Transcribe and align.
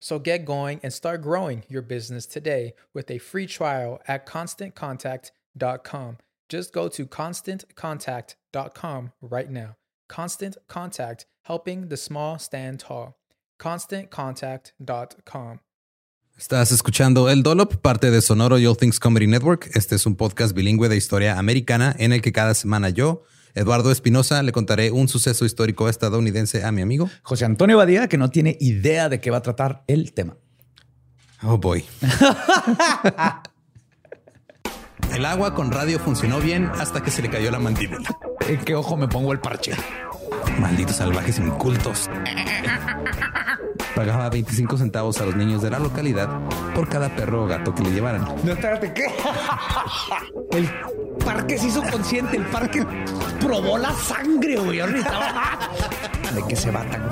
So 0.00 0.18
get 0.18 0.44
going 0.44 0.80
and 0.82 0.92
start 0.92 1.22
growing 1.22 1.62
your 1.68 1.82
business 1.82 2.26
today 2.26 2.74
with 2.94 3.10
a 3.10 3.18
free 3.18 3.46
trial 3.46 4.00
at 4.08 4.26
constantcontact.com. 4.26 6.18
Just 6.48 6.72
go 6.72 6.88
to 6.88 7.06
constantcontact.com 7.06 9.12
right 9.20 9.50
now. 9.50 9.76
Constant 10.08 10.56
Contact, 10.66 11.26
helping 11.44 11.88
the 11.88 11.96
small 11.96 12.38
stand 12.38 12.80
tall. 12.80 13.16
ConstantContact.com. 13.60 15.60
Estás 16.36 16.72
escuchando 16.72 17.28
El 17.28 17.42
Dolop, 17.42 17.82
parte 17.82 18.10
de 18.10 18.22
Sonoro 18.22 18.56
All 18.56 18.76
Things 18.76 18.98
Comedy 18.98 19.26
Network. 19.26 19.70
Este 19.74 19.94
es 19.94 20.06
un 20.06 20.16
podcast 20.16 20.54
bilingüe 20.54 20.88
de 20.88 20.96
historia 20.96 21.38
americana 21.38 21.94
en 21.98 22.12
el 22.12 22.22
que 22.22 22.32
cada 22.32 22.54
semana 22.54 22.88
yo, 22.88 23.22
Eduardo 23.54 23.90
Espinosa, 23.90 24.42
le 24.42 24.52
contaré 24.52 24.90
un 24.90 25.08
suceso 25.08 25.44
histórico 25.44 25.88
estadounidense 25.88 26.64
a 26.64 26.72
mi 26.72 26.82
amigo 26.82 27.10
José 27.22 27.44
Antonio 27.44 27.76
Badía, 27.76 28.08
que 28.08 28.18
no 28.18 28.30
tiene 28.30 28.56
idea 28.60 29.08
de 29.08 29.20
qué 29.20 29.30
va 29.30 29.38
a 29.38 29.42
tratar 29.42 29.84
el 29.86 30.12
tema. 30.12 30.36
Oh 31.42 31.58
boy. 31.58 31.84
El 35.14 35.24
agua 35.24 35.54
con 35.54 35.72
radio 35.72 35.98
funcionó 35.98 36.38
bien 36.38 36.70
hasta 36.78 37.02
que 37.02 37.10
se 37.10 37.20
le 37.20 37.28
cayó 37.28 37.50
la 37.50 37.58
mandíbula. 37.58 38.08
¿En 38.46 38.58
qué 38.58 38.76
ojo 38.76 38.96
me 38.96 39.08
pongo 39.08 39.32
el 39.32 39.40
parche? 39.40 39.72
Malditos 40.58 40.96
salvajes 40.96 41.38
incultos. 41.38 42.08
Pagaba 43.94 44.30
25 44.30 44.78
centavos 44.78 45.20
a 45.20 45.26
los 45.26 45.34
niños 45.34 45.62
de 45.62 45.70
la 45.70 45.78
localidad 45.78 46.28
por 46.74 46.88
cada 46.88 47.14
perro 47.16 47.44
o 47.44 47.46
gato 47.46 47.74
que 47.74 47.82
le 47.82 47.90
llevaran. 47.90 48.24
No, 48.44 48.52
espérate, 48.52 48.92
¿qué? 48.94 49.06
El 50.52 50.70
parque 51.20 51.58
se 51.58 51.68
hizo 51.68 51.82
consciente, 51.82 52.36
el 52.36 52.44
parque 52.46 52.84
probó 53.40 53.78
la 53.78 53.92
sangre, 53.94 54.56
güey. 54.56 54.80
Ahorita. 54.80 55.58
¿De 56.34 56.42
qué 56.48 56.56
se 56.56 56.70
va 56.70 56.84
tan? 56.84 57.08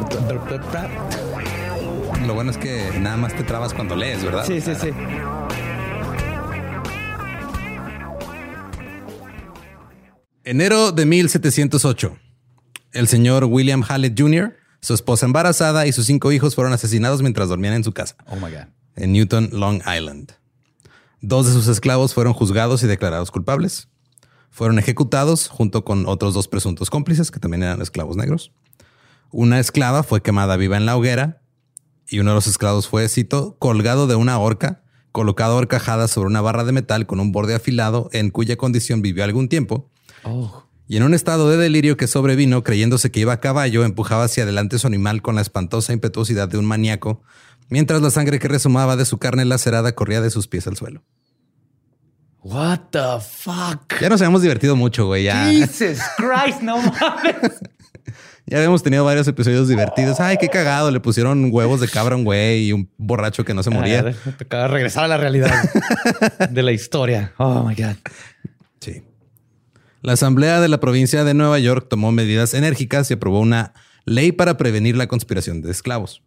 Lo 2.27 2.35
bueno 2.35 2.51
es 2.51 2.59
que 2.59 2.91
nada 3.01 3.17
más 3.17 3.35
te 3.35 3.45
trabas 3.45 3.73
cuando 3.73 3.97
lees, 3.97 4.25
¿verdad? 4.25 4.45
Sí, 4.45 4.61
sí, 4.61 4.75
sí. 4.75 4.91
Enero 10.45 10.93
de 10.93 11.05
1708. 11.05 12.17
El 12.93 13.07
señor 13.07 13.45
William 13.45 13.85
Hallett 13.87 14.19
Jr., 14.19 14.57
su 14.81 14.95
esposa 14.95 15.27
embarazada 15.27 15.87
y 15.87 15.93
sus 15.93 16.07
cinco 16.07 16.33
hijos 16.33 16.55
fueron 16.55 16.73
asesinados 16.73 17.21
mientras 17.23 17.49
dormían 17.49 17.75
en 17.75 17.85
su 17.85 17.93
casa. 17.93 18.17
Oh 18.27 18.37
my 18.37 18.51
God. 18.51 18.69
En 18.97 19.13
Newton, 19.13 19.51
Long 19.53 19.83
Island. 19.87 20.33
Dos 21.21 21.47
de 21.47 21.53
sus 21.53 21.67
esclavos 21.69 22.15
fueron 22.15 22.33
juzgados 22.33 22.83
y 22.83 22.87
declarados 22.87 23.31
culpables. 23.31 23.89
Fueron 24.51 24.79
ejecutados 24.79 25.49
junto 25.49 25.85
con 25.85 26.07
otros 26.07 26.35
dos 26.35 26.49
presuntos 26.49 26.91
cómplices 26.91 27.31
que 27.31 27.41
también 27.41 27.63
eran 27.63 27.81
esclavos 27.81 28.17
negros. 28.17 28.53
Una 29.31 29.61
esclava 29.61 30.03
fue 30.03 30.23
quemada 30.23 30.57
viva 30.57 30.77
en 30.77 30.87
la 30.87 30.97
hoguera 30.97 31.43
y 32.09 32.21
uno 32.21 32.31
de 32.31 32.37
los 32.37 32.47
esclavos 32.47 32.89
fue, 32.89 33.09
cito, 33.09 33.57
colgado 33.59 34.07
de 34.07 34.15
una 34.15 34.39
horca, 34.39 34.83
colocado 35.13 35.57
horcajada 35.57 36.09
sobre 36.09 36.29
una 36.29 36.41
barra 36.41 36.65
de 36.65 36.73
metal 36.73 37.07
con 37.07 37.21
un 37.21 37.33
borde 37.33 37.55
afilado 37.55 38.09
en 38.13 38.31
cuya 38.31 38.57
condición 38.57 39.03
vivió 39.03 39.25
algún 39.25 39.49
tiempo. 39.49 39.91
Oh. 40.25 40.65
Y 40.87 40.97
en 40.97 41.03
un 41.03 41.13
estado 41.13 41.51
de 41.51 41.59
delirio 41.59 41.99
que 41.99 42.07
sobrevino, 42.07 42.65
creyéndose 42.65 43.11
que 43.11 43.21
iba 43.21 43.35
a 43.35 43.41
caballo, 43.41 43.85
empujaba 43.85 44.25
hacia 44.25 44.45
adelante 44.45 44.79
su 44.79 44.87
animal 44.87 45.21
con 45.21 45.35
la 45.35 45.43
espantosa 45.43 45.93
impetuosidad 45.93 46.49
de 46.49 46.57
un 46.57 46.65
maníaco, 46.65 47.23
mientras 47.69 48.01
la 48.01 48.11
sangre 48.11 48.39
que 48.39 48.49
resumaba 48.49 48.97
de 48.97 49.05
su 49.05 49.19
carne 49.19 49.45
lacerada 49.45 49.95
corría 49.95 50.23
de 50.23 50.31
sus 50.31 50.49
pies 50.49 50.67
al 50.67 50.79
suelo. 50.79 51.03
What 52.43 52.79
the 52.93 53.21
fuck? 53.21 54.01
Ya 54.01 54.09
nos 54.09 54.21
habíamos 54.21 54.43
divertido 54.43 54.77
mucho, 54.77 55.07
güey. 55.07 55.25
Ya, 55.25 55.47
Jesus 55.47 55.99
Christ, 56.17 56.63
no 56.63 56.77
mames. 57.01 57.61
ya 58.47 58.59
habíamos 58.59 58.83
tenido 58.83 59.05
varios 59.05 59.27
episodios 59.29 59.69
divertidos. 59.69 60.21
Ay, 60.21 60.37
qué 60.41 60.49
cagado. 60.49 60.91
Le 60.91 61.01
pusieron 61.01 61.49
huevos 61.53 61.81
de 61.81 61.89
cabra 61.89 62.15
a 62.15 62.19
un 62.19 62.25
güey 62.25 62.69
y 62.69 62.73
un 62.73 62.89
borracho 62.97 63.45
que 63.45 63.55
no 63.55 63.63
se 63.63 63.71
moría. 63.71 64.15
Acaba 64.41 64.63
de 64.65 64.69
regresar 64.69 65.05
a 65.05 65.09
la 65.09 65.17
realidad 65.17 65.51
de 66.51 66.63
la 66.63 66.73
historia. 66.73 67.33
Oh 67.39 67.65
my 67.65 67.75
God. 67.75 67.97
Sí. 68.81 69.03
La 70.01 70.13
Asamblea 70.13 70.61
de 70.61 70.69
la 70.69 70.79
provincia 70.79 71.25
de 71.25 71.35
Nueva 71.35 71.59
York 71.59 71.89
tomó 71.91 72.13
medidas 72.13 72.55
enérgicas 72.55 73.11
y 73.11 73.15
aprobó 73.15 73.41
una 73.41 73.75
ley 74.05 74.31
para 74.33 74.57
prevenir 74.57 74.97
la 74.97 75.09
conspiración 75.09 75.61
de 75.61 75.73
esclavos. 75.73 76.23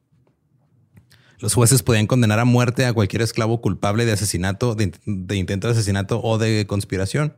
Los 1.41 1.53
jueces 1.55 1.83
podían 1.83 2.07
condenar 2.07 2.39
a 2.39 2.45
muerte 2.45 2.85
a 2.85 2.93
cualquier 2.93 3.21
esclavo 3.21 3.61
culpable 3.61 4.05
de 4.05 4.13
asesinato, 4.13 4.75
de, 4.75 4.93
de 5.05 5.35
intento 5.35 5.67
de 5.67 5.73
asesinato 5.73 6.21
o 6.23 6.37
de 6.37 6.65
conspiración. 6.67 7.35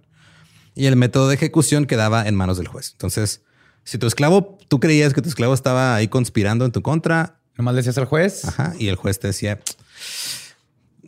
Y 0.76 0.86
el 0.88 0.96
método 0.96 1.30
de 1.30 1.36
ejecución 1.36 1.86
quedaba 1.86 2.28
en 2.28 2.36
manos 2.36 2.58
del 2.58 2.68
juez. 2.68 2.92
Entonces, 2.92 3.42
si 3.84 3.98
tu 3.98 4.08
esclavo, 4.08 4.58
tú 4.68 4.80
creías 4.80 5.14
que 5.14 5.22
tu 5.22 5.30
esclavo 5.30 5.54
estaba 5.54 5.96
ahí 5.96 6.08
conspirando 6.08 6.66
en 6.66 6.72
tu 6.72 6.82
contra, 6.82 7.40
Nomás 7.56 7.76
le 7.76 7.80
decías 7.80 7.98
al 8.00 8.06
juez. 8.06 8.46
Ajá, 8.46 8.74
y 8.80 8.88
el 8.88 8.96
juez 8.96 9.20
te 9.20 9.28
decía, 9.28 9.60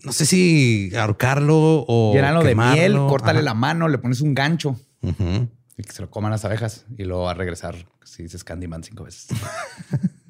no 0.04 0.12
sé 0.12 0.28
si 0.28 0.92
ahorcarlo 0.96 1.84
o 1.88 2.14
Llenarlo 2.14 2.44
de 2.44 2.50
quemarlo. 2.50 2.76
miel, 2.76 2.94
córtale 3.10 3.40
Ajá. 3.40 3.46
la 3.46 3.54
mano, 3.56 3.88
le 3.88 3.98
pones 3.98 4.22
un 4.22 4.36
gancho 4.36 4.80
y 5.02 5.84
que 5.84 5.92
se 5.92 6.02
lo 6.04 6.10
coman 6.12 6.30
las 6.32 6.46
abejas 6.46 6.86
y 6.98 7.04
luego 7.04 7.24
va 7.24 7.32
a 7.32 7.34
regresar 7.34 7.76
si 8.04 8.22
dices 8.24 8.44
Candyman 8.44 8.84
cinco 8.84 9.04
veces. 9.06 9.28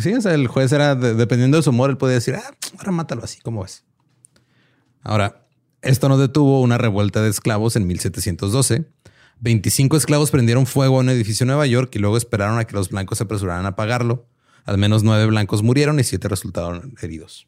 Sí, 0.00 0.12
o 0.14 0.20
sea, 0.20 0.34
el 0.34 0.46
juez 0.48 0.72
era, 0.72 0.94
de- 0.94 1.14
dependiendo 1.14 1.56
de 1.56 1.62
su 1.62 1.70
humor, 1.70 1.90
él 1.90 1.96
podía 1.96 2.14
decir, 2.14 2.34
ah, 2.36 2.54
ahora 2.78 2.92
mátalo 2.92 3.22
así, 3.24 3.40
¿cómo 3.40 3.62
ves? 3.62 3.84
Ahora, 5.02 5.46
esto 5.82 6.08
no 6.08 6.16
detuvo 6.18 6.60
una 6.62 6.78
revuelta 6.78 7.20
de 7.22 7.28
esclavos 7.28 7.76
en 7.76 7.86
1712. 7.86 8.86
25 9.40 9.96
esclavos 9.96 10.30
prendieron 10.30 10.64
fuego 10.66 10.96
a 10.96 11.00
un 11.00 11.08
edificio 11.10 11.44
en 11.44 11.48
Nueva 11.48 11.66
York 11.66 11.90
y 11.94 11.98
luego 11.98 12.16
esperaron 12.16 12.58
a 12.58 12.64
que 12.64 12.74
los 12.74 12.88
blancos 12.88 13.18
se 13.18 13.24
apresuraran 13.24 13.66
a 13.66 13.70
apagarlo. 13.70 14.26
Al 14.64 14.78
menos 14.78 15.02
nueve 15.02 15.26
blancos 15.26 15.62
murieron 15.62 16.00
y 16.00 16.04
siete 16.04 16.28
resultaron 16.28 16.94
heridos. 17.02 17.46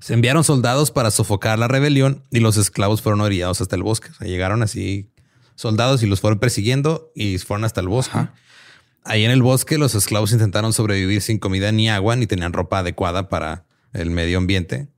Se 0.00 0.14
enviaron 0.14 0.42
soldados 0.42 0.90
para 0.90 1.10
sofocar 1.10 1.58
la 1.58 1.68
rebelión 1.68 2.24
y 2.30 2.40
los 2.40 2.56
esclavos 2.56 3.02
fueron 3.02 3.20
orillados 3.20 3.60
hasta 3.60 3.76
el 3.76 3.82
bosque. 3.84 4.08
O 4.10 4.14
sea, 4.14 4.26
llegaron 4.26 4.62
así 4.62 5.10
soldados 5.54 6.02
y 6.02 6.06
los 6.06 6.20
fueron 6.20 6.40
persiguiendo 6.40 7.12
y 7.14 7.38
fueron 7.38 7.64
hasta 7.64 7.80
el 7.82 7.88
bosque. 7.88 8.18
Ahí 9.04 9.24
en 9.24 9.30
el 9.30 9.42
bosque 9.42 9.78
los 9.78 9.94
esclavos 9.94 10.32
intentaron 10.32 10.72
sobrevivir 10.72 11.22
sin 11.22 11.38
comida 11.38 11.72
ni 11.72 11.88
agua, 11.88 12.16
ni 12.16 12.26
tenían 12.26 12.52
ropa 12.52 12.78
adecuada 12.80 13.28
para 13.28 13.64
el 13.92 14.10
medio 14.10 14.38
ambiente. 14.38 14.88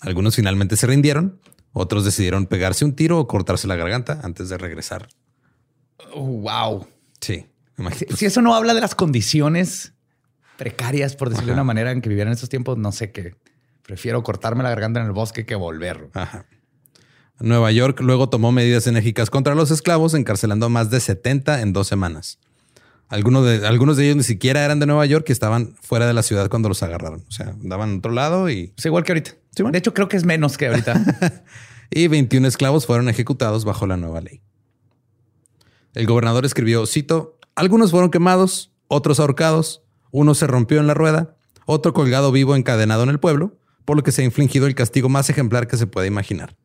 Algunos 0.00 0.36
finalmente 0.36 0.76
se 0.76 0.86
rindieron, 0.86 1.40
otros 1.72 2.04
decidieron 2.04 2.46
pegarse 2.46 2.84
un 2.84 2.94
tiro 2.94 3.18
o 3.18 3.26
cortarse 3.26 3.66
la 3.66 3.76
garganta 3.76 4.20
antes 4.22 4.48
de 4.48 4.56
regresar. 4.58 5.08
Oh, 6.14 6.22
wow. 6.26 6.86
Sí, 7.20 7.46
Si, 7.76 7.82
imagínate. 7.82 8.16
si 8.16 8.26
eso 8.26 8.40
no 8.40 8.54
habla 8.54 8.72
de 8.74 8.80
las 8.80 8.94
condiciones 8.94 9.92
precarias, 10.56 11.16
por 11.16 11.28
decirlo 11.28 11.48
de 11.48 11.54
una 11.54 11.64
manera, 11.64 11.90
en 11.90 12.00
que 12.00 12.08
vivían 12.08 12.28
en 12.28 12.34
esos 12.34 12.48
tiempos, 12.48 12.78
no 12.78 12.92
sé 12.92 13.10
qué. 13.12 13.34
Prefiero 13.82 14.22
cortarme 14.22 14.62
la 14.62 14.70
garganta 14.70 15.00
en 15.00 15.06
el 15.06 15.12
bosque 15.12 15.44
que 15.44 15.54
volver. 15.54 16.08
Ajá. 16.14 16.46
Nueva 17.40 17.72
York 17.72 18.00
luego 18.00 18.28
tomó 18.28 18.52
medidas 18.52 18.86
enérgicas 18.86 19.30
contra 19.30 19.54
los 19.54 19.70
esclavos, 19.70 20.14
encarcelando 20.14 20.66
a 20.66 20.68
más 20.68 20.90
de 20.90 21.00
70 21.00 21.62
en 21.62 21.72
dos 21.72 21.88
semanas. 21.88 22.38
Algunos 23.10 23.44
de, 23.44 23.66
algunos 23.66 23.96
de 23.96 24.04
ellos 24.04 24.16
ni 24.16 24.22
siquiera 24.22 24.64
eran 24.64 24.78
de 24.78 24.86
Nueva 24.86 25.04
York 25.04 25.26
y 25.28 25.32
estaban 25.32 25.74
fuera 25.82 26.06
de 26.06 26.14
la 26.14 26.22
ciudad 26.22 26.48
cuando 26.48 26.68
los 26.68 26.80
agarraron. 26.84 27.24
O 27.28 27.30
sea, 27.32 27.48
andaban 27.48 27.90
en 27.90 27.98
otro 27.98 28.12
lado 28.12 28.48
y, 28.48 28.72
Es 28.78 28.86
igual 28.86 29.02
que 29.02 29.10
ahorita. 29.10 29.32
Sí. 29.54 29.64
De 29.64 29.78
hecho, 29.78 29.92
creo 29.92 30.08
que 30.08 30.16
es 30.16 30.24
menos 30.24 30.56
que 30.56 30.68
ahorita. 30.68 31.42
y 31.90 32.06
21 32.06 32.46
esclavos 32.46 32.86
fueron 32.86 33.08
ejecutados 33.08 33.64
bajo 33.64 33.88
la 33.88 33.96
nueva 33.96 34.20
ley. 34.20 34.42
El 35.94 36.06
gobernador 36.06 36.44
escribió, 36.44 36.86
cito, 36.86 37.36
algunos 37.56 37.90
fueron 37.90 38.10
quemados, 38.10 38.70
otros 38.86 39.18
ahorcados, 39.18 39.82
uno 40.12 40.34
se 40.34 40.46
rompió 40.46 40.78
en 40.78 40.86
la 40.86 40.94
rueda, 40.94 41.34
otro 41.66 41.92
colgado 41.92 42.30
vivo 42.30 42.54
encadenado 42.54 43.02
en 43.02 43.08
el 43.08 43.18
pueblo, 43.18 43.58
por 43.84 43.96
lo 43.96 44.04
que 44.04 44.12
se 44.12 44.22
ha 44.22 44.24
infligido 44.24 44.68
el 44.68 44.76
castigo 44.76 45.08
más 45.08 45.28
ejemplar 45.30 45.66
que 45.66 45.76
se 45.76 45.88
puede 45.88 46.06
imaginar. 46.06 46.56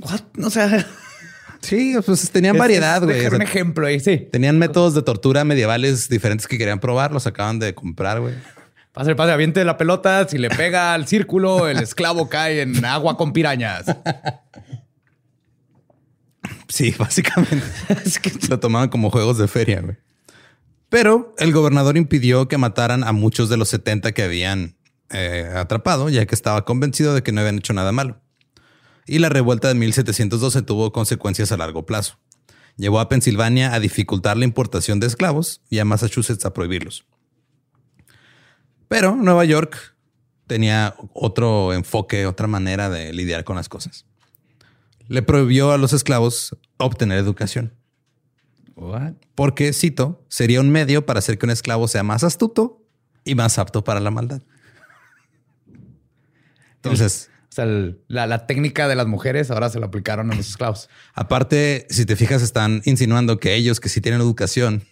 What? 0.00 0.22
O 0.44 0.50
sea, 0.50 0.86
Sí, 1.60 1.94
pues 2.04 2.30
tenían 2.30 2.56
es- 2.56 2.60
variedad, 2.60 3.02
güey. 3.02 3.26
un 3.26 3.42
ejemplo 3.42 3.86
ahí, 3.86 4.00
sí. 4.00 4.28
tenían 4.30 4.58
métodos 4.58 4.94
de 4.94 5.02
tortura 5.02 5.44
medievales 5.44 6.08
diferentes 6.08 6.46
que 6.46 6.56
querían 6.58 6.80
probar, 6.80 7.12
los 7.12 7.26
acaban 7.26 7.58
de 7.58 7.74
comprar, 7.74 8.20
güey. 8.20 8.34
Pasa 8.92 9.10
el 9.10 9.16
padre, 9.16 9.32
aviente 9.34 9.64
la 9.64 9.76
pelota. 9.76 10.26
Si 10.28 10.38
le 10.38 10.50
pega 10.50 10.92
al 10.94 11.06
círculo, 11.06 11.68
el 11.68 11.78
esclavo 11.78 12.28
cae 12.28 12.62
en 12.62 12.84
agua 12.84 13.16
con 13.16 13.32
pirañas. 13.32 13.84
Sí, 16.68 16.94
básicamente. 16.98 17.62
Es 18.04 18.18
que 18.18 18.32
Lo 18.48 18.58
tomaban 18.58 18.88
como 18.88 19.10
juegos 19.10 19.38
de 19.38 19.48
feria, 19.48 19.80
güey. 19.80 19.96
Pero 20.88 21.34
el 21.38 21.52
gobernador 21.52 21.96
impidió 21.96 22.48
que 22.48 22.56
mataran 22.56 23.04
a 23.04 23.12
muchos 23.12 23.48
de 23.50 23.56
los 23.58 23.68
70 23.68 24.12
que 24.12 24.22
habían 24.22 24.74
eh, 25.10 25.48
atrapado, 25.54 26.08
ya 26.08 26.24
que 26.26 26.34
estaba 26.34 26.64
convencido 26.64 27.14
de 27.14 27.22
que 27.22 27.30
no 27.30 27.40
habían 27.40 27.58
hecho 27.58 27.74
nada 27.74 27.92
malo. 27.92 28.20
Y 29.08 29.18
la 29.20 29.30
revuelta 29.30 29.68
de 29.68 29.74
1712 29.74 30.62
tuvo 30.62 30.92
consecuencias 30.92 31.50
a 31.50 31.56
largo 31.56 31.86
plazo. 31.86 32.18
Llevó 32.76 33.00
a 33.00 33.08
Pensilvania 33.08 33.72
a 33.72 33.80
dificultar 33.80 34.36
la 34.36 34.44
importación 34.44 35.00
de 35.00 35.06
esclavos 35.06 35.62
y 35.70 35.78
a 35.78 35.86
Massachusetts 35.86 36.44
a 36.44 36.52
prohibirlos. 36.52 37.06
Pero 38.86 39.16
Nueva 39.16 39.46
York 39.46 39.96
tenía 40.46 40.94
otro 41.14 41.72
enfoque, 41.72 42.26
otra 42.26 42.46
manera 42.46 42.90
de 42.90 43.12
lidiar 43.14 43.44
con 43.44 43.56
las 43.56 43.70
cosas. 43.70 44.04
Le 45.08 45.22
prohibió 45.22 45.72
a 45.72 45.78
los 45.78 45.94
esclavos 45.94 46.56
obtener 46.76 47.18
educación. 47.18 47.72
What? 48.76 49.14
Porque, 49.34 49.72
cito, 49.72 50.22
sería 50.28 50.60
un 50.60 50.70
medio 50.70 51.06
para 51.06 51.18
hacer 51.18 51.38
que 51.38 51.46
un 51.46 51.50
esclavo 51.50 51.88
sea 51.88 52.02
más 52.02 52.24
astuto 52.24 52.84
y 53.24 53.34
más 53.34 53.58
apto 53.58 53.82
para 53.82 54.00
la 54.00 54.10
maldad. 54.10 54.42
Entonces, 56.76 57.30
sea, 57.58 57.64
el- 57.64 58.00
la, 58.08 58.26
la 58.26 58.46
técnica 58.46 58.88
de 58.88 58.94
las 58.96 59.06
mujeres 59.06 59.50
ahora 59.50 59.68
se 59.70 59.78
la 59.78 59.86
aplicaron 59.86 60.32
a 60.32 60.34
los 60.34 60.48
esclavos. 60.48 60.88
aparte, 61.14 61.86
si 61.90 62.06
te 62.06 62.16
fijas, 62.16 62.42
están 62.42 62.82
insinuando 62.84 63.38
que 63.38 63.54
ellos 63.54 63.80
que 63.80 63.88
sí 63.88 64.00
tienen 64.00 64.20
educación 64.20 64.82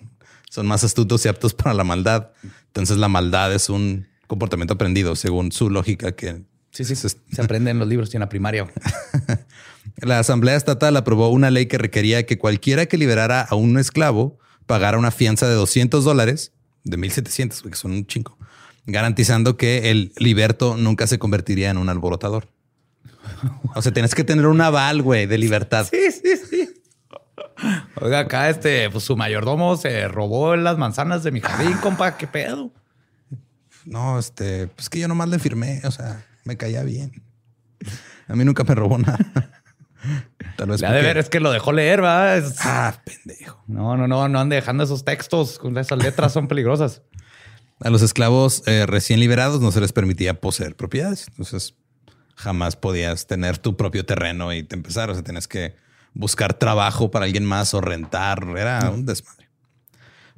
son 0.50 0.66
más 0.66 0.84
astutos 0.84 1.24
y 1.24 1.28
aptos 1.28 1.54
para 1.54 1.74
la 1.74 1.84
maldad. 1.84 2.30
Entonces, 2.68 2.96
la 2.98 3.08
maldad 3.08 3.52
es 3.52 3.68
un 3.68 4.06
comportamiento 4.26 4.74
aprendido 4.74 5.16
según 5.16 5.52
su 5.52 5.70
lógica 5.70 6.12
que 6.12 6.42
Sí, 6.70 6.84
sí, 6.84 6.94
se, 6.94 7.08
se 7.08 7.42
aprende 7.42 7.70
en 7.70 7.78
los 7.78 7.88
libros 7.88 8.12
y 8.12 8.16
en 8.16 8.20
la 8.20 8.28
primaria. 8.28 8.66
La 10.02 10.18
Asamblea 10.18 10.56
Estatal 10.56 10.94
aprobó 10.96 11.30
una 11.30 11.50
ley 11.50 11.66
que 11.66 11.78
requería 11.78 12.26
que 12.26 12.36
cualquiera 12.38 12.84
que 12.86 12.98
liberara 12.98 13.40
a 13.40 13.54
un 13.54 13.78
esclavo 13.78 14.38
pagara 14.66 14.98
una 14.98 15.10
fianza 15.10 15.48
de 15.48 15.54
200 15.54 16.04
dólares, 16.04 16.52
de 16.84 16.96
1700, 16.98 17.62
que 17.62 17.74
son 17.76 17.92
un 17.92 18.06
chingo, 18.06 18.36
garantizando 18.84 19.56
que 19.56 19.90
el 19.90 20.12
liberto 20.18 20.76
nunca 20.76 21.06
se 21.06 21.18
convertiría 21.18 21.70
en 21.70 21.78
un 21.78 21.88
alborotador. 21.88 22.48
O 23.74 23.82
sea, 23.82 23.92
tienes 23.92 24.14
que 24.14 24.24
tener 24.24 24.46
un 24.46 24.60
aval, 24.60 25.02
güey, 25.02 25.26
de 25.26 25.38
libertad. 25.38 25.86
Sí, 25.90 26.10
sí, 26.10 26.36
sí. 26.48 26.68
Oiga, 28.00 28.20
acá 28.20 28.48
este, 28.50 28.90
pues 28.90 29.04
su 29.04 29.16
mayordomo 29.16 29.76
se 29.76 30.08
robó 30.08 30.56
las 30.56 30.76
manzanas 30.78 31.22
de 31.22 31.30
mi 31.32 31.40
jardín, 31.40 31.76
compa. 31.78 32.16
¿Qué 32.16 32.26
pedo? 32.26 32.70
No, 33.84 34.18
este, 34.18 34.66
pues 34.68 34.88
que 34.90 34.98
yo 34.98 35.08
nomás 35.08 35.28
le 35.28 35.38
firmé, 35.38 35.80
o 35.84 35.90
sea, 35.90 36.24
me 36.44 36.56
caía 36.56 36.82
bien. 36.82 37.22
A 38.28 38.34
mí 38.34 38.44
nunca 38.44 38.64
me 38.64 38.75
robó 38.75 38.99
nada. 38.99 39.18
Tal 40.56 40.68
vez 40.70 40.80
La 40.80 40.92
de 40.92 41.02
ver 41.02 41.18
es 41.18 41.28
que 41.28 41.40
lo 41.40 41.50
dejó 41.50 41.72
leer, 41.72 42.02
¿va? 42.02 42.37
Es- 42.37 42.56
Ah, 42.61 43.00
pendejo. 43.04 43.62
No, 43.66 43.96
no, 43.96 44.06
no, 44.08 44.28
no 44.28 44.40
ande 44.40 44.56
dejando 44.56 44.84
esos 44.84 45.04
textos. 45.04 45.61
Esas 45.76 45.99
letras 45.99 46.32
son 46.32 46.49
peligrosas. 46.49 47.02
A 47.80 47.90
los 47.90 48.02
esclavos 48.02 48.62
eh, 48.66 48.87
recién 48.87 49.20
liberados 49.20 49.61
no 49.61 49.70
se 49.72 49.80
les 49.80 49.92
permitía 49.92 50.40
poseer 50.40 50.76
propiedades. 50.76 51.26
Entonces 51.28 51.75
jamás 52.37 52.76
podías 52.76 53.26
tener 53.26 53.59
tu 53.59 53.76
propio 53.76 54.07
terreno 54.07 54.52
y 54.52 54.62
te 54.62 54.76
empezar. 54.76 55.11
O 55.11 55.14
sea, 55.14 55.25
tenías 55.25 55.49
que 55.49 55.75
buscar 56.14 56.55
trabajo 56.55 57.11
para 57.11 57.25
alguien 57.25 57.45
más 57.45 57.75
o 57.75 57.81
rentar. 57.81 58.47
Era 58.57 58.90
un 58.90 59.05
desmadre. 59.05 59.49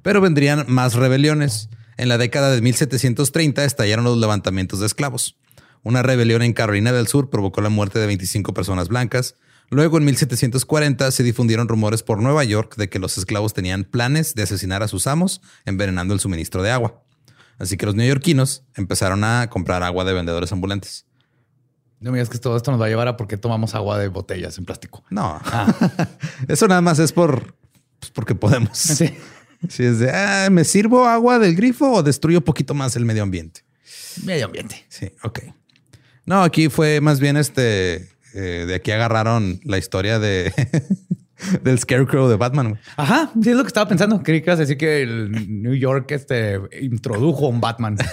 Pero 0.03 0.21
vendrían 0.21 0.65
más 0.69 0.95
rebeliones. 0.95 1.69
En 1.97 2.09
la 2.09 2.17
década 2.17 2.51
de 2.51 2.63
1730 2.63 3.65
estallaron 3.65 4.05
los 4.05 4.17
levantamientos 4.17 4.81
de 4.81 4.87
esclavos. 4.87 5.37
Una 5.83 6.03
rebelión 6.03 6.43
en 6.43 6.53
Carolina 6.53 6.93
del 6.93 7.09
Sur 7.09 7.29
provocó 7.29 7.61
la 7.61 7.69
muerte 7.69 7.99
de 7.99 8.07
25 8.07 8.55
personas 8.55 8.89
blancas. 8.89 9.35
Luego, 9.71 9.99
en 9.99 10.05
1740, 10.05 11.11
se 11.11 11.23
difundieron 11.23 11.69
rumores 11.69 12.03
por 12.03 12.23
Nueva 12.23 12.45
York 12.45 12.77
de 12.77 12.89
que 12.89 12.99
los 12.99 13.19
esclavos 13.19 13.53
tenían 13.53 13.85
planes 13.85 14.35
de 14.35 14.45
asesinar 14.45 14.83
a 14.83 14.89
sus 14.89 15.07
amos, 15.07 15.43
envenenando 15.67 16.15
el 16.15 16.21
suministro 16.21 16.63
de 16.63 16.71
agua. 16.71 17.03
Así 17.59 17.77
que 17.77 17.87
los 17.87 17.95
neoyorquinos 17.95 18.63
empezaron 18.77 19.25
a 19.25 19.51
comprar 19.51 19.83
agua 19.83 20.05
de 20.05 20.15
vendedores 20.15 20.53
ambulantes. 20.53 21.08
No 22.01 22.13
me 22.13 22.19
digas 22.19 22.29
que 22.31 22.39
todo 22.39 22.57
esto 22.57 22.71
nos 22.71 22.81
va 22.81 22.87
a 22.87 22.89
llevar 22.89 23.09
a 23.09 23.17
por 23.17 23.27
qué 23.27 23.37
tomamos 23.37 23.75
agua 23.75 23.99
de 23.99 24.09
botellas 24.09 24.57
en 24.59 24.65
plástico. 24.65 25.05
No, 25.11 25.41
eso 26.49 26.69
nada 26.69 26.81
más 26.81 26.99
es 26.99 27.13
por 27.13 27.55
pues, 27.99 28.11
porque 28.13 28.35
podemos. 28.35 28.79
Sí. 28.79 29.15
Si 29.69 29.83
es 29.83 29.99
de 29.99 30.09
ah, 30.13 30.49
me 30.53 30.63
sirvo 30.63 31.05
agua 31.09 31.41
del 31.41 31.57
grifo 31.57 31.91
o 31.91 32.05
destruyo 32.05 32.39
un 32.39 32.45
poquito 32.45 32.75
más 32.75 32.95
el 32.95 33.05
medio 33.05 33.25
ambiente. 33.25 33.65
Medio 34.23 34.45
ambiente. 34.47 34.87
Sí, 34.89 35.11
ok. 35.25 35.41
No, 36.27 36.45
aquí 36.45 36.69
fue 36.69 37.01
más 37.01 37.19
bien 37.19 37.37
este. 37.37 38.09
eh, 38.35 38.65
de 38.69 38.75
aquí 38.77 38.93
agarraron 38.93 39.61
la 39.65 39.79
historia 39.79 40.21
de 40.21 40.53
del 41.63 41.79
Scarecrow 41.79 42.29
de 42.29 42.37
Batman. 42.37 42.71
güey. 42.71 42.81
Ajá, 42.97 43.31
sí 43.41 43.51
es 43.51 43.57
lo 43.57 43.63
que 43.63 43.69
estaba 43.69 43.89
pensando. 43.89 44.23
Creí 44.23 44.41
que 44.41 44.47
ibas 44.47 44.59
a 44.59 44.63
decir 44.63 44.77
que 44.77 45.03
el 45.03 45.63
New 45.63 45.75
York 45.75 46.11
este, 46.11 46.59
introdujo 46.81 47.49
un 47.49 47.61
Batman. 47.61 47.97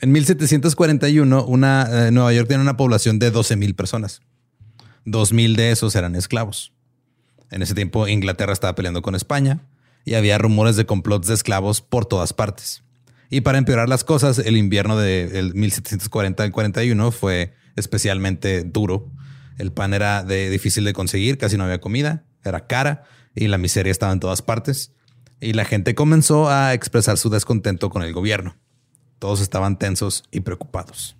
En 0.00 0.12
1741, 0.12 1.44
una, 1.44 2.06
eh, 2.06 2.10
Nueva 2.12 2.32
York 2.32 2.46
tiene 2.46 2.62
una 2.62 2.76
población 2.76 3.18
de 3.18 3.32
12 3.32 3.56
mil 3.56 3.74
personas. 3.74 4.22
2 5.06 5.32
mil 5.32 5.56
de 5.56 5.72
esos 5.72 5.96
eran 5.96 6.14
esclavos. 6.14 6.72
En 7.50 7.62
ese 7.62 7.74
tiempo, 7.74 8.06
Inglaterra 8.06 8.52
estaba 8.52 8.76
peleando 8.76 9.02
con 9.02 9.16
España 9.16 9.60
y 10.04 10.14
había 10.14 10.38
rumores 10.38 10.76
de 10.76 10.86
complots 10.86 11.26
de 11.26 11.34
esclavos 11.34 11.80
por 11.80 12.06
todas 12.06 12.32
partes. 12.32 12.84
Y 13.30 13.40
para 13.40 13.58
empeorar 13.58 13.88
las 13.88 14.04
cosas, 14.04 14.38
el 14.38 14.56
invierno 14.56 14.96
del 14.96 15.54
1740 15.54 16.44
al 16.44 16.52
41 16.52 17.10
fue 17.10 17.54
especialmente 17.76 18.62
duro. 18.62 19.10
El 19.58 19.72
pan 19.72 19.92
era 19.92 20.22
de, 20.22 20.48
difícil 20.50 20.84
de 20.84 20.92
conseguir, 20.92 21.36
casi 21.36 21.56
no 21.56 21.64
había 21.64 21.80
comida, 21.80 22.24
era 22.44 22.66
cara 22.66 23.04
y 23.34 23.48
la 23.48 23.58
miseria 23.58 23.90
estaba 23.90 24.12
en 24.12 24.20
todas 24.20 24.40
partes. 24.40 24.92
Y 25.40 25.52
la 25.52 25.64
gente 25.64 25.94
comenzó 25.94 26.48
a 26.48 26.74
expresar 26.74 27.18
su 27.18 27.28
descontento 27.28 27.90
con 27.90 28.02
el 28.02 28.12
gobierno. 28.12 28.56
Todos 29.18 29.40
estaban 29.40 29.78
tensos 29.78 30.24
y 30.30 30.40
preocupados. 30.40 31.16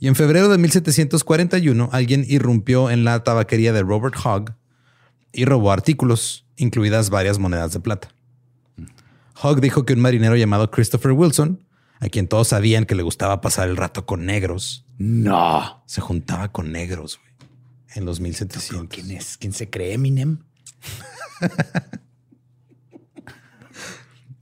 Y 0.00 0.08
en 0.08 0.14
febrero 0.14 0.48
de 0.48 0.58
1741, 0.58 1.88
alguien 1.92 2.24
irrumpió 2.28 2.90
en 2.90 3.04
la 3.04 3.22
tabaquería 3.24 3.72
de 3.72 3.82
Robert 3.82 4.14
Hogg 4.24 4.54
y 5.32 5.44
robó 5.44 5.72
artículos, 5.72 6.46
incluidas 6.56 7.10
varias 7.10 7.38
monedas 7.38 7.72
de 7.72 7.80
plata. 7.80 8.08
Hogg 9.42 9.60
dijo 9.60 9.84
que 9.84 9.92
un 9.92 10.00
marinero 10.00 10.36
llamado 10.36 10.70
Christopher 10.70 11.12
Wilson, 11.12 11.64
a 12.00 12.08
quien 12.08 12.28
todos 12.28 12.48
sabían 12.48 12.84
que 12.84 12.94
le 12.94 13.02
gustaba 13.02 13.40
pasar 13.40 13.68
el 13.68 13.76
rato 13.76 14.06
con 14.06 14.24
negros, 14.24 14.86
No. 14.98 15.82
se 15.86 16.00
juntaba 16.00 16.50
con 16.52 16.72
negros 16.72 17.18
güey, 17.18 17.32
en 17.94 18.04
los 18.04 18.20
1700. 18.20 18.88
¿Quién 18.94 19.10
es? 19.16 19.36
¿Quién 19.38 19.52
se 19.52 19.70
cree 19.70 19.94
Eminem? 19.94 20.38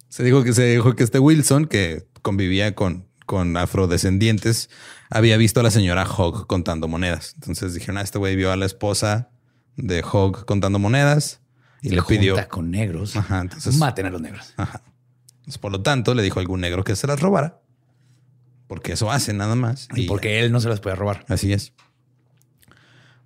Se 0.08 0.24
dijo 0.24 0.42
que 0.44 0.54
se 0.54 0.64
dijo 0.64 0.94
que 0.96 1.04
este 1.04 1.18
Wilson, 1.18 1.66
que 1.66 2.06
convivía 2.22 2.74
con, 2.74 3.06
con 3.26 3.56
afrodescendientes, 3.58 4.70
había 5.10 5.36
visto 5.36 5.60
a 5.60 5.62
la 5.62 5.70
señora 5.70 6.04
Hogg 6.10 6.46
contando 6.46 6.88
monedas. 6.88 7.32
Entonces 7.34 7.74
dijeron, 7.74 7.98
ah, 7.98 8.00
este 8.00 8.18
güey 8.18 8.34
vio 8.34 8.50
a 8.50 8.56
la 8.56 8.64
esposa 8.64 9.28
de 9.76 10.02
Hogg 10.10 10.46
contando 10.46 10.78
monedas 10.78 11.40
y 11.82 11.90
Se 11.90 11.96
le 11.96 12.02
pidió. 12.02 12.32
junta 12.34 12.48
con 12.48 12.70
negros. 12.70 13.14
Ajá, 13.14 13.40
entonces- 13.42 13.76
Maten 13.76 14.06
a 14.06 14.10
los 14.10 14.22
negros. 14.22 14.54
Ajá. 14.56 14.82
Entonces, 15.40 15.58
por 15.58 15.70
lo 15.70 15.82
tanto, 15.82 16.14
le 16.14 16.22
dijo 16.22 16.38
a 16.38 16.42
algún 16.42 16.60
negro 16.62 16.82
que 16.82 16.96
se 16.96 17.06
las 17.06 17.20
robara. 17.20 17.60
Porque 18.66 18.92
eso 18.92 19.10
hace 19.10 19.32
nada 19.32 19.54
más. 19.54 19.88
Y 19.94 20.06
porque 20.06 20.40
él 20.40 20.52
no 20.52 20.60
se 20.60 20.68
las 20.68 20.80
puede 20.80 20.96
robar. 20.96 21.24
Así 21.28 21.52
es. 21.52 21.72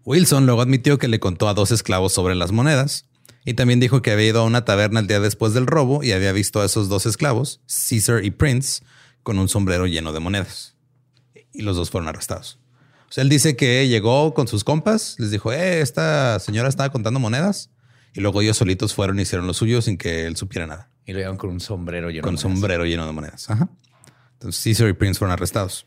Wilson 0.05 0.47
luego 0.47 0.63
admitió 0.63 0.99
que 0.99 1.09
le 1.09 1.21
contó 1.21 1.49
a 1.49 1.55
dos 1.55 1.71
esclavos 1.71 2.13
sobre 2.13 2.35
las 2.35 2.53
monedas 2.53 3.07
y 3.45 3.55
también 3.55 3.81
dijo 3.81 4.03
que 4.03 4.11
había 4.11 4.29
ido 4.29 4.41
a 4.41 4.45
una 4.45 4.65
taberna 4.65 5.01
el 5.01 5.07
día 5.07 5.21
después 5.21 5.55
del 5.55 5.67
robo 5.67 6.03
y 6.03 6.13
había 6.13 6.33
visto 6.33 6.61
a 6.61 6.65
esos 6.67 6.89
dos 6.89 7.07
esclavos, 7.07 7.61
Caesar 7.89 8.25
y 8.25 8.31
Prince, 8.31 8.83
con 9.23 9.39
un 9.39 9.49
sombrero 9.49 9.87
lleno 9.87 10.13
de 10.13 10.21
monedas. 10.21 10.75
Y 11.53 11.63
los 11.63 11.77
dos 11.77 11.91
fueron 11.91 12.09
arrestados. 12.09 12.59
O 13.09 13.13
sea, 13.13 13.23
él 13.23 13.29
dice 13.29 13.57
que 13.57 13.89
llegó 13.89 14.35
con 14.35 14.47
sus 14.47 14.63
compas, 14.63 15.17
les 15.19 15.31
dijo, 15.31 15.53
eh, 15.53 15.81
esta 15.81 16.39
señora 16.39 16.69
estaba 16.69 16.91
contando 16.91 17.19
monedas. 17.19 17.71
Y 18.13 18.21
luego 18.21 18.41
ellos 18.43 18.57
solitos 18.57 18.95
fueron 18.95 19.19
y 19.19 19.23
hicieron 19.23 19.47
lo 19.47 19.55
suyo 19.55 19.83
sin 19.83 19.97
que 19.97 20.27
él 20.27 20.37
supiera 20.37 20.67
nada 20.67 20.91
Y 21.07 21.13
lo 21.13 21.21
llevan 21.21 21.37
con 21.37 21.51
un 21.51 21.61
sombrero 21.61 22.11
lleno 22.11 22.23
con 22.23 22.35
de 22.35 22.43
monedas. 22.43 22.61
sombrero 22.61 22.85
lleno 22.85 23.07
de 23.07 23.13
monedas. 23.13 23.49
Ajá. 23.49 23.69
Entonces 24.41 24.65
Caesar 24.65 24.89
y 24.89 24.95
Prince 24.95 25.19
fueron 25.19 25.35
arrestados. 25.35 25.87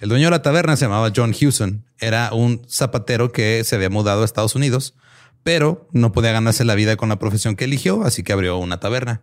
El 0.00 0.08
dueño 0.08 0.26
de 0.26 0.30
la 0.30 0.42
taberna 0.42 0.76
se 0.76 0.86
llamaba 0.86 1.12
John 1.14 1.34
Hewson. 1.38 1.84
Era 1.98 2.32
un 2.32 2.62
zapatero 2.68 3.32
que 3.32 3.62
se 3.64 3.76
había 3.76 3.90
mudado 3.90 4.22
a 4.22 4.24
Estados 4.24 4.54
Unidos, 4.54 4.94
pero 5.42 5.88
no 5.92 6.10
podía 6.12 6.32
ganarse 6.32 6.64
la 6.64 6.74
vida 6.74 6.96
con 6.96 7.10
la 7.10 7.18
profesión 7.18 7.54
que 7.54 7.64
eligió, 7.64 8.02
así 8.02 8.22
que 8.22 8.32
abrió 8.32 8.56
una 8.56 8.80
taberna. 8.80 9.22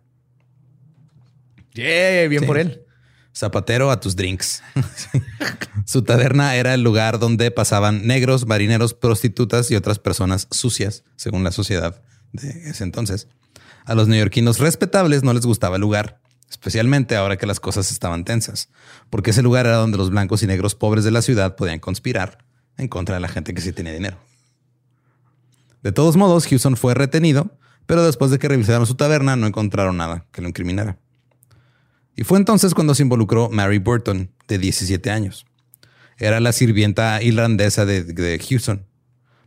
Yeah, 1.74 2.28
bien 2.28 2.42
Sí. 2.42 2.48
por 2.48 2.58
él. 2.58 2.84
Zapatero 3.36 3.92
a 3.92 4.00
tus 4.00 4.16
drinks. 4.16 4.62
Su 5.86 6.04
taberna 6.04 6.56
era 6.56 6.74
el 6.74 6.82
lugar 6.82 7.20
donde 7.20 7.52
pasaban 7.52 8.06
negros, 8.06 8.46
marineros, 8.48 8.94
prostitutas 8.94 9.70
y 9.72 9.76
otras 9.76 10.00
personas 10.00 10.48
sucias, 10.52 11.04
según 11.16 11.44
la 11.44 11.52
sociedad 11.52 12.02
de 12.34 12.70
ese 12.70 12.84
entonces. 12.84 13.28
A 13.86 13.96
los 13.96 14.08
neoyorquinos 14.08 14.60
respetables 14.60 15.24
no 15.24 15.34
les 15.34 15.46
gustaba 15.46 15.76
el 15.78 15.82
lugar, 15.82 16.20
especialmente 16.50 17.16
ahora 17.16 17.38
que 17.38 17.46
las 17.46 17.60
cosas 17.60 17.92
estaban 17.92 18.26
tensas, 18.26 18.70
porque 19.10 19.32
ese 19.32 19.42
lugar 19.42 19.66
era 19.66 19.78
donde 19.78 19.98
los 19.98 20.10
blancos 20.10 20.44
y 20.44 20.48
negros 20.48 20.76
pobres 20.76 21.04
de 21.04 21.12
la 21.12 21.22
ciudad 21.22 21.56
podían 21.56 21.80
conspirar 21.80 22.46
en 22.78 22.88
contra 22.88 23.16
de 23.16 23.22
la 23.22 23.28
gente 23.28 23.54
que 23.54 23.62
sí 23.62 23.72
tenía 23.72 23.94
dinero. 23.94 24.18
De 25.82 25.92
todos 25.92 26.18
modos, 26.18 26.48
Houston 26.48 26.76
fue 26.76 26.94
retenido, 26.94 27.58
pero 27.86 28.04
después 28.04 28.32
de 28.32 28.40
que 28.40 28.48
revisaron 28.48 28.86
su 28.86 28.96
taberna 28.96 29.36
no 29.36 29.48
encontraron 29.48 29.98
nada 29.98 30.26
que 30.32 30.42
lo 30.42 30.48
incriminara. 30.48 30.98
Y 32.16 32.24
fue 32.24 32.38
entonces 32.38 32.74
cuando 32.74 32.96
se 32.96 33.04
involucró 33.04 33.50
Mary 33.50 33.78
Burton, 33.78 34.30
de 34.48 34.58
17 34.58 35.10
años. 35.10 35.46
Era 36.18 36.42
la 36.42 36.52
sirvienta 36.52 37.22
irlandesa 37.22 37.86
de, 37.86 38.04
de 38.04 38.40
Houston, 38.40 38.86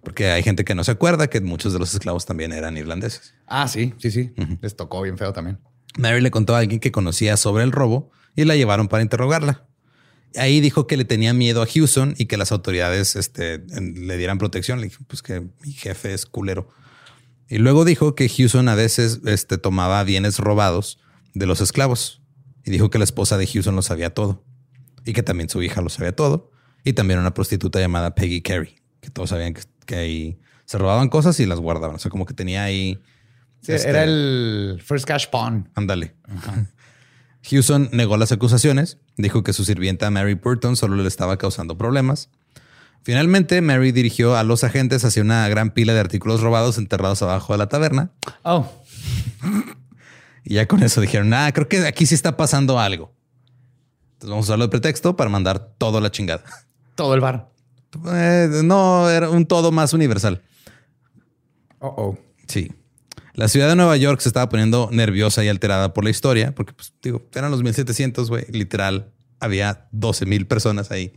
porque 0.02 0.30
hay 0.30 0.42
gente 0.42 0.64
que 0.64 0.74
no 0.74 0.84
se 0.84 0.92
acuerda 0.92 1.28
que 1.28 1.40
muchos 1.40 1.72
de 1.72 1.78
los 1.78 1.92
esclavos 1.92 2.24
también 2.24 2.52
eran 2.52 2.76
irlandeses. 2.76 3.34
Ah, 3.46 3.68
sí, 3.68 3.92
sí, 3.98 4.10
sí. 4.10 4.32
Les 4.62 4.74
tocó 4.74 5.02
bien 5.02 5.18
feo 5.18 5.32
también. 5.32 5.58
Mary 5.98 6.20
le 6.20 6.30
contó 6.30 6.54
a 6.54 6.58
alguien 6.58 6.80
que 6.80 6.92
conocía 6.92 7.36
sobre 7.36 7.64
el 7.64 7.72
robo 7.72 8.10
y 8.34 8.44
la 8.44 8.56
llevaron 8.56 8.88
para 8.88 9.02
interrogarla. 9.02 9.66
Ahí 10.36 10.60
dijo 10.60 10.86
que 10.86 10.96
le 10.96 11.04
tenía 11.04 11.34
miedo 11.34 11.62
a 11.62 11.66
Houston 11.66 12.14
y 12.16 12.26
que 12.26 12.38
las 12.38 12.52
autoridades 12.52 13.16
este, 13.16 13.58
le 13.58 14.16
dieran 14.16 14.38
protección. 14.38 14.80
Le 14.80 14.88
dijo, 14.88 15.04
pues 15.06 15.20
que 15.22 15.40
mi 15.62 15.72
jefe 15.72 16.14
es 16.14 16.24
culero. 16.24 16.68
Y 17.48 17.58
luego 17.58 17.84
dijo 17.84 18.14
que 18.14 18.30
Houston 18.30 18.68
a 18.68 18.74
veces 18.74 19.20
este, 19.26 19.58
tomaba 19.58 20.02
bienes 20.04 20.38
robados 20.38 20.98
de 21.34 21.46
los 21.46 21.60
esclavos. 21.60 22.22
Y 22.64 22.70
dijo 22.70 22.88
que 22.88 22.98
la 22.98 23.04
esposa 23.04 23.36
de 23.36 23.46
Houston 23.46 23.76
lo 23.76 23.82
sabía 23.82 24.14
todo. 24.14 24.42
Y 25.04 25.12
que 25.12 25.22
también 25.22 25.50
su 25.50 25.62
hija 25.62 25.82
lo 25.82 25.90
sabía 25.90 26.16
todo. 26.16 26.50
Y 26.82 26.94
también 26.94 27.20
una 27.20 27.34
prostituta 27.34 27.78
llamada 27.78 28.14
Peggy 28.14 28.40
Carey, 28.40 28.76
que 29.00 29.10
todos 29.10 29.30
sabían 29.30 29.52
que, 29.52 29.62
que 29.84 29.96
ahí 29.96 30.40
se 30.64 30.78
robaban 30.78 31.10
cosas 31.10 31.38
y 31.40 31.46
las 31.46 31.60
guardaban. 31.60 31.96
O 31.96 31.98
sea, 31.98 32.10
como 32.10 32.24
que 32.24 32.34
tenía 32.34 32.64
ahí... 32.64 33.02
Sí, 33.62 33.72
este, 33.72 33.88
Era 33.88 34.04
el 34.04 34.82
First 34.84 35.06
Cash 35.06 35.28
Pawn. 35.28 35.70
Ándale. 35.74 36.14
Houston 37.50 37.88
negó 37.92 38.16
las 38.16 38.30
acusaciones, 38.30 38.98
dijo 39.16 39.42
que 39.42 39.52
su 39.52 39.64
sirvienta 39.64 40.10
Mary 40.10 40.34
Burton 40.34 40.76
solo 40.76 40.96
le 40.96 41.08
estaba 41.08 41.38
causando 41.38 41.76
problemas. 41.76 42.28
Finalmente, 43.02 43.60
Mary 43.62 43.90
dirigió 43.90 44.36
a 44.36 44.44
los 44.44 44.62
agentes 44.62 45.04
hacia 45.04 45.22
una 45.22 45.48
gran 45.48 45.70
pila 45.70 45.92
de 45.92 45.98
artículos 45.98 46.40
robados 46.40 46.78
enterrados 46.78 47.20
abajo 47.22 47.52
de 47.52 47.58
la 47.58 47.68
taberna. 47.68 48.10
Oh, 48.42 48.70
Y 50.44 50.54
ya 50.54 50.66
con 50.66 50.82
eso 50.82 51.00
dijeron, 51.00 51.32
ah, 51.34 51.50
creo 51.52 51.68
que 51.68 51.86
aquí 51.86 52.06
sí 52.06 52.14
está 52.14 52.36
pasando 52.36 52.78
algo. 52.78 53.14
Entonces 54.14 54.30
vamos 54.30 54.46
a 54.46 54.50
usarlo 54.50 54.64
de 54.64 54.70
pretexto 54.70 55.16
para 55.16 55.30
mandar 55.30 55.74
todo 55.78 55.98
a 55.98 56.00
la 56.00 56.10
chingada. 56.10 56.42
todo 56.94 57.14
el 57.14 57.20
bar. 57.20 57.50
Eh, 58.12 58.48
no, 58.64 59.08
era 59.08 59.30
un 59.30 59.46
todo 59.46 59.70
más 59.70 59.92
universal. 59.92 60.42
Oh, 61.78 61.94
oh. 61.96 62.18
Sí. 62.48 62.72
La 63.34 63.48
ciudad 63.48 63.68
de 63.68 63.76
Nueva 63.76 63.96
York 63.96 64.20
se 64.20 64.28
estaba 64.28 64.48
poniendo 64.48 64.90
nerviosa 64.92 65.42
y 65.42 65.48
alterada 65.48 65.94
por 65.94 66.04
la 66.04 66.10
historia, 66.10 66.54
porque, 66.54 66.74
pues, 66.74 66.92
digo, 67.02 67.22
eran 67.34 67.50
los 67.50 67.62
1700, 67.62 68.28
güey. 68.28 68.44
Literal, 68.50 69.10
había 69.40 69.88
12 69.92 70.26
mil 70.26 70.46
personas 70.46 70.90
ahí. 70.90 71.14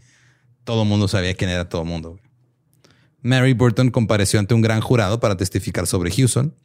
Todo 0.63 0.83
el 0.83 0.87
mundo 0.87 1.07
sabía 1.07 1.33
quién 1.35 1.49
era 1.49 1.67
todo 1.67 1.81
el 1.81 1.87
mundo. 1.87 2.19
Mary 3.21 3.53
Burton 3.53 3.89
compareció 3.89 4.39
ante 4.39 4.53
un 4.53 4.61
gran 4.61 4.81
jurado 4.81 5.19
para 5.19 5.35
testificar 5.35 5.87
sobre 5.87 6.11
Houston. 6.11 6.55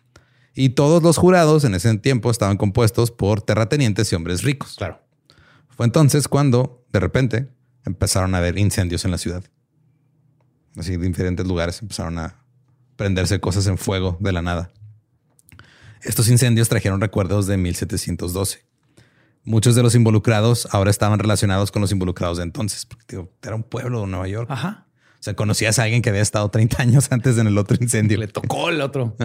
Y 0.55 0.71
todos 0.71 1.03
los 1.03 1.17
jurados 1.17 1.65
en 1.65 1.75
ese 1.75 1.97
tiempo 1.99 2.31
estaban 2.31 2.57
compuestos 2.57 3.11
por 3.11 3.43
terratenientes 3.43 4.13
y 4.13 4.17
hombres 4.17 4.43
ricos. 4.43 4.75
Claro. 4.77 5.01
Fue 5.69 5.87
entonces 5.87 6.29
cuando, 6.29 6.85
de 6.93 7.01
repente, 7.01 7.49
empezaron 7.85 8.35
a 8.35 8.39
haber 8.39 8.59
incendios 8.59 9.05
en 9.05 9.11
la 9.11 9.19
ciudad. 9.19 9.43
Así, 10.77 10.97
de 10.97 11.07
diferentes 11.07 11.47
lugares 11.47 11.81
empezaron 11.83 12.19
a 12.19 12.45
prenderse 12.97 13.41
cosas 13.41 13.67
en 13.67 13.79
fuego 13.79 14.17
de 14.21 14.33
la 14.33 14.43
nada. 14.43 14.71
Estos 16.03 16.29
incendios 16.29 16.69
trajeron 16.69 17.01
recuerdos 17.01 17.47
de 17.47 17.57
1712. 17.57 18.65
Muchos 19.45 19.75
de 19.75 19.83
los 19.83 19.95
involucrados 19.95 20.69
ahora 20.71 20.91
estaban 20.91 21.19
relacionados 21.19 21.71
con 21.71 21.83
los 21.83 21.93
involucrados 21.93 22.39
de 22.39 22.45
entonces, 22.45 22.87
porque 22.87 23.05
digo, 23.09 23.33
era 23.43 23.55
un 23.55 23.63
pueblo 23.63 24.03
de 24.03 24.07
Nueva 24.07 24.29
York. 24.29 24.51
Ajá. 24.51 24.87
O 25.15 25.23
sea, 25.23 25.35
conocías 25.35 25.79
a 25.79 25.85
alguien 25.85 26.03
que 26.03 26.11
había 26.11 26.23
estado 26.23 26.51
30 26.51 26.83
años 26.83 27.09
antes 27.11 27.37
en 27.39 27.47
el 27.47 27.59
otro 27.59 27.77
incendio. 27.81 28.19
Le 28.19 28.29
tocó 28.29 28.71
el 28.71 28.81
otro. 28.81 29.17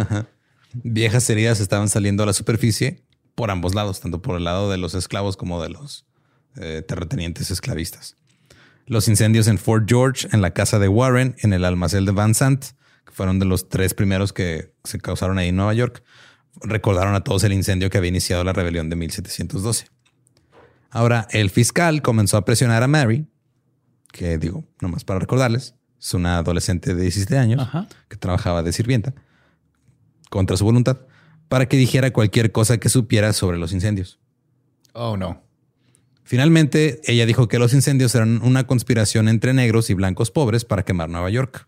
Viejas 0.73 1.29
heridas 1.29 1.61
estaban 1.61 1.87
saliendo 1.87 2.23
a 2.23 2.25
la 2.25 2.33
superficie 2.33 3.03
por 3.33 3.51
ambos 3.51 3.75
lados, 3.75 4.01
tanto 4.01 4.21
por 4.21 4.37
el 4.37 4.43
lado 4.43 4.69
de 4.69 4.77
los 4.77 4.93
esclavos 4.93 5.37
como 5.37 5.61
de 5.61 5.69
los 5.69 6.05
eh, 6.57 6.83
terratenientes 6.85 7.51
esclavistas. 7.51 8.17
Los 8.87 9.07
incendios 9.07 9.47
en 9.47 9.57
Fort 9.57 9.85
George, 9.87 10.27
en 10.31 10.41
la 10.41 10.51
casa 10.51 10.79
de 10.79 10.87
Warren, 10.87 11.35
en 11.39 11.53
el 11.53 11.65
almacén 11.65 12.05
de 12.05 12.11
Van 12.11 12.35
Sant, 12.35 12.65
que 13.05 13.11
fueron 13.11 13.39
de 13.39 13.45
los 13.45 13.69
tres 13.69 13.93
primeros 13.93 14.31
que 14.31 14.73
se 14.83 14.99
causaron 14.99 15.37
ahí 15.37 15.49
en 15.49 15.55
Nueva 15.55 15.73
York, 15.73 16.03
recordaron 16.61 17.15
a 17.15 17.21
todos 17.23 17.43
el 17.43 17.53
incendio 17.53 17.89
que 17.89 17.97
había 17.97 18.09
iniciado 18.09 18.43
la 18.43 18.53
rebelión 18.53 18.89
de 18.89 18.95
1712. 18.95 19.87
Ahora, 20.89 21.27
el 21.31 21.49
fiscal 21.49 22.01
comenzó 22.01 22.37
a 22.37 22.45
presionar 22.45 22.83
a 22.83 22.87
Mary, 22.87 23.27
que 24.11 24.37
digo, 24.37 24.63
nomás 24.79 25.03
para 25.03 25.19
recordarles, 25.19 25.75
es 25.99 26.13
una 26.13 26.37
adolescente 26.37 26.95
de 26.95 27.01
17 27.01 27.37
años 27.37 27.61
Ajá. 27.61 27.87
que 28.07 28.15
trabajaba 28.15 28.63
de 28.63 28.71
sirvienta 28.71 29.13
contra 30.29 30.57
su 30.57 30.65
voluntad 30.65 30.99
para 31.47 31.67
que 31.67 31.77
dijera 31.77 32.11
cualquier 32.11 32.51
cosa 32.51 32.77
que 32.77 32.89
supiera 32.89 33.33
sobre 33.33 33.57
los 33.57 33.71
incendios. 33.73 34.19
Oh, 34.93 35.17
no. 35.17 35.43
Finalmente, 36.23 37.01
ella 37.05 37.25
dijo 37.25 37.47
que 37.47 37.59
los 37.59 37.73
incendios 37.73 38.15
eran 38.15 38.41
una 38.41 38.65
conspiración 38.65 39.29
entre 39.29 39.53
negros 39.53 39.89
y 39.89 39.93
blancos 39.93 40.31
pobres 40.31 40.65
para 40.65 40.83
quemar 40.83 41.09
Nueva 41.09 41.29
York. 41.29 41.67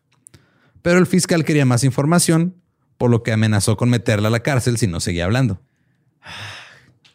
Pero 0.82 0.98
el 0.98 1.06
fiscal 1.06 1.44
quería 1.46 1.65
más 1.65 1.84
información, 1.84 2.56
por 2.98 3.10
lo 3.10 3.24
que 3.24 3.32
amenazó 3.32 3.77
con 3.77 3.89
meterla 3.89 4.27
a 4.27 4.32
la 4.32 4.42
cárcel 4.42 4.77
si 4.77 4.88
no 4.88 5.00
seguía 5.00 5.25
hablando. 5.25 5.62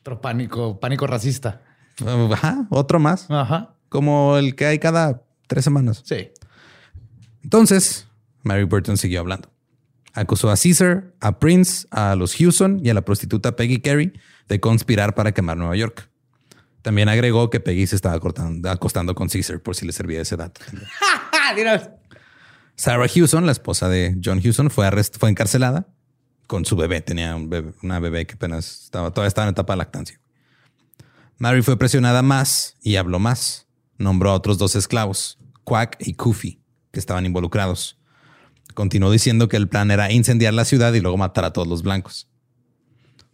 Otro 0.01 0.21
pánico, 0.21 0.81
pánico 0.81 1.07
racista. 1.07 1.63
Ajá, 2.33 2.67
otro 2.71 2.99
más. 2.99 3.31
Ajá. 3.31 3.75
Como 3.89 4.37
el 4.37 4.55
que 4.55 4.67
hay 4.67 4.79
cada 4.79 5.23
tres 5.47 5.65
semanas. 5.65 6.03
Sí. 6.05 6.31
Entonces, 7.45 8.09
Mary 8.43 8.65
Burton 8.65 8.97
siguió 8.97 9.21
hablando. 9.21 9.51
Acusó 10.15 10.51
a 10.51 10.57
Caesar, 10.57 11.13
a 11.21 11.39
Prince, 11.39 11.87
a 11.91 12.15
los 12.17 12.35
Houston 12.37 12.81
y 12.85 12.91
a 12.91 12.95
la 12.95 13.03
prostituta 13.03 13.57
Peggy 13.57 13.81
Carey 13.81 14.13
de 14.49 14.61
conspirar 14.61 15.15
para 15.15 15.33
quemar 15.33 15.57
Nueva 15.57 15.77
York. 15.77 16.09
También 16.83 17.09
agregó 17.09 17.49
que 17.49 17.61
Peggy 17.61 17.87
se 17.87 17.97
estaba 17.97 18.21
acostando 18.71 19.15
con 19.15 19.29
Caesar 19.29 19.61
por 19.61 19.77
si 19.77 19.87
le 19.87 19.93
servía 19.93 20.21
ese 20.21 20.37
dato. 20.37 20.61
Sarah 22.83 23.07
Houston, 23.07 23.47
la 23.47 23.53
esposa 23.53 23.89
de 23.89 24.19
John 24.25 24.43
Houston, 24.43 24.69
fue, 24.69 24.85
arrest- 24.91 25.17
fue 25.17 25.31
encarcelada 25.31 25.87
con 26.49 26.65
su 26.65 26.75
bebé. 26.75 27.01
Tenía 27.01 27.37
una 27.37 28.01
bebé 28.01 28.27
que 28.27 28.35
apenas 28.35 28.83
estaba, 28.87 29.13
todavía 29.13 29.29
estaba 29.29 29.47
en 29.47 29.53
etapa 29.53 29.75
de 29.75 29.77
lactancia. 29.77 30.21
Mary 31.39 31.63
fue 31.63 31.79
presionada 31.79 32.23
más 32.23 32.75
y 32.83 32.97
habló 32.97 33.21
más. 33.21 33.69
Nombró 33.99 34.31
a 34.31 34.35
otros 34.35 34.59
dos 34.59 34.75
esclavos, 34.75 35.39
Quack 35.63 35.99
y 36.01 36.15
Kufi, 36.15 36.61
que 36.91 36.99
estaban 36.99 37.25
involucrados. 37.25 38.01
Continuó 38.75 39.13
diciendo 39.13 39.47
que 39.47 39.59
el 39.59 39.69
plan 39.69 39.93
era 39.93 40.11
incendiar 40.11 40.53
la 40.53 40.65
ciudad 40.65 40.93
y 40.93 40.99
luego 40.99 41.17
matar 41.17 41.45
a 41.45 41.53
todos 41.53 41.69
los 41.69 41.85
blancos. 41.85 42.29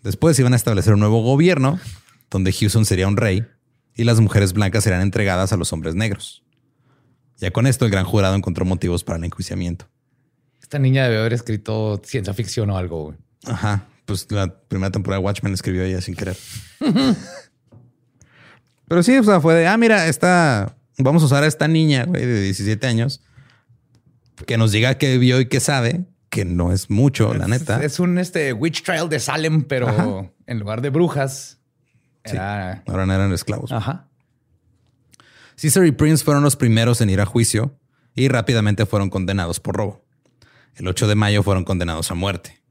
Después 0.03 0.39
iban 0.39 0.53
a 0.53 0.57
establecer 0.57 0.93
un 0.93 1.01
nuevo 1.01 1.23
gobierno 1.23 1.81
donde 2.31 2.53
Houston 2.53 2.85
sería 2.85 3.09
un 3.09 3.17
rey 3.17 3.47
y 3.95 4.05
las 4.05 4.21
mujeres 4.21 4.53
blancas 4.53 4.85
serían 4.85 5.01
entregadas 5.01 5.55
a 5.55 5.57
los 5.57 5.73
hombres 5.73 5.95
negros. 5.95 6.45
Ya 7.39 7.51
con 7.51 7.67
esto, 7.67 7.85
el 7.85 7.91
gran 7.91 8.05
jurado 8.05 8.35
encontró 8.35 8.65
motivos 8.65 9.05
para 9.05 9.19
el 9.19 9.25
enjuiciamiento. 9.25 9.89
Esta 10.61 10.79
niña 10.79 11.05
debe 11.05 11.19
haber 11.19 11.33
escrito 11.33 12.01
ciencia 12.05 12.35
ficción 12.35 12.69
o 12.71 12.77
algo. 12.77 13.05
güey. 13.05 13.17
Ajá. 13.47 13.87
Pues 14.05 14.31
la 14.31 14.59
primera 14.69 14.91
temporada 14.91 15.21
de 15.21 15.25
Watchmen 15.25 15.55
escribió 15.55 15.83
ella 15.83 16.01
sin 16.01 16.15
querer. 16.15 16.37
Pero 18.89 19.03
sí, 19.03 19.17
o 19.19 19.23
sea, 19.23 19.41
fue 19.41 19.55
de, 19.55 19.67
ah, 19.67 19.77
mira, 19.77 20.09
esta, 20.09 20.77
vamos 20.97 21.23
a 21.23 21.27
usar 21.27 21.45
a 21.45 21.47
esta 21.47 21.69
niña, 21.69 22.05
güey, 22.05 22.25
de 22.25 22.43
17 22.43 22.87
años, 22.87 23.23
que 24.47 24.57
nos 24.57 24.73
diga 24.73 24.97
qué 24.97 25.19
vio 25.19 25.41
y 25.41 25.47
qué 25.47 25.61
sabe, 25.61 26.07
que 26.31 26.45
no 26.47 26.73
es 26.73 26.89
mucho, 26.91 27.35
la 27.35 27.47
neta. 27.49 27.83
Es 27.85 28.01
un 28.01 28.19
este 28.19 28.53
witch 28.55 28.83
trial 28.83 29.09
de 29.11 29.21
Salem, 29.21 29.63
pero 29.63 30.33
en 30.47 30.59
lugar 30.59 30.81
de 30.81 30.89
brujas, 30.91 31.59
era. 32.25 32.83
Ahora 32.87 33.07
no 33.07 33.13
eran 33.13 33.33
esclavos. 33.33 33.73
Ajá. 33.73 34.08
Caesar 35.61 35.87
y 35.87 35.93
Prince 35.93 36.25
fueron 36.25 36.45
los 36.45 36.55
primeros 36.55 37.01
en 37.01 37.11
ir 37.11 37.21
a 37.21 37.27
juicio 37.27 37.77
y 38.15 38.29
rápidamente 38.29 38.87
fueron 38.87 39.11
condenados 39.11 39.59
por 39.59 39.77
robo. 39.77 40.05
El 40.77 40.87
8 40.87 41.09
de 41.09 41.17
mayo 41.17 41.43
fueron 41.43 41.65
condenados 41.65 42.13
a 42.13 42.15
muerte. 42.15 42.63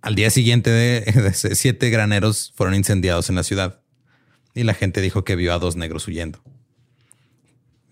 Al 0.00 0.14
día 0.14 0.30
siguiente, 0.30 0.70
de, 0.70 1.32
siete 1.34 1.90
graneros 1.90 2.52
fueron 2.54 2.76
incendiados 2.76 3.28
en 3.28 3.34
la 3.34 3.42
ciudad 3.42 3.80
y 4.54 4.62
la 4.62 4.74
gente 4.74 5.00
dijo 5.00 5.24
que 5.24 5.34
vio 5.34 5.52
a 5.52 5.58
dos 5.58 5.74
negros 5.74 6.06
huyendo. 6.06 6.40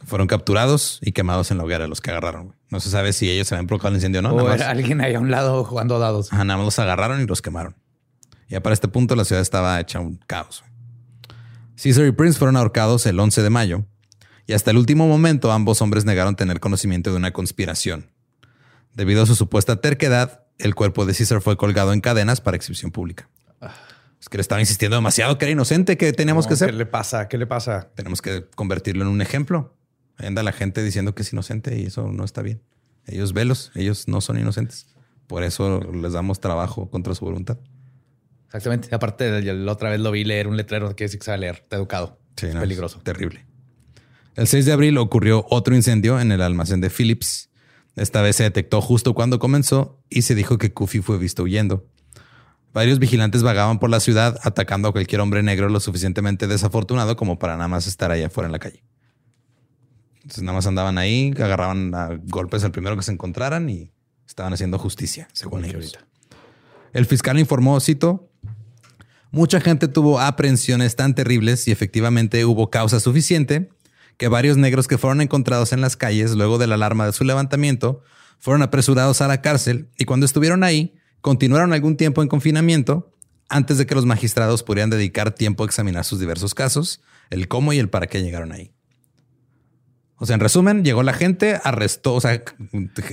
Fueron 0.07 0.29
capturados 0.29 1.01
y 1.03 1.11
quemados 1.11 1.51
en 1.51 1.59
la 1.59 1.65
hoguera 1.65 1.89
los 1.89 2.01
que 2.01 2.11
agarraron. 2.11 2.55
No 2.71 2.79
se 2.79 2.91
sabe 2.91 3.13
si 3.13 3.29
ellos 3.29 3.49
se 3.49 3.57
habían 3.57 3.67
provocado 3.67 3.89
el 3.89 3.97
incendio 3.97 4.21
o 4.21 4.23
no. 4.23 4.31
o 4.31 4.53
era 4.53 4.71
alguien 4.71 5.01
ahí 5.01 5.15
a 5.15 5.21
un 5.21 5.33
lado 5.33 5.65
jugando 5.65 5.99
dados. 5.99 6.33
Ajá, 6.33 6.45
nada 6.45 6.57
más 6.59 6.67
los 6.67 6.79
agarraron 6.79 7.21
y 7.21 7.27
los 7.27 7.43
quemaron. 7.43 7.75
Ya 8.49 8.63
para 8.63 8.75
este 8.75 8.87
punto 8.87 9.17
la 9.17 9.25
ciudad 9.25 9.43
estaba 9.43 9.79
hecha 9.81 9.99
un 9.99 10.21
caos. 10.27 10.63
Caesar 11.81 12.07
y 12.07 12.13
Prince 12.13 12.39
fueron 12.39 12.57
ahorcados 12.57 13.07
el 13.07 13.21
11 13.21 13.41
de 13.43 13.51
mayo 13.51 13.85
y 14.47 14.53
hasta 14.53 14.73
el 14.73 14.79
último 14.79 15.07
momento 15.07 15.53
ambos 15.53 15.81
hombres 15.81 16.05
negaron 16.05 16.35
tener 16.35 16.59
conocimiento 16.59 17.11
de 17.11 17.17
una 17.17 17.33
conspiración. 17.33 18.11
Debido 18.95 19.23
a 19.23 19.27
su 19.27 19.37
supuesta 19.37 19.81
terquedad, 19.81 20.45
el 20.59 20.75
cuerpo 20.75 21.07
de 21.07 21.15
Caesar 21.15 21.41
fue 21.41 21.57
colgado 21.57 21.93
en 21.93 22.01
cadenas 22.01 22.41
para 22.41 22.57
exhibición 22.57 22.91
pública. 22.91 23.29
Es 24.21 24.29
que 24.29 24.39
le 24.39 24.41
estaba 24.41 24.61
insistiendo 24.61 24.97
demasiado 24.97 25.39
que 25.39 25.45
era 25.45 25.53
inocente, 25.53 25.97
que 25.97 26.13
teníamos 26.13 26.47
No, 26.47 26.49
que 26.49 26.55
hacer. 26.55 26.71
¿Qué 26.71 26.77
le 26.77 26.87
pasa? 26.87 27.29
¿Qué 27.29 27.39
le 27.39 27.47
pasa? 27.47 27.91
Tenemos 27.95 28.21
que 28.23 28.47
convertirlo 28.57 29.05
en 29.05 29.09
un 29.09 29.23
ejemplo. 29.23 29.77
Ahí 30.17 30.27
Anda 30.27 30.43
la 30.43 30.51
gente 30.51 30.83
diciendo 30.83 31.15
que 31.15 31.23
es 31.23 31.33
inocente 31.33 31.79
y 31.79 31.87
eso 31.87 32.11
no 32.11 32.25
está 32.25 32.43
bien. 32.43 32.61
Ellos 33.07 33.33
velos, 33.33 33.71
ellos 33.77 34.09
no 34.09 34.21
son 34.21 34.37
inocentes. 34.39 34.89
Por 35.29 35.45
eso 35.45 35.81
les 35.93 36.13
damos 36.13 36.41
trabajo 36.41 36.91
contra 36.91 37.15
su 37.15 37.25
voluntad. 37.25 37.59
Exactamente. 38.49 38.95
Aparte, 38.95 39.43
la 39.43 39.73
otra 39.73 39.91
vez 39.91 40.01
lo 40.01 40.11
vi 40.11 40.25
leer 40.25 40.49
un 40.49 40.57
letrero 40.57 40.95
que 40.97 41.05
dice 41.05 41.19
que 41.19 41.25
sabe 41.25 41.39
leer. 41.39 41.61
Está 41.63 41.77
educado. 41.77 42.19
Sí, 42.37 42.47
es 42.47 42.55
no, 42.55 42.61
peligroso. 42.61 43.01
terrible. 43.01 43.45
El 44.37 44.47
6 44.47 44.67
de 44.67 44.73
abril 44.73 44.97
ocurrió 44.99 45.47
otro 45.51 45.75
incendio 45.75 46.19
en 46.21 46.33
el 46.33 46.41
almacén 46.41 46.81
de 46.81 46.91
Phillips. 46.91 47.51
Esta 47.97 48.23
vez 48.23 48.37
se 48.37 48.45
detectó 48.45 48.81
justo 48.81 49.13
cuando 49.13 49.39
comenzó 49.39 50.01
y 50.09 50.23
se 50.23 50.35
dijo 50.35 50.57
que 50.57 50.73
Kufi 50.73 51.01
fue 51.01 51.19
visto 51.19 51.43
huyendo. 51.43 51.87
Varios 52.73 53.01
vigilantes 53.01 53.43
vagaban 53.43 53.81
por 53.81 53.91
la 53.91 53.99
ciudad 53.99 54.39
atacando 54.43 54.89
a 54.89 54.93
cualquier 54.93 55.21
hombre 55.21 55.43
negro 55.43 55.69
lo 55.69 55.81
suficientemente 55.81 56.47
desafortunado 56.47 57.17
como 57.17 57.39
para 57.39 57.57
nada 57.57 57.69
más 57.69 57.87
estar 57.87 58.13
allá 58.13 58.29
afuera 58.29 58.47
en 58.47 58.53
la 58.53 58.59
calle. 58.61 58.85
Entonces 60.17 60.45
nada 60.45 60.57
más 60.57 60.67
andaban 60.67 60.99
ahí, 60.99 61.33
agarraban 61.37 61.95
a 61.95 62.21
golpes 62.29 62.63
al 62.63 62.71
primero 62.71 62.97
que 62.97 63.03
se 63.03 63.11
encontraran 63.11 63.69
y 63.69 63.91
estaban 64.27 64.53
haciendo 64.53 64.79
justicia, 64.79 65.29
según 65.33 65.65
ellos. 65.65 65.99
El 66.93 67.07
fiscal 67.07 67.39
informó, 67.39 67.81
cito, 67.81 68.28
mucha 69.31 69.61
gente 69.61 69.89
tuvo 69.89 70.21
aprehensiones 70.21 70.97
tan 70.97 71.15
terribles 71.15 71.69
y 71.69 71.73
efectivamente 71.73 72.45
hubo 72.45 72.71
causa 72.71 73.01
suficiente 73.01 73.71
que 74.17 74.29
varios 74.29 74.57
negros 74.57 74.89
que 74.89 74.99
fueron 74.99 75.21
encontrados 75.21 75.73
en 75.73 75.81
las 75.81 75.97
calles 75.97 76.33
luego 76.33 76.59
de 76.59 76.67
la 76.67 76.75
alarma 76.75 77.07
de 77.07 77.13
su 77.13 77.25
levantamiento 77.25 78.03
fueron 78.39 78.63
apresurados 78.63 79.21
a 79.21 79.29
la 79.29 79.43
cárcel 79.43 79.91
y 79.97 80.05
cuando 80.05 80.27
estuvieron 80.27 80.65
ahí 80.65 80.95
continuaron 81.21 81.73
algún 81.73 81.97
tiempo 81.97 82.23
en 82.23 82.29
confinamiento 82.29 83.13
antes 83.49 83.79
de 83.79 83.87
que 83.87 83.95
los 83.95 84.07
magistrados 84.07 84.63
pudieran 84.63 84.91
dedicar 84.91 85.33
tiempo 85.33 85.63
a 85.63 85.67
examinar 85.67 86.05
sus 86.05 86.21
diversos 86.21 86.55
casos, 86.55 87.01
el 87.31 87.49
cómo 87.49 87.73
y 87.73 87.79
el 87.79 87.89
para 87.89 88.07
qué 88.07 88.23
llegaron 88.23 88.53
ahí. 88.53 88.73
O 90.17 90.27
sea, 90.27 90.35
en 90.35 90.41
resumen, 90.41 90.85
llegó 90.85 91.03
la 91.03 91.13
gente, 91.13 91.61
arrestó, 91.63 92.15
o 92.15 92.21
sea, 92.21 92.43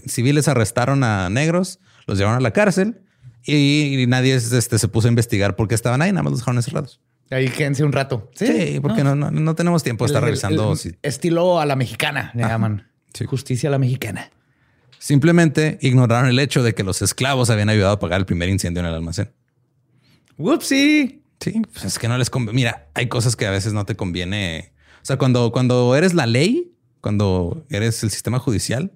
civiles 0.08 0.48
arrestaron 0.48 1.04
a 1.04 1.30
negros, 1.30 1.80
los 2.08 2.18
llevaron 2.18 2.40
a 2.40 2.42
la 2.42 2.52
cárcel 2.52 3.05
y, 3.46 4.06
nadie 4.08 4.36
este, 4.36 4.80
se 4.80 4.88
puso 4.88 5.08
a 5.08 5.10
investigar 5.10 5.56
por 5.56 5.68
qué 5.68 5.76
estaban 5.76 6.02
ahí, 6.02 6.12
nada 6.12 6.24
más 6.24 6.32
los 6.32 6.40
dejaron 6.40 6.58
encerrados. 6.58 7.00
Ahí 7.32 7.50
quédense 7.50 7.84
un 7.84 7.92
rato. 7.92 8.30
Sí, 8.36 8.80
porque 8.82 9.04
no, 9.04 9.16
no, 9.16 9.32
no 9.32 9.56
tenemos 9.56 9.82
tiempo 9.84 10.06
de 10.06 10.08
estar 10.08 10.22
El- 10.24 10.28
revisando. 10.28 10.72
el 10.74 10.78
si- 10.78 10.96
Estilo 11.02 11.60
a 11.60 11.66
la 11.66 11.76
mexicana, 11.76 12.32
le 12.36 12.44
llaman. 12.44 12.88
Sí. 13.14 13.26
Justicia 13.26 13.70
a 13.70 13.72
la 13.72 13.80
mexicana. 13.80 14.30
Simplemente 15.00 15.78
ignoraron 15.82 16.30
el 16.30 16.40
hecho 16.40 16.64
de 16.64 16.74
que 16.74 16.84
los 16.84 17.02
esclavos 17.02 17.50
habían 17.50 17.70
ayudado 17.70 17.92
a 17.92 17.96
apagar 17.96 18.20
el 18.20 18.26
primer 18.26 18.50
incendio 18.50 18.82
en 18.82 18.88
el 18.88 18.94
almacén. 18.94 19.32
Whoopsie. 20.38 21.22
Sí, 21.40 21.62
pues 21.74 21.86
es 21.86 22.00
que 22.00 22.08
no 22.08 22.18
les 22.18 22.30
conviene. 22.30 22.56
Mira, 22.56 22.88
hay 22.94 23.08
cosas 23.08 23.36
que 23.36 23.46
a 23.46 23.52
veces 23.52 23.74
no 23.74 23.86
te 23.86 23.96
conviene. 23.96 24.74
O 25.02 25.06
sea, 25.06 25.18
cuando, 25.18 25.52
cuando 25.52 25.96
eres 25.96 26.14
la 26.14 26.26
ley, 26.26 26.74
cuando 27.02 27.66
eres 27.70 28.02
el 28.04 28.10
sistema 28.12 28.40
judicial, 28.40 28.92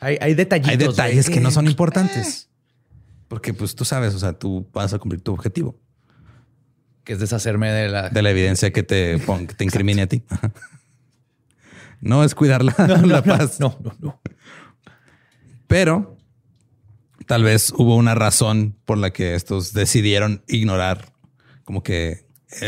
Hay, 0.00 0.16
hay 0.20 0.34
detallitos. 0.34 0.70
hay 0.70 0.76
detalles 0.76 1.28
que 1.30 1.40
no 1.40 1.50
son 1.50 1.66
importantes. 1.66 2.48
Porque 3.30 3.54
pues 3.54 3.76
tú 3.76 3.84
sabes, 3.84 4.12
o 4.14 4.18
sea, 4.18 4.32
tú 4.32 4.68
vas 4.72 4.92
a 4.92 4.98
cumplir 4.98 5.20
tu 5.22 5.32
objetivo 5.32 5.78
Que 7.04 7.12
es 7.12 7.20
deshacerme 7.20 7.70
de 7.70 7.88
la... 7.88 8.08
de 8.08 8.22
la 8.22 8.30
evidencia 8.30 8.72
que 8.72 8.82
te, 8.82 9.18
pon- 9.26 9.46
que 9.46 9.54
te 9.54 9.62
incrimine 9.62 10.02
a 10.02 10.06
ti. 10.08 10.24
No 12.00 12.24
es 12.24 12.34
cuidar 12.34 12.64
la, 12.64 12.74
la 13.06 13.22
paz. 13.22 13.60
No, 13.60 13.78
no, 13.84 13.92
no. 14.00 14.20
Pero 15.68 16.16
tal 17.26 17.44
vez 17.44 17.72
hubo 17.76 17.94
una 17.96 18.14
razón 18.16 18.76
por 18.84 18.98
la 18.98 19.10
que 19.12 19.34
estos 19.36 19.72
decidieron 19.72 20.42
ignorar 20.48 21.12
como 21.62 21.84
que 21.84 22.26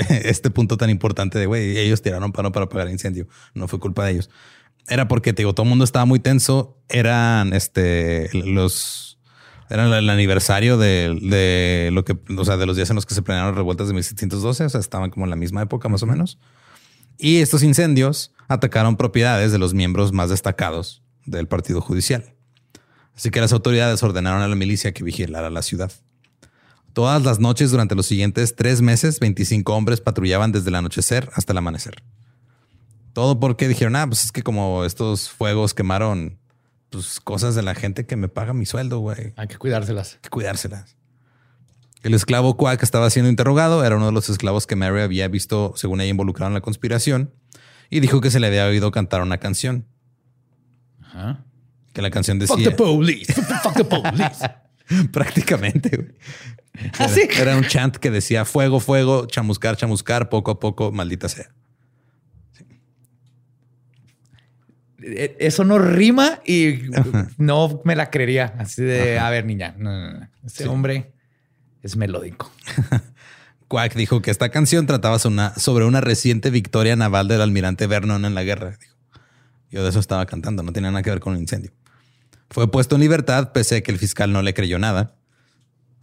este 0.08 0.48
punto 0.50 0.76
tan 0.76 0.90
importante 0.90 1.40
de, 1.40 1.46
güey, 1.46 1.76
ellos 1.76 2.02
tiraron 2.02 2.30
paro 2.30 2.52
para 2.52 2.66
apagar 2.66 2.86
el 2.86 2.92
incendio. 2.92 3.26
No 3.54 3.66
fue 3.66 3.80
culpa 3.80 4.04
de 4.04 4.12
ellos. 4.12 4.30
Era 4.86 5.08
porque, 5.08 5.32
te 5.32 5.42
digo, 5.42 5.54
todo 5.54 5.64
el 5.64 5.70
mundo 5.70 5.84
estaba 5.84 6.04
muy 6.04 6.20
tenso. 6.20 6.80
Eran 6.88 7.52
este, 7.52 8.30
los... 8.32 9.11
Era 9.72 9.86
el 9.98 10.10
aniversario 10.10 10.76
de, 10.76 11.88
lo 11.92 12.04
que, 12.04 12.18
o 12.36 12.44
sea, 12.44 12.58
de 12.58 12.66
los 12.66 12.76
días 12.76 12.90
en 12.90 12.96
los 12.96 13.06
que 13.06 13.14
se 13.14 13.22
planearon 13.22 13.54
revueltas 13.54 13.88
de 13.88 13.94
1712. 13.94 14.64
O 14.64 14.68
sea, 14.68 14.78
estaban 14.78 15.08
como 15.08 15.24
en 15.24 15.30
la 15.30 15.36
misma 15.36 15.62
época 15.62 15.88
más 15.88 16.02
o 16.02 16.06
menos. 16.06 16.38
Y 17.16 17.38
estos 17.38 17.62
incendios 17.62 18.32
atacaron 18.48 18.98
propiedades 18.98 19.50
de 19.50 19.56
los 19.56 19.72
miembros 19.72 20.12
más 20.12 20.28
destacados 20.28 21.02
del 21.24 21.48
partido 21.48 21.80
judicial. 21.80 22.34
Así 23.16 23.30
que 23.30 23.40
las 23.40 23.54
autoridades 23.54 24.02
ordenaron 24.02 24.42
a 24.42 24.48
la 24.48 24.56
milicia 24.56 24.92
que 24.92 25.04
vigilara 25.04 25.48
la 25.48 25.62
ciudad. 25.62 25.90
Todas 26.92 27.22
las 27.22 27.40
noches 27.40 27.70
durante 27.70 27.94
los 27.94 28.04
siguientes 28.04 28.54
tres 28.54 28.82
meses, 28.82 29.20
25 29.20 29.74
hombres 29.74 30.02
patrullaban 30.02 30.52
desde 30.52 30.68
el 30.68 30.74
anochecer 30.74 31.30
hasta 31.34 31.52
el 31.52 31.58
amanecer. 31.58 32.02
Todo 33.14 33.40
porque 33.40 33.68
dijeron, 33.68 33.96
ah, 33.96 34.06
pues 34.06 34.24
es 34.24 34.32
que 34.32 34.42
como 34.42 34.84
estos 34.84 35.30
fuegos 35.30 35.72
quemaron 35.72 36.41
pues, 36.92 37.20
cosas 37.20 37.54
de 37.54 37.62
la 37.62 37.74
gente 37.74 38.06
que 38.06 38.16
me 38.16 38.28
paga 38.28 38.52
mi 38.52 38.66
sueldo, 38.66 39.00
güey. 39.00 39.32
Hay 39.36 39.48
que 39.48 39.56
cuidárselas. 39.56 40.14
Hay 40.14 40.20
que 40.22 40.28
cuidárselas. 40.28 40.96
El 42.02 42.14
esclavo 42.14 42.56
Quack 42.56 42.82
estaba 42.82 43.08
siendo 43.10 43.30
interrogado. 43.30 43.84
Era 43.84 43.96
uno 43.96 44.06
de 44.06 44.12
los 44.12 44.28
esclavos 44.28 44.66
que 44.66 44.76
Mary 44.76 45.00
había 45.00 45.26
visto, 45.28 45.72
según 45.76 46.00
ella, 46.00 46.10
involucrado 46.10 46.48
en 46.48 46.54
la 46.54 46.60
conspiración. 46.60 47.32
Y 47.90 48.00
dijo 48.00 48.20
que 48.20 48.30
se 48.30 48.40
le 48.40 48.48
había 48.48 48.66
oído 48.66 48.90
cantar 48.90 49.22
una 49.22 49.38
canción. 49.38 49.86
Ajá. 51.00 51.44
Que 51.92 52.02
la 52.02 52.10
canción 52.10 52.40
Fuck 52.40 52.58
decía... 52.58 52.70
the 52.70 52.76
police. 52.76 53.32
Fuck 53.32 53.74
the 53.74 53.84
police. 53.84 55.08
Prácticamente, 55.12 55.96
güey. 55.96 56.14
Así. 56.98 57.28
Era 57.38 57.56
un 57.56 57.64
chant 57.64 57.96
que 57.96 58.10
decía 58.10 58.44
fuego, 58.44 58.80
fuego, 58.80 59.26
chamuscar, 59.26 59.76
chamuscar, 59.76 60.28
poco 60.28 60.50
a 60.50 60.58
poco, 60.58 60.90
maldita 60.90 61.28
sea. 61.28 61.50
eh, 62.58 62.64
eso 65.38 65.64
no 65.64 65.78
rima 65.78 66.40
y 66.44 66.82
no 67.38 67.80
me 67.84 67.96
la 67.96 68.10
creería. 68.10 68.54
Así 68.58 68.82
de, 68.82 69.18
a 69.18 69.30
ver, 69.30 69.44
niña, 69.44 69.74
no, 69.78 69.90
no, 69.90 70.12
no. 70.20 70.28
Ese 70.44 70.68
hombre 70.68 71.12
es 71.82 71.96
melódico. 71.96 72.50
Quack 73.68 73.94
dijo 73.94 74.20
que 74.20 74.30
esta 74.30 74.50
canción 74.50 74.86
trataba 74.86 75.18
sobre 75.18 75.84
una 75.84 76.00
reciente 76.00 76.50
victoria 76.50 76.94
naval 76.94 77.28
del 77.28 77.40
almirante 77.40 77.86
Vernon 77.86 78.24
en 78.24 78.34
la 78.34 78.44
guerra. 78.44 78.78
Yo 79.70 79.82
de 79.82 79.88
eso 79.88 79.98
estaba 79.98 80.26
cantando, 80.26 80.62
no 80.62 80.72
tenía 80.72 80.90
nada 80.90 81.02
que 81.02 81.10
ver 81.10 81.20
con 81.20 81.34
el 81.34 81.40
incendio. 81.40 81.72
Fue 82.50 82.70
puesto 82.70 82.96
en 82.96 83.00
libertad 83.00 83.52
pese 83.52 83.76
a 83.76 83.80
que 83.80 83.90
el 83.90 83.98
fiscal 83.98 84.30
no 84.30 84.42
le 84.42 84.52
creyó 84.52 84.78
nada. 84.78 85.14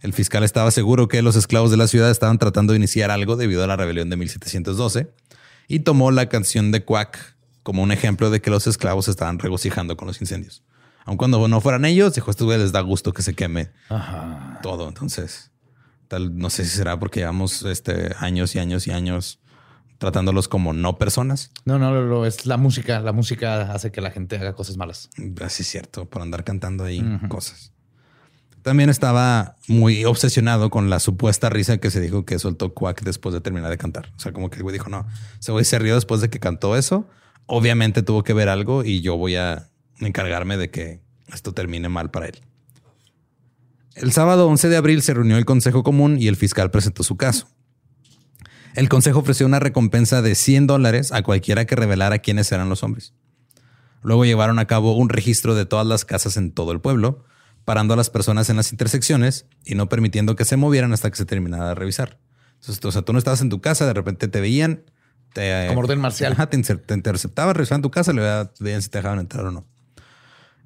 El 0.00 0.12
fiscal 0.12 0.42
estaba 0.42 0.72
seguro 0.72 1.06
que 1.06 1.22
los 1.22 1.36
esclavos 1.36 1.70
de 1.70 1.76
la 1.76 1.86
ciudad 1.86 2.10
estaban 2.10 2.38
tratando 2.38 2.72
de 2.72 2.78
iniciar 2.78 3.12
algo 3.12 3.36
debido 3.36 3.62
a 3.62 3.68
la 3.68 3.76
rebelión 3.76 4.10
de 4.10 4.16
1712 4.16 5.12
y 5.68 5.80
tomó 5.80 6.10
la 6.10 6.28
canción 6.28 6.72
de 6.72 6.84
Quack 6.84 7.36
como 7.62 7.82
un 7.82 7.92
ejemplo 7.92 8.30
de 8.30 8.40
que 8.40 8.50
los 8.50 8.66
esclavos 8.66 9.08
estaban 9.08 9.38
regocijando 9.38 9.96
con 9.96 10.08
los 10.08 10.20
incendios. 10.20 10.62
Aun 11.04 11.16
cuando 11.16 11.46
no 11.48 11.60
fueran 11.60 11.84
ellos, 11.84 12.14
dijo, 12.14 12.30
esto 12.30 12.46
les 12.46 12.72
da 12.72 12.80
gusto 12.80 13.12
que 13.12 13.22
se 13.22 13.34
queme 13.34 13.70
todo. 14.62 14.88
Entonces, 14.88 15.50
tal, 16.08 16.36
no 16.36 16.50
sé 16.50 16.64
si 16.64 16.76
será 16.76 16.98
porque 16.98 17.20
llevamos 17.20 17.62
este, 17.62 18.14
años 18.18 18.54
y 18.54 18.58
años 18.58 18.86
y 18.86 18.92
años 18.92 19.40
tratándolos 19.98 20.48
como 20.48 20.72
no 20.72 20.96
personas. 20.96 21.50
No, 21.64 21.78
no, 21.78 21.92
no, 22.06 22.24
es 22.26 22.46
la 22.46 22.56
música. 22.56 23.00
La 23.00 23.12
música 23.12 23.72
hace 23.72 23.92
que 23.92 24.00
la 24.00 24.10
gente 24.10 24.36
haga 24.36 24.54
cosas 24.54 24.76
malas. 24.76 25.10
Así 25.44 25.62
es 25.62 25.68
cierto, 25.68 26.08
por 26.08 26.22
andar 26.22 26.42
cantando 26.42 26.84
ahí 26.84 27.04
cosas. 27.28 27.72
También 28.62 28.90
estaba 28.90 29.56
muy 29.68 30.04
obsesionado 30.04 30.70
con 30.70 30.90
la 30.90 31.00
supuesta 31.00 31.48
risa 31.48 31.78
que 31.78 31.90
se 31.90 32.00
dijo 32.00 32.24
que 32.24 32.38
soltó 32.38 32.74
Quack 32.74 33.02
después 33.02 33.34
de 33.34 33.40
terminar 33.40 33.70
de 33.70 33.78
cantar. 33.78 34.12
O 34.16 34.20
sea, 34.20 34.32
como 34.32 34.50
que 34.50 34.56
el 34.56 34.62
güey 34.62 34.72
dijo, 34.72 34.90
no, 34.90 35.06
ese 35.38 35.52
güey 35.52 35.64
se 35.64 35.78
rió 35.78 35.94
después 35.94 36.20
de 36.20 36.28
que 36.30 36.40
cantó 36.40 36.76
eso. 36.76 37.08
Obviamente 37.46 38.02
tuvo 38.02 38.22
que 38.22 38.32
ver 38.32 38.48
algo 38.48 38.84
y 38.84 39.00
yo 39.00 39.16
voy 39.16 39.36
a 39.36 39.68
encargarme 39.98 40.56
de 40.56 40.70
que 40.70 41.00
esto 41.32 41.52
termine 41.52 41.88
mal 41.88 42.10
para 42.10 42.26
él. 42.26 42.40
El 43.94 44.12
sábado 44.12 44.46
11 44.48 44.68
de 44.68 44.76
abril 44.76 45.02
se 45.02 45.14
reunió 45.14 45.36
el 45.36 45.44
Consejo 45.44 45.82
Común 45.82 46.16
y 46.18 46.28
el 46.28 46.36
fiscal 46.36 46.70
presentó 46.70 47.02
su 47.02 47.16
caso. 47.16 47.48
El 48.74 48.88
Consejo 48.88 49.18
ofreció 49.18 49.46
una 49.46 49.58
recompensa 49.58 50.22
de 50.22 50.34
100 50.34 50.68
dólares 50.68 51.12
a 51.12 51.22
cualquiera 51.22 51.66
que 51.66 51.74
revelara 51.74 52.20
quiénes 52.20 52.50
eran 52.52 52.68
los 52.68 52.84
hombres. 52.84 53.14
Luego 54.02 54.24
llevaron 54.24 54.58
a 54.58 54.66
cabo 54.66 54.96
un 54.96 55.08
registro 55.08 55.54
de 55.54 55.66
todas 55.66 55.86
las 55.86 56.04
casas 56.04 56.36
en 56.36 56.52
todo 56.52 56.72
el 56.72 56.80
pueblo, 56.80 57.24
parando 57.64 57.94
a 57.94 57.96
las 57.96 58.10
personas 58.10 58.48
en 58.48 58.56
las 58.56 58.72
intersecciones 58.72 59.46
y 59.64 59.74
no 59.74 59.88
permitiendo 59.88 60.36
que 60.36 60.44
se 60.44 60.56
movieran 60.56 60.92
hasta 60.92 61.10
que 61.10 61.16
se 61.16 61.26
terminara 61.26 61.68
de 61.68 61.74
revisar. 61.74 62.18
O 62.66 62.92
sea, 62.92 63.02
tú 63.02 63.12
no 63.12 63.18
estabas 63.18 63.40
en 63.40 63.50
tu 63.50 63.60
casa, 63.60 63.86
de 63.86 63.94
repente 63.94 64.28
te 64.28 64.40
veían, 64.40 64.84
te, 65.32 65.66
como 65.68 65.80
orden 65.80 66.00
marcial. 66.00 66.36
te, 66.48 66.76
te 66.76 66.94
interceptaban, 66.94 67.54
revisaban 67.54 67.82
tu 67.82 67.90
casa, 67.90 68.12
le 68.12 68.48
veían 68.60 68.82
si 68.82 68.88
te 68.88 68.98
dejaban 68.98 69.18
entrar 69.18 69.44
o 69.46 69.50
no. 69.50 69.64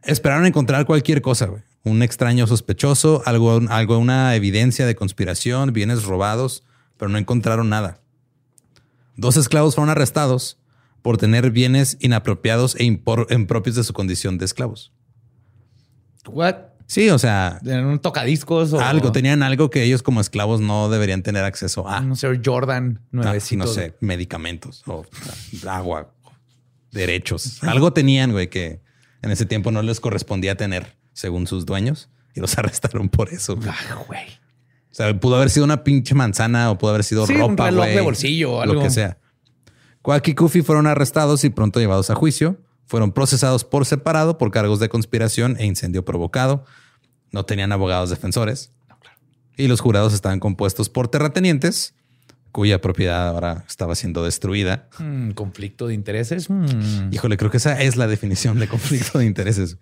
Esperaron 0.03 0.47
encontrar 0.47 0.85
cualquier 0.87 1.23
cosa, 1.23 1.47
güey. 1.47 1.63
Un 1.83 2.03
extraño 2.03 2.47
sospechoso, 2.47 3.23
algo, 3.27 3.61
algo, 3.69 3.99
una 3.99 4.35
evidencia 4.35 4.87
de 4.87 4.95
conspiración, 4.95 5.73
bienes 5.73 6.05
robados, 6.05 6.65
pero 6.97 7.11
no 7.11 7.19
encontraron 7.19 7.69
nada. 7.69 8.01
Dos 9.17 9.37
esclavos 9.37 9.75
fueron 9.75 9.91
arrestados 9.91 10.59
por 11.03 11.19
tener 11.19 11.51
bienes 11.51 11.99
inapropiados 12.01 12.77
e 12.77 12.85
impropios 12.85 13.77
de 13.77 13.85
su 13.85 13.93
condición 13.93 14.39
de 14.39 14.47
esclavos. 14.47 14.93
What? 16.27 16.74
Sí, 16.87 17.09
o 17.11 17.19
sea, 17.19 17.61
tenían 17.63 17.87
un 17.87 17.99
tocadiscos 17.99 18.73
o 18.73 18.81
algo, 18.81 19.11
tenían 19.11 19.43
algo 19.43 19.71
que 19.71 19.83
ellos 19.83 20.03
como 20.03 20.21
esclavos 20.21 20.61
no 20.61 20.91
deberían 20.91 21.23
tener 21.23 21.45
acceso 21.45 21.89
a. 21.89 22.01
No 22.01 22.15
sé, 22.15 22.41
Jordan, 22.45 23.01
ah, 23.01 23.09
nuevecito. 23.11 23.65
no 23.65 23.71
sé, 23.71 23.95
medicamentos 24.01 24.83
o 24.87 25.07
agua, 25.67 26.13
derechos. 26.93 27.63
Algo 27.63 27.93
tenían, 27.93 28.33
güey, 28.33 28.51
que 28.51 28.81
en 29.23 29.31
ese 29.31 29.47
tiempo 29.47 29.71
no 29.71 29.83
les 29.83 30.01
correspondía 30.01 30.57
tener 30.57 30.97
según 31.15 31.47
sus 31.47 31.65
dueños 31.65 32.11
y 32.35 32.41
los 32.41 32.57
arrestaron 32.59 33.09
por 33.09 33.31
eso. 33.31 33.59
Ay, 33.63 33.97
güey. 34.07 34.27
O 34.91 34.95
sea, 34.97 35.19
pudo 35.19 35.37
haber 35.37 35.51
sido 35.51 35.65
una 35.65 35.83
pinche 35.83 36.15
manzana 36.15 36.71
o 36.71 36.79
pudo 36.79 36.91
haber 36.91 37.03
sido 37.03 37.27
ropa, 37.27 37.45
un 37.45 37.57
reloj 37.57 37.87
de 37.87 38.01
bolsillo 38.01 38.53
o 38.53 38.61
algo. 38.61 38.75
Lo 38.75 38.83
que 38.83 38.91
sea. 38.91 39.19
Quack 40.03 40.29
y 40.29 40.35
Kufi 40.35 40.63
fueron 40.63 40.87
arrestados 40.87 41.43
y 41.45 41.51
pronto 41.51 41.81
llevados 41.81 42.11
a 42.11 42.15
juicio. 42.15 42.59
Fueron 42.87 43.13
procesados 43.13 43.65
por 43.65 43.87
separado 43.87 44.39
por 44.39 44.51
cargos 44.51 44.81
de 44.81 44.89
conspiración 44.89 45.57
e 45.59 45.67
incendio 45.67 46.05
provocado. 46.05 46.65
No 47.33 47.45
tenían 47.45 47.73
abogados 47.73 48.11
defensores. 48.11 48.71
Y 49.57 49.69
los 49.69 49.81
jurados 49.81 50.13
estaban 50.13 50.41
compuestos 50.41 50.89
por 50.89 51.09
terratenientes, 51.09 51.95
cuya 52.53 52.81
propiedad 52.81 53.29
ahora 53.29 53.65
estaba 53.69 53.95
siendo 53.95 54.25
destruida. 54.25 54.89
Hmm, 54.99 55.31
conflicto 55.31 55.87
de 55.87 55.95
intereses. 55.95 56.49
Hmm. 56.49 57.13
Híjole, 57.13 57.37
creo 57.37 57.51
que 57.51 57.57
esa 57.57 57.81
es 57.81 57.97
la 57.97 58.07
definición 58.07 58.59
de 58.59 58.69
conflicto 58.69 59.19
de 59.19 59.27
intereses. 59.27 59.79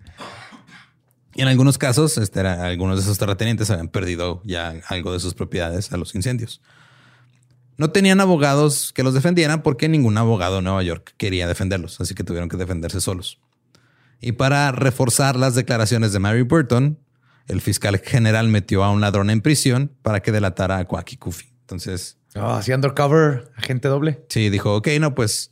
Y 1.35 1.41
en 1.41 1.47
algunos 1.47 1.77
casos, 1.77 2.17
este 2.17 2.39
era, 2.39 2.65
algunos 2.65 2.97
de 2.97 3.03
esos 3.03 3.17
terratenientes 3.17 3.69
habían 3.71 3.87
perdido 3.87 4.41
ya 4.45 4.75
algo 4.87 5.13
de 5.13 5.19
sus 5.19 5.33
propiedades 5.33 5.91
a 5.91 5.97
los 5.97 6.13
incendios. 6.13 6.61
No 7.77 7.91
tenían 7.91 8.21
abogados 8.21 8.93
que 8.93 9.03
los 9.03 9.13
defendieran 9.13 9.63
porque 9.63 9.89
ningún 9.89 10.17
abogado 10.17 10.59
en 10.59 10.65
Nueva 10.65 10.83
York 10.83 11.13
quería 11.17 11.47
defenderlos, 11.47 11.99
así 11.99 12.13
que 12.13 12.23
tuvieron 12.23 12.49
que 12.49 12.57
defenderse 12.57 13.01
solos. 13.01 13.39
Y 14.21 14.33
para 14.33 14.71
reforzar 14.71 15.35
las 15.35 15.55
declaraciones 15.55 16.13
de 16.13 16.19
Mary 16.19 16.43
Burton, 16.43 16.99
el 17.47 17.61
fiscal 17.61 17.97
general 17.99 18.47
metió 18.47 18.83
a 18.83 18.91
un 18.91 19.01
ladrón 19.01 19.29
en 19.29 19.41
prisión 19.41 19.91
para 20.01 20.21
que 20.21 20.31
delatara 20.31 20.77
a 20.77 20.85
Quacky 20.85 21.17
Kufi. 21.17 21.53
Entonces... 21.61 22.17
Oh, 22.35 22.51
así 22.51 22.71
undercover, 22.71 23.51
agente 23.55 23.87
doble. 23.87 24.23
Sí, 24.29 24.49
dijo, 24.49 24.75
ok, 24.75 24.87
no, 24.99 25.13
pues 25.13 25.51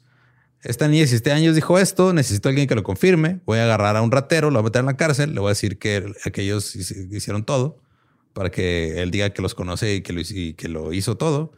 esta 0.64 0.88
niña 0.88 1.00
de 1.00 1.06
17 1.06 1.32
años 1.32 1.56
dijo 1.56 1.78
esto, 1.80 2.14
necesito 2.14 2.48
a 2.48 2.52
alguien 2.52 2.68
que 2.68 2.76
lo 2.76 2.84
confirme, 2.84 3.40
voy 3.46 3.60
a 3.60 3.64
agarrar 3.64 3.98
a 3.98 4.02
un 4.02 4.12
ratero, 4.12 4.52
lo 4.52 4.60
voy 4.60 4.68
a 4.68 4.70
meter 4.70 4.80
en 4.82 4.86
la 4.86 4.98
cárcel, 4.98 5.34
le 5.34 5.40
voy 5.40 5.50
a 5.50 5.52
decir 5.52 5.80
que 5.80 6.14
aquellos 6.26 6.76
hicieron 6.76 7.44
todo 7.44 7.80
para 8.34 8.52
que 8.52 9.02
él 9.02 9.12
diga 9.12 9.32
que 9.32 9.42
los 9.42 9.56
conoce 9.56 9.96
y 9.96 10.02
que 10.02 10.14
lo, 10.14 10.22
y 10.22 10.54
que 10.54 10.70
lo 10.70 10.94
hizo 10.94 11.18
todo 11.18 11.54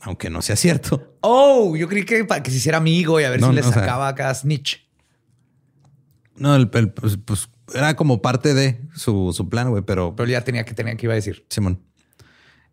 aunque 0.00 0.30
no 0.30 0.42
sea 0.42 0.56
cierto. 0.56 1.18
Oh, 1.20 1.76
yo 1.76 1.88
creí 1.88 2.04
que 2.04 2.24
para 2.24 2.42
que 2.42 2.50
se 2.50 2.58
hiciera 2.58 2.78
amigo 2.78 3.20
y 3.20 3.24
a 3.24 3.30
ver 3.30 3.42
si 3.42 3.52
le 3.52 3.62
sacaba 3.62 4.08
acá 4.08 4.32
snitch. 4.34 4.86
No, 6.36 6.54
el, 6.54 6.68
pues, 6.68 7.18
pues, 7.24 7.48
era 7.74 7.96
como 7.96 8.20
parte 8.20 8.54
de 8.54 8.80
su, 8.94 9.32
su 9.34 9.48
plan, 9.48 9.70
güey, 9.70 9.82
pero. 9.82 10.14
Pero 10.14 10.28
ya 10.28 10.42
tenía 10.42 10.64
que 10.64 10.74
tener 10.74 10.96
que 10.96 11.06
iba 11.06 11.14
a 11.14 11.16
decir. 11.16 11.46
Simón. 11.48 11.82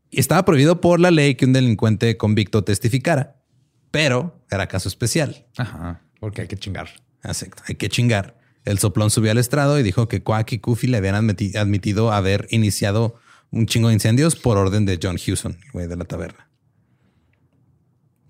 Y 0.09 0.19
estaba 0.19 0.45
prohibido 0.45 0.81
por 0.81 0.99
la 0.99 1.09
ley 1.09 1.35
que 1.35 1.45
un 1.45 1.53
delincuente 1.53 2.17
convicto 2.17 2.63
testificara, 2.63 3.41
pero 3.89 4.45
era 4.51 4.67
caso 4.67 4.87
especial. 4.87 5.47
Ajá, 5.57 6.01
porque 6.19 6.41
hay 6.41 6.47
que 6.47 6.57
chingar. 6.57 6.89
Exacto, 7.23 7.63
hay 7.67 7.75
que 7.75 7.89
chingar. 7.89 8.37
El 8.65 8.79
soplón 8.79 9.09
subió 9.09 9.31
al 9.31 9.37
estrado 9.37 9.79
y 9.79 9.83
dijo 9.83 10.07
que 10.07 10.21
Quack 10.21 10.53
y 10.53 10.59
Kufi 10.59 10.87
le 10.87 10.97
habían 10.97 11.15
admitido 11.15 12.11
haber 12.11 12.47
iniciado 12.51 13.15
un 13.49 13.65
chingo 13.65 13.87
de 13.87 13.95
incendios 13.95 14.35
por 14.35 14.57
orden 14.57 14.85
de 14.85 14.99
John 15.01 15.17
Hewson, 15.17 15.57
güey 15.73 15.87
de 15.87 15.95
la 15.97 16.05
taberna. 16.05 16.47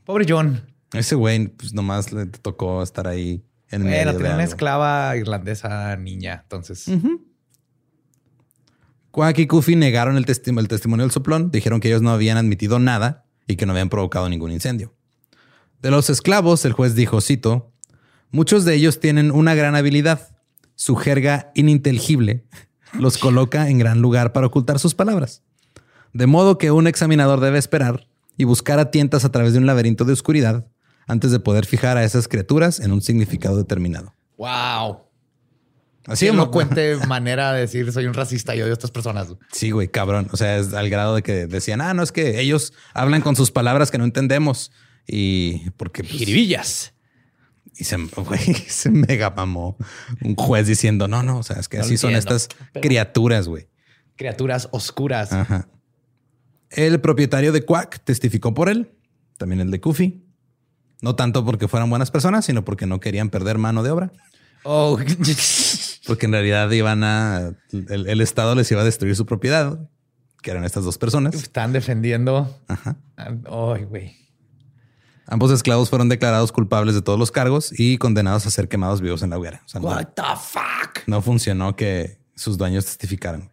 Pobre 0.06 0.26
John. 0.28 0.62
Ese 0.94 1.16
güey, 1.16 1.48
pues 1.48 1.74
nomás 1.74 2.12
le 2.12 2.26
tocó 2.26 2.84
estar 2.84 3.08
ahí 3.08 3.44
en 3.70 3.84
medio 3.84 3.98
Era 3.98 4.14
tenía 4.14 4.34
una 4.36 4.44
esclava 4.44 5.16
irlandesa 5.18 5.96
niña, 5.98 6.42
entonces. 6.44 6.90
Quack 9.12 9.40
y 9.40 9.48
Kufi 9.48 9.76
negaron 9.76 10.18
el, 10.18 10.26
el 10.28 10.68
testimonio 10.68 11.04
del 11.04 11.12
soplón, 11.12 11.52
dijeron 11.52 11.80
que 11.80 11.88
ellos 11.88 12.02
no 12.02 12.12
habían 12.12 12.38
admitido 12.38 12.80
nada 12.80 13.26
y 13.48 13.56
que 13.56 13.66
no 13.66 13.72
habían 13.72 13.90
provocado 13.90 14.30
ningún 14.30 14.52
incendio. 14.52 14.94
De 15.82 15.92
los 15.92 16.10
esclavos, 16.10 16.64
el 16.66 16.74
juez 16.74 16.96
dijo, 16.96 17.20
cito, 17.20 17.72
muchos 18.32 18.66
de 18.66 18.76
ellos 18.76 19.00
tienen 19.00 19.32
una 19.32 19.56
gran 19.56 19.76
habilidad. 19.76 20.30
Su 20.76 20.96
jerga 20.96 21.52
ininteligible 21.56 22.46
los 22.94 23.18
coloca 23.18 23.70
en 23.70 23.80
gran 23.80 24.02
lugar 24.02 24.34
para 24.34 24.48
ocultar 24.48 24.80
sus 24.80 24.96
palabras. 24.96 25.44
De 26.14 26.28
modo 26.28 26.58
que 26.58 26.72
un 26.72 26.88
examinador 26.88 27.40
debe 27.40 27.58
esperar 27.58 28.08
y 28.38 28.44
buscar 28.44 28.80
a 28.80 28.92
tientas 28.92 29.26
a 29.26 29.32
través 29.32 29.54
de 29.54 29.60
un 29.60 29.66
laberinto 29.66 30.06
de 30.06 30.14
oscuridad 30.14 30.68
antes 31.08 31.32
de 31.32 31.40
poder 31.40 31.66
fijar 31.66 31.98
a 31.98 32.04
esas 32.04 32.28
criaturas 32.28 32.80
en 32.80 32.92
un 32.92 33.02
significado 33.02 33.58
determinado. 33.58 34.14
Wow. 34.38 35.00
Así 36.06 36.30
no 36.32 36.52
cuente 36.52 36.98
manera 37.08 37.54
de 37.54 37.62
decir 37.62 37.92
soy 37.92 38.08
un 38.08 38.14
racista 38.14 38.56
y 38.56 38.62
odio 38.62 38.72
a 38.72 38.74
estas 38.74 38.92
personas. 38.92 39.28
Sí, 39.52 39.72
güey, 39.72 39.88
cabrón. 39.88 40.28
O 40.32 40.38
sea, 40.38 40.58
es 40.58 40.74
al 40.74 40.90
grado 40.90 41.16
de 41.16 41.22
que 41.22 41.48
decían, 41.48 41.82
ah, 41.82 41.94
no 41.94 42.04
es 42.04 42.12
que 42.12 42.40
ellos 42.42 42.74
hablan 42.94 43.22
con 43.22 43.36
sus 43.36 43.52
palabras 43.52 43.92
que 43.92 43.98
no 43.98 44.04
entendemos 44.04 44.72
y 45.08 45.70
porque 45.72 46.04
pues, 46.04 46.22
Y 46.22 47.84
se, 47.84 47.98
güey, 47.98 48.40
se 48.68 48.90
mega 48.90 49.30
mamó 49.30 49.78
un 50.22 50.36
juez 50.36 50.68
diciendo, 50.68 51.08
no, 51.08 51.24
no, 51.24 51.40
o 51.40 51.44
sea, 51.44 51.58
es 51.58 51.68
que 51.68 51.80
así 51.80 51.98
son 51.98 52.16
estas 52.16 52.50
criaturas, 52.82 53.48
güey. 53.48 53.70
Criaturas 54.16 54.70
oscuras. 54.72 55.32
Ajá. 55.32 55.68
El 56.76 57.00
propietario 57.00 57.52
de 57.52 57.64
Quack 57.64 58.04
testificó 58.04 58.54
por 58.54 58.70
él, 58.70 58.92
también 59.38 59.62
el 59.62 59.72
de 59.72 59.80
Kufi. 59.80 60.24
No 61.02 61.16
tanto 61.16 61.44
porque 61.46 61.68
fueran 61.68 61.90
buenas 61.90 62.12
personas, 62.12 62.46
sino 62.46 62.64
porque 62.64 62.88
no 62.88 63.00
querían 63.00 63.30
perder 63.30 63.58
mano 63.58 63.84
de 63.84 63.92
obra. 63.92 64.12
Oh, 64.64 64.98
porque 66.08 66.26
en 66.26 66.32
realidad 66.32 66.72
iban 66.72 67.04
a. 67.04 67.54
El, 67.72 68.22
Estado 68.22 68.56
les 68.56 68.72
iba 68.72 68.82
a 68.82 68.86
destruir 68.86 69.16
su 69.16 69.26
propiedad, 69.26 69.90
que 70.42 70.52
eran 70.52 70.64
estas 70.64 70.86
dos 70.86 70.98
personas. 70.98 71.36
Están 71.36 71.74
defendiendo. 71.74 72.58
Ajá. 72.68 72.96
Ay, 73.18 73.84
güey. 73.84 74.16
Ambos 75.28 75.52
esclavos 75.52 75.90
fueron 75.90 76.10
declarados 76.10 76.52
culpables 76.52 76.96
de 76.96 77.02
todos 77.02 77.20
los 77.20 77.32
cargos 77.32 77.78
y 77.78 77.98
condenados 77.98 78.46
a 78.46 78.52
ser 78.52 78.68
quemados 78.68 79.02
vivos 79.02 79.24
en 79.24 79.30
la 79.30 79.38
hoguera. 79.38 79.62
O 79.66 79.70
sea, 79.70 79.80
no, 79.82 79.88
What 79.88 80.08
the 80.16 80.22
fuck? 80.42 81.08
no 81.08 81.22
funcionó 81.22 81.76
que 81.76 82.20
sus 82.36 82.58
dueños 82.58 82.86
testificaran. 82.86 83.53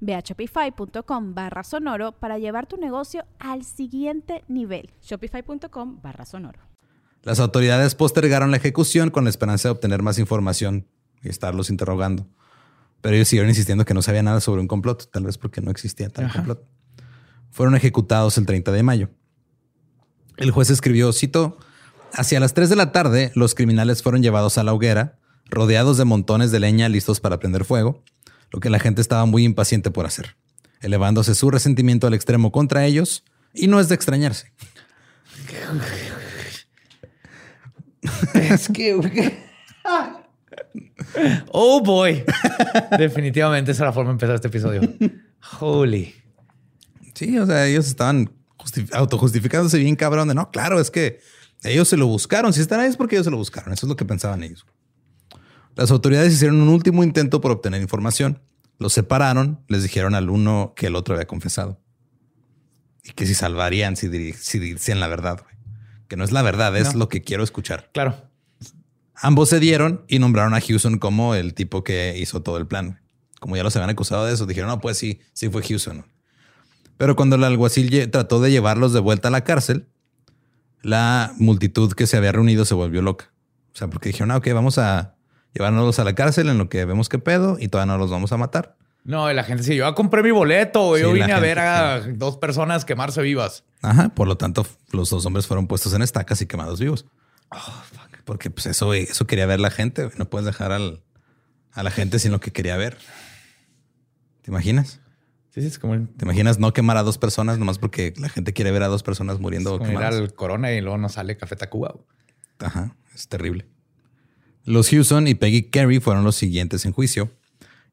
Ve 0.00 0.14
a 0.14 0.20
shopify.com 0.20 1.34
barra 1.34 1.64
sonoro 1.64 2.12
para 2.12 2.38
llevar 2.38 2.66
tu 2.66 2.76
negocio 2.76 3.24
al 3.38 3.64
siguiente 3.64 4.44
nivel. 4.48 4.90
Shopify.com 5.02 6.00
barra 6.02 6.24
sonoro. 6.24 6.60
Las 7.22 7.40
autoridades 7.40 7.94
postergaron 7.94 8.50
la 8.50 8.56
ejecución 8.56 9.10
con 9.10 9.24
la 9.24 9.30
esperanza 9.30 9.68
de 9.68 9.72
obtener 9.72 10.02
más 10.02 10.18
información 10.18 10.86
y 11.22 11.28
estarlos 11.28 11.70
interrogando. 11.70 12.26
Pero 13.00 13.16
ellos 13.16 13.28
siguieron 13.28 13.50
insistiendo 13.50 13.84
que 13.84 13.94
no 13.94 14.02
sabía 14.02 14.22
nada 14.22 14.40
sobre 14.40 14.60
un 14.60 14.68
complot, 14.68 15.10
tal 15.10 15.24
vez 15.24 15.38
porque 15.38 15.60
no 15.60 15.70
existía 15.70 16.08
tal 16.08 16.32
complot. 16.32 16.64
Fueron 17.50 17.76
ejecutados 17.76 18.38
el 18.38 18.46
30 18.46 18.72
de 18.72 18.82
mayo. 18.82 19.10
El 20.36 20.50
juez 20.50 20.70
escribió, 20.70 21.12
cito, 21.12 21.58
hacia 22.12 22.40
las 22.40 22.54
3 22.54 22.70
de 22.70 22.76
la 22.76 22.92
tarde 22.92 23.32
los 23.34 23.54
criminales 23.54 24.02
fueron 24.02 24.22
llevados 24.22 24.58
a 24.58 24.62
la 24.62 24.72
hoguera, 24.72 25.18
rodeados 25.46 25.96
de 25.96 26.04
montones 26.04 26.50
de 26.50 26.60
leña 26.60 26.88
listos 26.88 27.20
para 27.20 27.38
prender 27.38 27.64
fuego, 27.64 28.02
lo 28.50 28.60
que 28.60 28.70
la 28.70 28.78
gente 28.78 29.00
estaba 29.00 29.24
muy 29.26 29.44
impaciente 29.44 29.90
por 29.90 30.06
hacer, 30.06 30.36
elevándose 30.80 31.34
su 31.34 31.50
resentimiento 31.50 32.06
al 32.06 32.14
extremo 32.14 32.52
contra 32.52 32.84
ellos, 32.86 33.24
y 33.54 33.66
no 33.66 33.80
es 33.80 33.88
de 33.88 33.94
extrañarse. 33.94 34.52
Es 38.34 38.68
que. 38.68 38.94
oh 41.52 41.80
boy. 41.82 42.24
Definitivamente 42.98 43.72
esa 43.72 43.84
es 43.84 43.86
la 43.86 43.92
forma 43.92 44.10
de 44.10 44.14
empezar 44.14 44.34
este 44.34 44.48
episodio. 44.48 44.80
Holy. 45.60 46.14
Sí, 47.14 47.38
o 47.38 47.46
sea, 47.46 47.66
ellos 47.66 47.86
estaban 47.86 48.30
justi- 48.56 48.88
autojustificándose 48.92 49.78
bien 49.78 49.96
cabrón 49.96 50.28
de 50.28 50.34
no, 50.34 50.50
claro, 50.50 50.80
es 50.80 50.90
que 50.90 51.20
ellos 51.64 51.88
se 51.88 51.96
lo 51.96 52.06
buscaron. 52.06 52.52
Si 52.52 52.60
están 52.60 52.80
ahí 52.80 52.88
es 52.88 52.96
porque 52.96 53.16
ellos 53.16 53.24
se 53.24 53.30
lo 53.30 53.36
buscaron. 53.38 53.72
Eso 53.72 53.86
es 53.86 53.88
lo 53.88 53.96
que 53.96 54.04
pensaban 54.04 54.42
ellos. 54.42 54.66
Las 55.78 55.92
autoridades 55.92 56.32
hicieron 56.32 56.60
un 56.60 56.70
último 56.70 57.04
intento 57.04 57.40
por 57.40 57.52
obtener 57.52 57.80
información. 57.80 58.42
Los 58.80 58.92
separaron, 58.92 59.60
les 59.68 59.84
dijeron 59.84 60.16
al 60.16 60.28
uno 60.28 60.72
que 60.74 60.88
el 60.88 60.96
otro 60.96 61.14
había 61.14 61.28
confesado. 61.28 61.80
Y 63.04 63.12
que 63.12 63.26
si 63.26 63.34
salvarían 63.34 63.94
si, 63.94 64.08
decían 64.08 64.98
la 64.98 65.06
verdad, 65.06 65.40
güey. 65.40 65.54
Que 66.08 66.16
no 66.16 66.24
es 66.24 66.32
la 66.32 66.42
verdad, 66.42 66.76
es 66.76 66.94
No. 66.94 66.98
lo 66.98 67.08
que 67.08 67.22
quiero 67.22 67.44
escuchar. 67.44 67.90
Claro. 67.94 68.16
Ambos 69.14 69.50
se 69.50 69.60
dieron 69.60 70.04
y 70.08 70.18
nombraron 70.18 70.52
a 70.54 70.60
Houston 70.60 70.98
como 70.98 71.36
el 71.36 71.54
tipo 71.54 71.84
que 71.84 72.18
hizo 72.18 72.42
todo 72.42 72.56
el 72.56 72.66
plan. 72.66 73.00
Como 73.38 73.56
ya 73.56 73.62
los 73.62 73.76
habían 73.76 73.90
acusado 73.90 74.26
de 74.26 74.34
eso, 74.34 74.46
dijeron, 74.46 74.70
no, 74.70 74.80
pues 74.80 74.98
sí, 74.98 75.20
sí 75.32 75.48
fue 75.48 75.62
Houston. 75.62 76.04
Pero 76.96 77.14
cuando 77.14 77.36
el 77.36 77.44
alguacil 77.44 78.10
trató 78.10 78.40
de 78.40 78.50
llevarlos 78.50 78.92
de 78.92 78.98
vuelta 78.98 79.28
a 79.28 79.30
la 79.30 79.44
cárcel, 79.44 79.86
la 80.82 81.32
multitud 81.38 81.92
que 81.92 82.08
se 82.08 82.16
había 82.16 82.32
reunido 82.32 82.64
se 82.64 82.74
volvió 82.74 83.00
loca. 83.00 83.32
O 83.72 83.76
sea, 83.78 83.88
porque 83.88 84.08
dijeron, 84.08 84.32
ah, 84.32 84.38
ok, 84.38 84.48
vamos 84.52 84.78
a 84.78 85.14
llevárnoslos 85.54 85.98
a 85.98 86.04
la 86.04 86.14
cárcel 86.14 86.48
en 86.48 86.58
lo 86.58 86.68
que 86.68 86.84
vemos 86.84 87.08
qué 87.08 87.18
pedo 87.18 87.56
y 87.60 87.68
todavía 87.68 87.92
no 87.92 87.98
los 87.98 88.10
vamos 88.10 88.32
a 88.32 88.36
matar. 88.36 88.76
No, 89.04 89.32
la 89.32 89.42
gente 89.44 89.62
sí, 89.62 89.74
yo 89.76 89.94
compré 89.94 90.22
mi 90.22 90.30
boleto. 90.30 90.98
yo 90.98 91.12
Sí, 91.12 91.18
la 91.18 91.26
vine 91.26 91.32
a 91.32 91.40
ver 91.40 91.58
a 91.58 92.00
dos 92.00 92.36
personas 92.36 92.84
quemarse 92.84 93.22
vivas. 93.22 93.64
Ajá, 93.82 94.10
por 94.10 94.28
lo 94.28 94.36
tanto, 94.36 94.66
los 94.92 95.08
dos 95.10 95.24
hombres 95.24 95.46
fueron 95.46 95.66
puestos 95.66 95.94
en 95.94 96.02
estacas 96.02 96.42
y 96.42 96.46
quemados 96.46 96.78
vivos. 96.80 97.06
Oh, 97.50 97.82
Porque 98.24 98.50
pues 98.50 98.66
eso, 98.66 98.92
eso 98.92 99.26
quería 99.26 99.46
ver 99.46 99.60
la 99.60 99.70
gente. 99.70 100.10
No 100.18 100.28
puedes 100.28 100.44
dejar 100.44 100.72
al- 100.72 101.02
a 101.72 101.82
la 101.82 101.90
gente 101.90 102.18
sin 102.18 102.32
lo 102.32 102.40
que 102.40 102.50
quería 102.50 102.76
ver. 102.76 102.98
¿Te 104.42 104.50
imaginas? 104.50 105.00
Sí, 105.50 105.62
sí, 105.62 105.66
es 105.68 105.78
como, 105.78 105.94
¿Te 105.96 106.24
imaginas 106.24 106.58
no 106.58 106.72
quemar 106.74 106.96
a 106.98 107.02
dos 107.02 107.16
personas 107.18 107.58
nomás 107.58 107.78
porque 107.78 108.12
la 108.18 108.28
gente 108.28 108.52
quiere 108.52 108.70
ver 108.70 108.82
a 108.82 108.88
dos 108.88 109.02
personas 109.02 109.40
muriendo 109.40 109.78
como 109.78 109.92
ir 109.92 109.98
al 109.98 110.34
Corona 110.34 110.72
y 110.72 110.80
luego 110.82 110.98
nos 110.98 111.12
sale 111.12 111.36
Café 111.36 111.56
Tacuba. 111.56 111.94
Ajá, 112.58 112.94
es 113.14 113.28
terrible. 113.28 113.66
Los 114.68 114.90
Houston 114.90 115.26
y 115.28 115.34
Peggy 115.34 115.70
Carey 115.70 115.98
fueron 115.98 116.24
los 116.24 116.36
siguientes 116.36 116.84
en 116.84 116.92
juicio. 116.92 117.30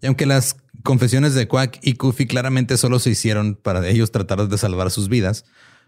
Y 0.02 0.08
aunque 0.08 0.26
las 0.26 0.58
confesiones 0.84 1.34
de 1.34 1.48
Quack 1.48 1.80
y 1.82 1.94
Kufi 1.94 2.28
claramente 2.28 2.76
solo 2.78 3.00
se 3.00 3.12
hicieron 3.12 3.56
para 3.56 3.88
ellos 3.88 4.12
tratar 4.12 4.46
de 4.48 4.58
salvar 4.58 4.92
sus 4.92 5.08
vidas, 5.08 5.46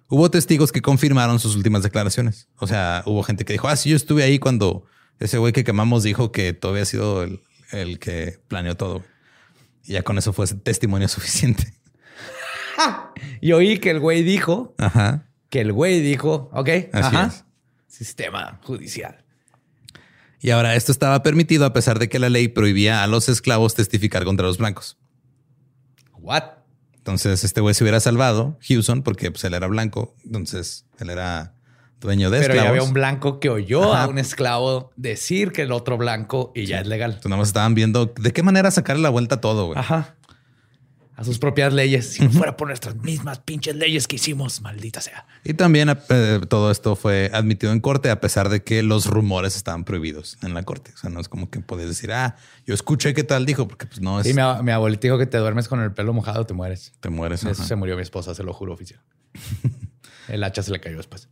hubo 0.08 0.32
testigos 0.32 0.72
que 0.72 0.82
confirmaron 0.82 1.40
sus 1.40 1.56
últimas 1.58 1.84
declaraciones. 1.84 2.48
O 2.58 2.68
sea, 2.68 3.04
hubo 3.06 3.22
gente 3.24 3.44
que 3.44 3.52
dijo, 3.54 3.68
ah, 3.68 3.76
sí, 3.76 3.90
yo 3.90 3.98
estuve 3.98 4.24
ahí 4.24 4.40
cuando 4.40 4.86
ese 5.20 5.38
güey 5.38 5.52
que 5.52 5.66
quemamos 5.66 6.04
dijo 6.04 6.32
que 6.32 6.54
tú 6.54 6.70
había 6.70 6.86
sido 6.86 7.22
el, 7.24 7.42
el 7.72 8.00
que 8.00 8.40
planeó 8.48 8.78
todo. 8.78 9.04
Y 9.84 9.94
ya 9.94 10.04
con 10.04 10.18
eso 10.18 10.32
fue 10.32 10.48
testimonio 10.48 11.08
suficiente. 11.10 11.74
Y 13.42 13.52
oí 13.52 13.80
que 13.80 13.90
el 13.90 14.00
güey 14.00 14.24
dijo, 14.24 14.74
Ajá. 14.78 15.28
que 15.50 15.60
el 15.62 15.74
güey 15.74 16.00
dijo, 16.00 16.50
ok, 16.54 16.70
Así 16.94 17.16
ajá. 17.16 17.26
es. 17.28 17.44
Sistema 17.88 18.60
judicial. 18.64 19.26
Y 20.40 20.52
ahora 20.52 20.76
esto 20.76 20.92
estaba 20.92 21.24
permitido 21.24 21.66
a 21.66 21.74
pesar 21.74 22.00
de 22.00 22.10
que 22.10 22.20
la 22.20 22.30
ley 22.30 22.48
prohibía 22.48 23.04
a 23.04 23.08
los 23.08 23.28
esclavos 23.30 23.74
testificar 23.74 24.24
contra 24.24 24.46
los 24.46 24.58
blancos. 24.58 24.98
What? 26.20 26.44
Entonces 26.96 27.44
este 27.44 27.62
güey 27.62 27.74
se 27.74 27.84
hubiera 27.84 28.00
salvado, 28.00 28.58
Houston, 28.68 29.02
porque 29.02 29.32
pues, 29.32 29.44
él 29.46 29.54
era 29.54 29.68
blanco. 29.68 30.16
Entonces 30.26 30.86
él 31.00 31.10
era 31.10 31.54
dueño 32.02 32.30
de 32.30 32.40
Pero 32.40 32.54
ya 32.54 32.60
esclavos. 32.60 32.70
había 32.80 32.84
un 32.88 32.94
blanco 32.94 33.40
que 33.40 33.50
oyó 33.50 33.94
Ajá. 33.94 34.04
a 34.04 34.08
un 34.08 34.20
esclavo 34.20 34.92
decir 34.96 35.52
que 35.52 35.64
el 35.64 35.72
otro 35.72 35.98
blanco 35.98 36.52
y 36.54 36.66
ya 36.66 36.82
es 36.82 36.88
legal. 36.88 37.12
Entonces 37.12 37.30
nada 37.30 37.40
más 37.40 37.48
estaban 37.48 37.76
viendo 37.76 38.06
de 38.06 38.34
qué 38.34 38.44
manera 38.44 38.70
sacarle 38.72 39.02
la 39.04 39.10
vuelta 39.10 39.36
a 39.36 39.42
todo, 39.42 39.68
güey. 39.68 39.80
Ajá. 39.80 40.17
A 41.18 41.24
sus 41.24 41.40
propias 41.40 41.74
leyes. 41.74 42.14
Si 42.14 42.24
no 42.24 42.30
fuera 42.30 42.56
por 42.56 42.68
nuestras 42.68 42.96
mismas 42.98 43.40
pinches 43.40 43.76
leyes 43.76 44.08
que 44.08 44.18
hicimos, 44.18 44.62
maldita 44.62 45.02
sea. 45.02 45.26
Y 45.44 45.56
también 45.56 45.90
eh, 46.10 46.40
todo 46.48 46.70
esto 46.70 46.96
fue 46.96 47.32
admitido 47.34 47.74
en 47.74 47.80
corte 47.80 48.12
a 48.12 48.22
pesar 48.22 48.50
de 48.50 48.62
que 48.64 48.84
los 48.84 49.08
rumores 49.08 49.56
estaban 49.56 49.84
prohibidos 49.84 50.38
en 50.44 50.54
la 50.54 50.62
corte. 50.62 50.92
O 50.94 50.98
sea, 50.98 51.10
no 51.10 51.20
es 51.20 51.28
como 51.28 51.50
que 51.50 51.60
puedes 51.60 51.88
decir, 51.88 52.12
ah, 52.14 52.36
yo 52.68 52.76
escuché 52.76 53.16
qué 53.16 53.24
tal 53.24 53.48
dijo, 53.48 53.68
porque 53.68 53.88
pues 53.88 54.00
no 54.00 54.20
es... 54.20 54.28
Sí, 54.28 54.34
mi, 54.36 54.42
ab- 54.42 54.62
mi 54.62 54.72
abuelita 54.72 55.08
dijo 55.08 55.18
que 55.18 55.26
te 55.26 55.40
duermes 55.40 55.68
con 55.68 55.82
el 55.82 55.92
pelo 55.92 56.14
mojado, 56.14 56.46
te 56.46 56.54
mueres. 56.54 56.94
te 57.00 57.10
mueres. 57.10 57.44
Eso 57.44 57.64
se 57.64 57.76
murió 57.76 57.96
mi 57.96 58.04
esposa, 58.04 58.36
se 58.36 58.44
lo 58.44 58.54
juro, 58.54 58.74
oficial. 58.74 59.02
el 60.28 60.44
hacha 60.44 60.62
se 60.62 60.72
le 60.72 60.80
cayó 60.80 60.98
después. 60.98 61.30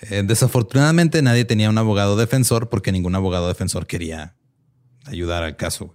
Eh, 0.00 0.22
desafortunadamente 0.24 1.22
nadie 1.22 1.44
tenía 1.44 1.70
un 1.70 1.78
abogado 1.78 2.16
defensor 2.16 2.68
porque 2.68 2.90
ningún 2.92 3.14
abogado 3.14 3.46
defensor 3.48 3.86
quería 3.86 4.34
ayudar 5.06 5.42
al 5.44 5.56
caso. 5.56 5.94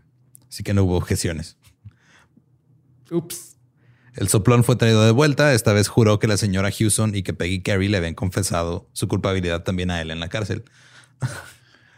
Así 0.49 0.63
que 0.63 0.73
no 0.73 0.83
hubo 0.83 0.95
objeciones. 0.97 1.57
Ups. 3.13 3.57
El 4.15 4.27
soplón 4.29 4.63
fue 4.63 4.75
traído 4.75 5.03
de 5.05 5.11
vuelta. 5.11 5.53
Esta 5.53 5.73
vez 5.73 5.87
juró 5.87 6.19
que 6.19 6.27
la 6.27 6.37
señora 6.37 6.69
Houston 6.71 7.15
y 7.15 7.23
que 7.23 7.33
Peggy 7.33 7.61
Carey 7.63 7.87
le 7.87 7.97
habían 7.97 8.13
confesado 8.13 8.87
su 8.93 9.07
culpabilidad 9.07 9.63
también 9.63 9.89
a 9.91 10.01
él 10.01 10.11
en 10.11 10.19
la 10.19 10.29
cárcel. 10.29 10.63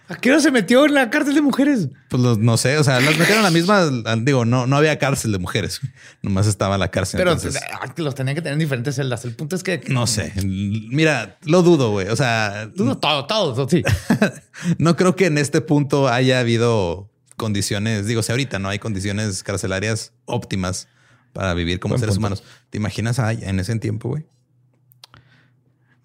¿A 0.07 0.15
qué 0.17 0.29
hora 0.29 0.39
se 0.39 0.51
metió 0.51 0.85
en 0.85 0.93
la 0.93 1.09
cárcel 1.09 1.33
de 1.33 1.41
mujeres? 1.41 1.89
Pues 2.09 2.21
los- 2.21 2.37
no 2.37 2.57
sé, 2.57 2.77
o 2.77 2.83
sea, 2.83 2.99
las 2.99 3.17
metieron 3.17 3.39
a 3.39 3.49
la 3.49 3.49
misma. 3.49 3.89
Digo, 4.21 4.45
no, 4.45 4.67
no 4.67 4.77
había 4.77 4.99
cárcel 4.99 5.31
de 5.31 5.39
mujeres. 5.39 5.81
Nomás 6.21 6.45
estaba 6.45 6.77
la 6.77 6.91
cárcel. 6.91 7.17
Pero 7.17 7.31
entonces, 7.31 7.59
ah, 7.73 7.91
los 7.97 8.13
tenían 8.13 8.35
que 8.35 8.41
tener 8.43 8.53
en 8.53 8.59
diferentes 8.59 8.95
celdas. 8.95 9.25
El 9.25 9.35
punto 9.35 9.55
es 9.55 9.63
que 9.63 9.81
no 9.87 10.05
sé. 10.05 10.31
Mira, 10.45 11.39
lo 11.43 11.63
dudo, 11.63 11.89
güey. 11.89 12.07
O 12.09 12.15
sea, 12.15 12.69
todo, 12.77 12.97
todo, 12.99 13.25
todo, 13.25 13.67
sí. 13.67 13.81
no 14.77 14.95
creo 14.95 15.15
que 15.15 15.25
en 15.25 15.39
este 15.39 15.59
punto 15.61 16.07
haya 16.07 16.39
habido 16.39 17.09
condiciones. 17.35 18.05
Digo, 18.05 18.21
si 18.21 18.31
ahorita 18.31 18.59
no 18.59 18.69
hay 18.69 18.77
condiciones 18.77 19.41
carcelarias 19.41 20.13
óptimas 20.25 20.87
para 21.35 21.53
vivir 21.53 21.79
como 21.81 21.91
Buen 21.91 21.99
seres 21.99 22.15
punto. 22.15 22.27
humanos. 22.27 22.43
¿Te 22.69 22.77
imaginas 22.77 23.19
ay, 23.19 23.39
en 23.41 23.59
ese 23.59 23.77
tiempo, 23.77 24.09
güey? 24.09 24.25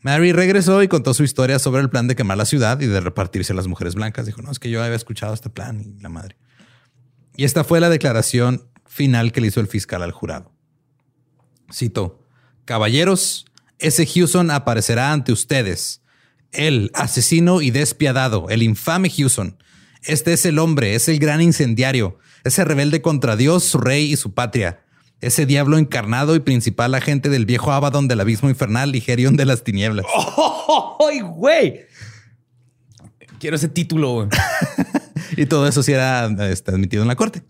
Mary 0.02 0.32
regresó 0.32 0.82
y 0.82 0.88
contó 0.88 1.14
su 1.14 1.22
historia 1.22 1.58
sobre 1.58 1.82
el 1.82 1.88
plan 1.88 2.08
de 2.08 2.16
quemar 2.16 2.36
la 2.36 2.46
ciudad 2.46 2.80
y 2.80 2.86
de 2.86 3.00
repartirse 3.00 3.52
a 3.52 3.56
las 3.56 3.68
mujeres 3.68 3.94
blancas. 3.94 4.26
Dijo, 4.26 4.42
no, 4.42 4.50
es 4.50 4.58
que 4.58 4.70
yo 4.70 4.82
había 4.82 4.96
escuchado 4.96 5.32
este 5.32 5.50
plan 5.50 5.80
y 5.80 6.00
la 6.02 6.08
madre. 6.08 6.36
Y 7.36 7.44
esta 7.44 7.62
fue 7.62 7.80
la 7.80 7.88
declaración 7.88 8.68
final 8.86 9.30
que 9.30 9.40
le 9.40 9.46
hizo 9.46 9.60
el 9.60 9.68
fiscal 9.68 10.02
al 10.02 10.10
jurado. 10.10 10.52
Cito, 11.72 12.26
Caballeros, 12.64 13.46
ese 13.78 14.04
Houston 14.04 14.50
aparecerá 14.50 15.12
ante 15.12 15.32
ustedes. 15.32 16.02
El 16.50 16.90
asesino 16.94 17.62
y 17.62 17.70
despiadado, 17.70 18.48
el 18.48 18.64
infame 18.64 19.10
Houston. 19.10 19.62
Este 20.02 20.32
es 20.32 20.44
el 20.44 20.58
hombre, 20.58 20.94
es 20.94 21.08
el 21.08 21.18
gran 21.20 21.40
incendiario, 21.40 22.18
ese 22.42 22.64
rebelde 22.64 23.02
contra 23.02 23.36
Dios, 23.36 23.64
su 23.64 23.78
rey 23.78 24.10
y 24.12 24.16
su 24.16 24.32
patria. 24.34 24.82
Ese 25.20 25.44
diablo 25.44 25.76
encarnado 25.76 26.34
y 26.34 26.40
principal 26.40 26.94
agente 26.94 27.28
del 27.28 27.44
viejo 27.44 27.72
Abaddon 27.72 28.08
del 28.08 28.20
abismo 28.20 28.48
infernal 28.48 28.96
y 28.96 29.00
Gerion 29.00 29.36
de 29.36 29.44
las 29.44 29.64
tinieblas. 29.64 30.06
¡Ay, 31.08 31.20
güey! 31.20 31.82
Quiero 33.38 33.56
ese 33.56 33.68
título, 33.68 34.12
güey. 34.12 34.28
y 35.36 35.46
todo 35.46 35.66
eso 35.66 35.82
sí 35.82 35.92
era 35.92 36.26
este, 36.50 36.70
admitido 36.70 37.02
en 37.02 37.08
la 37.08 37.16
corte. 37.16 37.42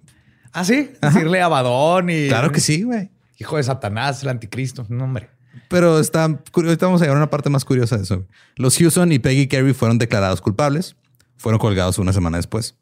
¿Ah, 0.52 0.64
sí? 0.64 0.90
Decirle 1.00 1.42
Abadón 1.42 2.10
y... 2.10 2.28
Claro 2.28 2.50
que 2.50 2.60
sí, 2.60 2.82
güey. 2.82 3.10
Hijo 3.38 3.56
de 3.56 3.62
Satanás, 3.62 4.22
el 4.22 4.28
anticristo. 4.28 4.84
No, 4.88 5.04
hombre. 5.04 5.30
Pero 5.68 6.00
está, 6.00 6.24
ahorita 6.24 6.86
vamos 6.86 7.00
a 7.00 7.04
llegar 7.04 7.16
a 7.16 7.20
una 7.20 7.30
parte 7.30 7.50
más 7.50 7.64
curiosa 7.64 7.96
de 7.96 8.02
eso. 8.02 8.26
Los 8.56 8.76
Houston 8.76 9.12
y 9.12 9.18
Peggy 9.18 9.46
Carey 9.46 9.72
fueron 9.72 9.98
declarados 9.98 10.40
culpables. 10.40 10.96
Fueron 11.36 11.58
colgados 11.58 11.98
una 11.98 12.12
semana 12.12 12.36
después. 12.36 12.76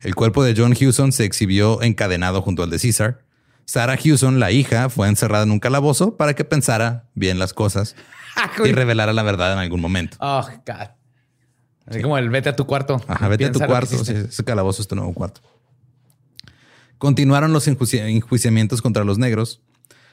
El 0.00 0.14
cuerpo 0.14 0.44
de 0.44 0.54
John 0.56 0.74
Houston 0.74 1.10
se 1.12 1.24
exhibió 1.24 1.82
encadenado 1.82 2.42
junto 2.42 2.62
al 2.62 2.70
de 2.70 2.78
César. 2.78 3.24
Sarah 3.68 3.98
Houston, 3.98 4.40
la 4.40 4.50
hija, 4.50 4.88
fue 4.88 5.08
encerrada 5.08 5.44
en 5.44 5.50
un 5.50 5.60
calabozo 5.60 6.16
para 6.16 6.32
que 6.32 6.42
pensara 6.42 7.04
bien 7.14 7.38
las 7.38 7.52
cosas 7.52 7.96
y 8.64 8.72
revelara 8.72 9.12
la 9.12 9.22
verdad 9.22 9.52
en 9.52 9.58
algún 9.58 9.82
momento. 9.82 10.16
Oh, 10.20 10.42
God. 10.66 10.88
Así 11.84 12.00
como 12.00 12.16
el 12.16 12.30
vete 12.30 12.48
a 12.48 12.56
tu 12.56 12.66
cuarto. 12.66 12.98
Ajá, 13.06 13.28
vete 13.28 13.44
a 13.44 13.52
tu 13.52 13.60
cuarto. 13.60 14.00
ese 14.00 14.44
calabozo 14.44 14.80
es 14.80 14.88
tu 14.88 14.96
nuevo 14.96 15.12
cuarto. 15.12 15.42
Continuaron 16.96 17.52
los 17.52 17.68
enjuiciamientos 17.68 18.80
contra 18.80 19.04
los 19.04 19.18
negros. 19.18 19.60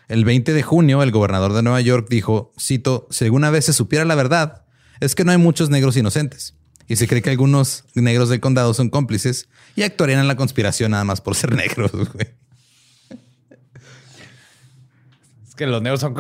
El 0.10 0.26
20 0.26 0.52
de 0.52 0.62
junio, 0.62 1.02
el 1.02 1.12
gobernador 1.12 1.54
de 1.54 1.64
Nueva 1.64 1.80
York 1.80 2.08
dijo, 2.10 2.52
cito, 2.60 3.08
si 3.10 3.24
alguna 3.24 3.52
vez 3.52 3.66
se 3.66 3.74
supiera 3.74 4.04
la 4.04 4.16
verdad, 4.16 4.66
es 5.00 5.16
que 5.16 5.24
no 5.24 5.32
hay 5.32 5.38
muchos 5.38 5.70
negros 5.70 5.96
inocentes. 5.96 6.56
Y 6.90 6.98
se 6.98 7.08
cree 7.08 7.22
que 7.22 7.30
algunos 7.30 7.86
negros 7.94 8.28
del 8.28 8.42
condado 8.42 8.74
son 8.74 8.90
cómplices 8.90 9.48
y 9.78 9.84
actuarían 9.84 10.20
en 10.20 10.28
la 10.28 10.36
conspiración 10.36 10.92
nada 10.92 11.06
más 11.06 11.22
por 11.22 11.36
ser 11.36 11.54
negros. 11.56 11.92
Es 15.56 15.58
que 15.58 15.68
los 15.68 15.82
negros 15.82 16.02
son 16.02 16.14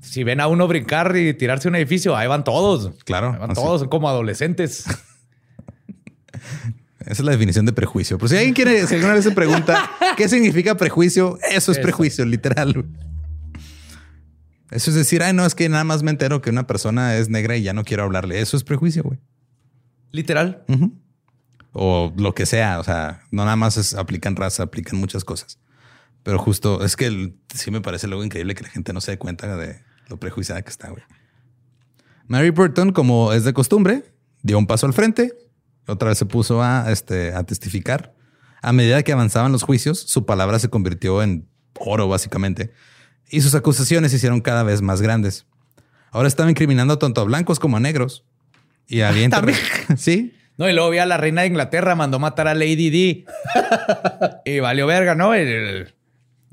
si 0.00 0.22
ven 0.22 0.40
a 0.40 0.48
uno 0.48 0.68
brincar 0.68 1.16
y 1.16 1.32
tirarse 1.32 1.68
un 1.68 1.76
edificio, 1.76 2.14
ahí 2.14 2.28
van 2.28 2.44
todos. 2.44 2.92
Claro. 3.04 3.34
van 3.38 3.54
todos, 3.54 3.80
son 3.80 3.88
como 3.88 4.06
adolescentes. 4.08 4.84
Esa 7.00 7.12
es 7.12 7.20
la 7.20 7.32
definición 7.32 7.64
de 7.64 7.72
prejuicio. 7.72 8.18
Pero 8.18 8.28
si 8.28 8.36
alguien 8.36 8.52
quiere, 8.52 8.86
si 8.86 8.96
alguna 8.96 9.14
vez 9.14 9.24
se 9.24 9.30
pregunta 9.30 9.90
qué 10.16 10.28
significa 10.28 10.76
prejuicio, 10.76 11.38
eso 11.50 11.72
es 11.72 11.78
prejuicio, 11.78 12.26
literal. 12.26 12.84
Eso 14.70 14.90
es 14.90 14.96
decir, 14.96 15.22
ay, 15.22 15.32
no, 15.32 15.46
es 15.46 15.54
que 15.54 15.68
nada 15.68 15.84
más 15.84 16.02
me 16.02 16.10
entero 16.10 16.42
que 16.42 16.50
una 16.50 16.66
persona 16.66 17.16
es 17.16 17.30
negra 17.30 17.56
y 17.56 17.62
ya 17.62 17.72
no 17.72 17.84
quiero 17.84 18.02
hablarle. 18.02 18.40
Eso 18.40 18.56
es 18.56 18.64
prejuicio, 18.64 19.04
güey. 19.04 19.18
Literal. 20.10 20.64
O 21.72 22.12
lo 22.16 22.34
que 22.34 22.44
sea. 22.44 22.80
O 22.80 22.84
sea, 22.84 23.22
no 23.30 23.44
nada 23.44 23.56
más 23.56 23.76
es, 23.76 23.94
aplican 23.94 24.36
raza, 24.36 24.64
aplican 24.64 24.98
muchas 24.98 25.24
cosas. 25.24 25.58
Pero 26.26 26.40
justo 26.40 26.84
es 26.84 26.96
que 26.96 27.34
sí 27.54 27.70
me 27.70 27.80
parece 27.80 28.08
luego 28.08 28.24
increíble 28.24 28.56
que 28.56 28.64
la 28.64 28.68
gente 28.68 28.92
no 28.92 29.00
se 29.00 29.12
dé 29.12 29.16
cuenta 29.16 29.56
de 29.56 29.80
lo 30.08 30.16
prejuiciada 30.16 30.60
que 30.60 30.70
está, 30.70 30.90
güey. 30.90 31.04
Mary 32.26 32.50
Burton, 32.50 32.90
como 32.90 33.32
es 33.32 33.44
de 33.44 33.52
costumbre, 33.52 34.02
dio 34.42 34.58
un 34.58 34.66
paso 34.66 34.86
al 34.86 34.92
frente, 34.92 35.34
otra 35.86 36.08
vez 36.08 36.18
se 36.18 36.26
puso 36.26 36.64
a, 36.64 36.90
este, 36.90 37.32
a 37.32 37.44
testificar. 37.44 38.12
A 38.60 38.72
medida 38.72 39.04
que 39.04 39.12
avanzaban 39.12 39.52
los 39.52 39.62
juicios, 39.62 40.00
su 40.00 40.26
palabra 40.26 40.58
se 40.58 40.68
convirtió 40.68 41.22
en 41.22 41.46
oro, 41.78 42.08
básicamente, 42.08 42.72
y 43.30 43.40
sus 43.40 43.54
acusaciones 43.54 44.10
se 44.10 44.16
hicieron 44.16 44.40
cada 44.40 44.64
vez 44.64 44.82
más 44.82 45.00
grandes. 45.00 45.46
Ahora 46.10 46.26
estaba 46.26 46.50
incriminando 46.50 46.98
tanto 46.98 47.20
a 47.20 47.24
blancos 47.24 47.60
como 47.60 47.76
a 47.76 47.80
negros. 47.80 48.24
Y 48.88 49.02
había 49.02 49.30
Sí. 49.96 50.34
No, 50.56 50.68
y 50.68 50.72
luego 50.72 50.90
vi 50.90 50.98
a 50.98 51.06
la 51.06 51.18
reina 51.18 51.42
de 51.42 51.46
Inglaterra, 51.46 51.94
mandó 51.94 52.18
matar 52.18 52.48
a 52.48 52.54
Lady 52.54 52.90
D. 52.90 53.26
y 54.44 54.58
valió 54.58 54.88
verga, 54.88 55.14
¿no? 55.14 55.32
El, 55.32 55.94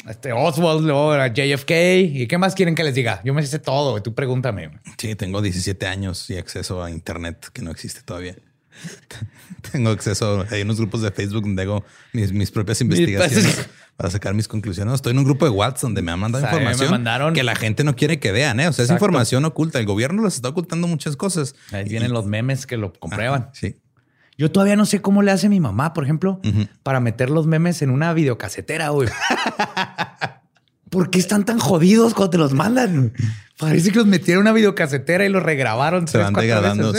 este 0.08 0.34
Oswald, 0.34 0.86
luego 0.86 1.14
era 1.14 1.28
JFK. 1.28 1.72
¿Y 2.14 2.28
qué 2.28 2.38
más 2.38 2.56
quieren 2.56 2.76
que 2.76 2.84
les 2.84 2.96
diga? 2.96 3.22
Yo 3.24 3.34
me 3.34 3.42
hice 3.42 3.60
todo, 3.60 4.02
tú 4.02 4.14
pregúntame. 4.14 4.72
Sí, 4.98 5.16
tengo 5.16 5.42
17 5.42 5.86
años 5.88 6.30
y 6.30 6.38
acceso 6.38 6.84
a 6.84 6.92
internet 6.92 7.48
que 7.54 7.62
no 7.62 7.72
existe 7.72 8.02
todavía. 8.02 8.36
tengo 9.72 9.92
acceso, 9.92 10.46
hay 10.50 10.64
unos 10.64 10.78
grupos 10.78 11.02
de 11.02 11.12
Facebook 11.12 11.44
donde 11.44 11.62
hago 11.62 11.84
mis, 12.12 12.52
propias 12.52 12.82
investigaciones 12.82 13.70
para 13.96 14.10
sacar 14.10 14.34
mis 14.34 14.48
conclusiones. 14.48 14.96
Estoy 14.96 15.12
en 15.12 15.20
un 15.20 15.26
grupo 15.26 15.46
de 15.46 15.52
WhatsApp 15.52 15.84
donde 15.84 16.02
me 16.02 16.12
han 16.12 16.20
mandado 16.20 16.44
información 16.46 17.34
que 17.34 17.44
la 17.44 17.56
gente 17.56 17.84
no 17.84 17.96
quiere 17.96 18.20
que 18.20 18.32
vean. 18.32 18.60
¿eh? 18.60 18.68
O 18.68 18.74
sea, 18.74 18.84
es 18.86 18.92
información 18.92 19.46
oculta. 19.46 19.80
El 19.80 19.86
gobierno 19.86 20.24
les 20.24 20.36
está 20.36 20.50
ocultando 20.50 20.88
muchas 20.88 21.16
cosas. 21.16 21.56
Ahí 21.72 21.88
vienen 21.88 22.12
los 22.12 22.26
memes 22.26 22.66
que 22.66 22.78
lo 22.78 22.94
comprueban. 22.94 23.50
sí. 23.54 23.76
Yo 24.38 24.52
todavía 24.52 24.76
no 24.76 24.86
sé 24.86 25.02
cómo 25.02 25.22
le 25.22 25.32
hace 25.32 25.48
mi 25.48 25.60
mamá, 25.60 25.94
por 25.94 26.04
ejemplo, 26.04 26.42
para 26.82 27.00
meter 27.00 27.30
los 27.30 27.46
memes 27.46 27.82
en 27.82 27.92
una 27.92 28.14
videocasetera, 28.14 28.90
güey. 28.90 29.08
¿Por 30.94 31.10
qué 31.10 31.18
están 31.18 31.44
tan 31.44 31.58
jodidos 31.58 32.14
cuando 32.14 32.30
te 32.30 32.38
los 32.38 32.54
mandan? 32.54 33.14
Parece 33.58 33.90
que 33.90 33.98
los 33.98 34.06
metieron 34.06 34.42
en 34.42 34.50
una 34.50 34.54
videocasetera 34.54 35.26
y 35.26 35.30
los 35.30 35.42
regrabaron. 35.42 36.08
Se 36.08 36.20
van 36.20 36.36
degradando. 36.36 36.94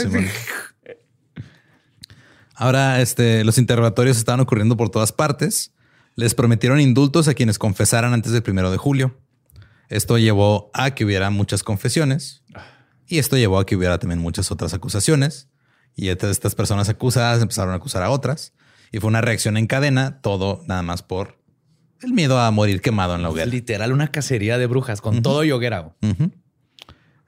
Ahora, 2.55 2.99
este, 2.99 3.45
los 3.45 3.57
interrogatorios 3.57 4.17
estaban 4.17 4.41
ocurriendo 4.41 4.75
por 4.75 4.89
todas 4.89 5.13
partes. 5.13 5.71
Les 6.15 6.35
prometieron 6.35 6.81
indultos 6.81 7.29
a 7.29 7.35
quienes 7.35 7.57
confesaran 7.57 8.11
antes 8.11 8.33
del 8.33 8.43
primero 8.43 8.69
de 8.69 8.75
julio. 8.75 9.17
Esto 9.87 10.17
llevó 10.17 10.71
a 10.73 10.91
que 10.91 11.05
hubiera 11.05 11.29
muchas 11.29 11.63
confesiones 11.63 12.43
y 13.07 13.19
esto 13.19 13.37
llevó 13.37 13.59
a 13.59 13.65
que 13.65 13.77
hubiera 13.77 13.97
también 13.97 14.19
muchas 14.19 14.51
otras 14.51 14.73
acusaciones. 14.73 15.47
Y 15.95 16.09
estas 16.09 16.53
personas 16.53 16.89
acusadas 16.89 17.41
empezaron 17.41 17.71
a 17.71 17.77
acusar 17.77 18.03
a 18.03 18.09
otras. 18.09 18.51
Y 18.91 18.99
fue 18.99 19.07
una 19.07 19.21
reacción 19.21 19.55
en 19.55 19.67
cadena, 19.67 20.19
todo 20.19 20.65
nada 20.67 20.81
más 20.81 21.01
por 21.01 21.44
el 22.05 22.13
miedo 22.13 22.39
a 22.39 22.49
morir 22.51 22.81
quemado 22.81 23.15
en 23.15 23.21
la 23.21 23.29
hoguera. 23.29 23.47
Literal, 23.47 23.91
una 23.91 24.07
cacería 24.09 24.57
de 24.57 24.67
brujas 24.67 25.01
con 25.01 25.21
todo 25.21 25.43
y 25.43 25.51
hoguera. 25.51 25.93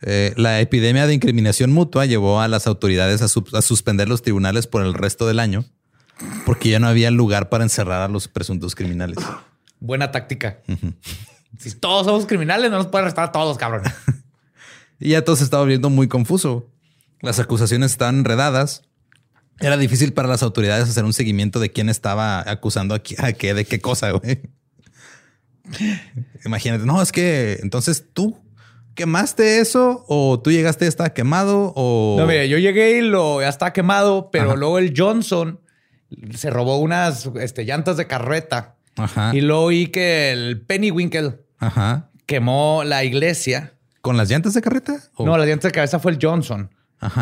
Eh, 0.02 0.34
la 0.38 0.62
epidemia 0.62 1.08
de 1.08 1.14
incriminación 1.14 1.72
mutua 1.72 2.06
llevó 2.06 2.40
a 2.40 2.48
las 2.48 2.68
autoridades 2.68 3.22
a, 3.22 3.28
suspender 3.62 4.08
los 4.08 4.22
tribunales 4.22 4.68
por 4.68 4.86
el 4.86 4.94
resto 4.94 5.26
del 5.26 5.40
año 5.40 5.66
porque 6.46 6.70
ya 6.70 6.80
no 6.80 6.88
había 6.88 7.12
lugar 7.12 7.50
para 7.50 7.64
encerrar 7.64 8.02
a 8.02 8.08
los 8.08 8.28
presuntos 8.28 8.76
criminales. 8.76 9.18
Buena 9.80 10.12
táctica. 10.12 10.60
Si 11.60 11.72
todos 11.72 12.06
somos 12.06 12.26
criminales, 12.26 12.72
no 12.72 12.78
nos 12.78 12.88
pueden 12.88 13.06
arrestar 13.06 13.26
a 13.26 13.32
todos, 13.32 13.58
cabrón. 13.58 13.84
y 15.00 15.10
ya 15.10 15.24
todo 15.24 15.36
se 15.36 15.44
estaba 15.44 15.64
volviendo 15.64 15.90
muy 15.90 16.08
confuso. 16.08 16.70
Las 17.22 17.40
acusaciones 17.40 17.92
estaban 17.92 18.20
enredadas. 18.20 18.84
Era 19.60 19.78
difícil 19.78 20.14
para 20.14 20.28
las 20.28 20.44
autoridades 20.44 20.90
hacer 20.90 21.04
un 21.04 21.14
seguimiento 21.14 21.60
de 21.60 21.72
quién 21.72 21.90
estaba 21.90 22.48
acusando 22.50 22.94
a 22.96 23.00
qué, 23.00 23.54
de 23.54 23.66
qué 23.66 23.80
cosa, 23.80 24.12
güey. 24.12 24.42
Imagínate, 26.46 26.86
no, 26.86 27.02
es 27.02 27.12
que 27.12 27.60
entonces 27.62 28.06
tú 28.14 28.38
quemaste 28.96 29.60
eso 29.60 30.06
o 30.08 30.40
tú 30.40 30.52
llegaste 30.52 30.86
y 30.86 30.88
estaba 30.88 31.14
quemado 31.14 31.74
o... 31.76 32.16
No, 32.18 32.26
mira, 32.26 32.46
yo 32.46 32.58
llegué 32.58 32.98
y 32.98 33.02
lo 33.02 33.42
ya 33.42 33.50
estaba 33.50 33.74
quemado, 33.74 34.32
pero 34.32 34.56
luego 34.56 34.80
el 34.80 34.94
Johnson 34.96 35.60
se 36.36 36.50
robó 36.50 36.78
unas 36.80 37.30
este, 37.40 37.66
llantas 37.66 37.98
de 37.98 38.08
carreta 38.08 38.76
Ajá. 38.96 39.32
y 39.36 39.42
luego 39.42 39.64
oí 39.64 39.88
que 39.88 40.32
el 40.32 40.62
Pennywinkle 40.62 41.40
Ajá. 41.60 42.10
quemó 42.26 42.84
la 42.84 43.04
iglesia. 43.04 43.74
¿Con 44.02 44.18
las 44.18 44.30
llantas 44.30 44.54
de 44.54 44.62
carreta? 44.62 45.04
No, 45.20 45.38
las 45.38 45.48
llantas 45.48 45.72
de 45.72 45.76
cabeza 45.76 46.00
fue 46.00 46.12
el 46.12 46.20
Johnson. 46.22 46.72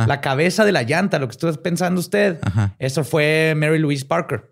La 0.08 0.22
cabeza 0.22 0.64
de 0.64 0.72
la 0.72 0.84
llanta, 0.84 1.20
lo 1.20 1.28
que 1.28 1.32
estuvo 1.32 1.52
pensando 1.62 2.00
usted, 2.00 2.40
eso 2.80 3.04
fue 3.04 3.54
Mary 3.58 3.80
Louise 3.80 4.06
Parker. 4.06 4.50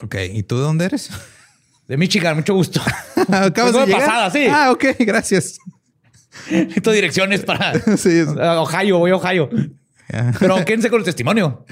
Ok, 0.00 0.14
¿y 0.32 0.44
tú 0.44 0.56
de 0.58 0.62
dónde 0.62 0.84
eres? 0.84 1.10
De 1.88 1.96
Michigan, 1.96 2.36
mucho 2.36 2.54
gusto. 2.54 2.80
Acabas 3.32 3.72
de 3.72 3.86
llegar? 3.86 4.00
pasada, 4.00 4.30
sí. 4.30 4.46
Ah, 4.48 4.70
ok, 4.70 4.84
gracias. 5.00 5.58
Estas 6.50 6.94
direcciones 6.94 7.40
para 7.40 7.72
sí, 7.96 8.20
Ohio, 8.20 8.98
voy 8.98 9.10
a 9.10 9.16
Ohio. 9.16 9.48
Pero 10.38 10.64
quédense 10.64 10.90
con 10.90 11.00
el 11.00 11.04
testimonio. 11.04 11.64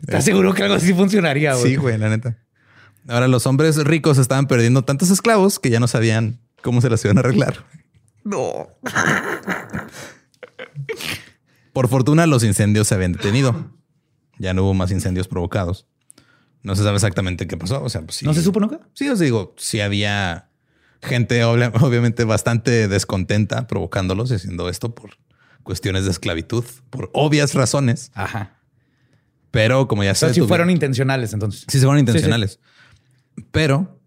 ¿Estás 0.00 0.24
seguro 0.24 0.52
que 0.52 0.62
algo 0.62 0.74
así 0.74 0.92
funcionaría? 0.92 1.54
Sí, 1.54 1.76
güey, 1.76 1.96
la 1.96 2.08
neta. 2.08 2.38
Ahora 3.06 3.28
los 3.28 3.46
hombres 3.46 3.76
ricos 3.84 4.18
estaban 4.18 4.46
perdiendo 4.46 4.82
tantos 4.82 5.10
esclavos 5.10 5.58
que 5.58 5.70
ya 5.70 5.80
no 5.80 5.88
sabían 5.88 6.40
cómo 6.62 6.80
se 6.80 6.90
las 6.90 7.04
iban 7.04 7.18
a 7.18 7.20
arreglar. 7.20 7.64
No. 8.22 8.68
Por 11.72 11.88
fortuna, 11.88 12.26
los 12.26 12.44
incendios 12.44 12.88
se 12.88 12.94
habían 12.94 13.12
detenido. 13.12 13.72
Ya 14.38 14.52
no 14.52 14.64
hubo 14.64 14.74
más 14.74 14.90
incendios 14.90 15.28
provocados. 15.28 15.86
No 16.64 16.74
se 16.74 16.82
sabe 16.82 16.96
exactamente 16.96 17.46
qué 17.46 17.56
pasó. 17.56 17.82
O 17.82 17.88
sea, 17.88 18.02
pues 18.02 18.22
¿No 18.22 18.34
se 18.34 18.42
supo 18.42 18.58
nunca? 18.58 18.80
Sí, 18.94 19.08
os 19.08 19.20
digo, 19.20 19.54
sí 19.56 19.80
había 19.80 20.48
gente 21.02 21.44
obviamente 21.44 22.24
bastante 22.24 22.88
descontenta 22.88 23.68
provocándolos 23.68 24.30
y 24.32 24.34
haciendo 24.34 24.68
esto 24.68 24.94
por 24.94 25.18
cuestiones 25.62 26.04
de 26.04 26.10
esclavitud, 26.10 26.64
por 26.90 27.10
obvias 27.12 27.54
razones. 27.54 28.10
Ajá. 28.14 28.58
Pero 29.50 29.86
como 29.86 30.02
ya 30.02 30.14
se 30.14 30.34
si 30.34 30.40
fueron 30.40 30.70
intencionales, 30.70 31.32
entonces. 31.32 31.64
Sí, 31.68 31.78
se 31.78 31.84
fueron 31.84 32.00
intencionales. 32.00 32.58
Pero, 33.52 34.00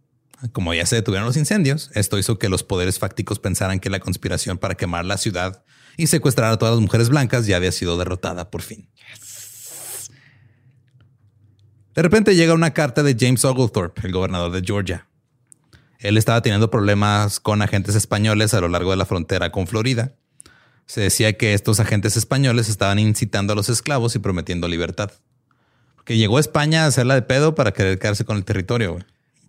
como 0.52 0.74
ya 0.74 0.86
se 0.86 0.98
detuvieron 0.98 1.26
los 1.26 1.38
incendios, 1.38 1.90
esto 1.94 2.18
hizo 2.18 2.38
que 2.38 2.50
los 2.50 2.64
poderes 2.64 3.00
fácticos 3.00 3.40
pensaran 3.40 3.80
que 3.80 3.90
la 3.90 4.00
conspiración 4.00 4.58
para 4.58 4.76
quemar 4.76 5.06
la 5.06 5.18
ciudad 5.18 5.64
y 5.96 6.08
secuestrar 6.08 6.52
a 6.52 6.58
todas 6.58 6.76
las 6.76 6.82
mujeres 6.82 7.10
blancas 7.10 7.46
ya 7.46 7.56
había 7.56 7.72
sido 7.72 7.98
derrotada 7.98 8.50
por 8.50 8.62
fin. 8.62 8.90
De 11.98 12.04
repente 12.04 12.36
llega 12.36 12.54
una 12.54 12.74
carta 12.76 13.02
de 13.02 13.18
James 13.20 13.44
Oglethorpe, 13.44 14.02
el 14.06 14.12
gobernador 14.14 14.52
de 14.52 14.62
Georgia. 14.64 15.08
Él 15.98 16.16
estaba 16.16 16.44
teniendo 16.44 16.70
problemas 16.70 17.40
con 17.40 17.64
agentes 17.64 17.96
españoles 17.96 18.54
a 18.54 18.62
lo 18.62 18.68
largo 18.68 18.92
de 18.92 18.98
la 18.98 19.06
frontera 19.08 19.52
con 19.52 19.66
Florida. 19.66 20.12
Se 20.86 21.02
decía 21.02 21.34
que 21.34 21.56
estos 21.56 21.80
agentes 21.80 22.16
españoles 22.16 22.70
estaban 22.70 23.00
incitando 23.00 23.54
a 23.54 23.56
los 23.56 23.70
esclavos 23.70 24.16
y 24.16 24.20
prometiendo 24.20 24.68
libertad. 24.68 25.10
Que 26.06 26.18
llegó 26.18 26.38
a 26.38 26.40
España 26.40 26.84
a 26.84 26.86
hacerla 26.86 27.16
de 27.16 27.24
pedo 27.24 27.56
para 27.56 27.72
querer 27.74 27.98
quedarse 27.98 28.26
con 28.26 28.38
el 28.38 28.46
territorio. 28.46 29.00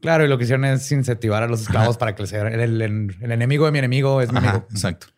Claro, 0.01 0.25
y 0.25 0.29
lo 0.29 0.39
que 0.39 0.45
hicieron 0.45 0.65
es 0.65 0.91
incentivar 0.91 1.43
a 1.43 1.49
los 1.49 1.61
esclavos 1.61 1.99
para 1.99 2.15
que 2.15 2.23
el, 2.23 2.81
el- 2.81 3.17
el 3.21 3.31
enemigo 3.31 3.67
de 3.67 3.73
mi 3.73 3.79
enemigo 3.79 4.23
es 4.23 4.33
mi 4.33 4.39
Ajá, 4.39 4.51
amigo. 4.53 4.67
exacto. 4.71 5.09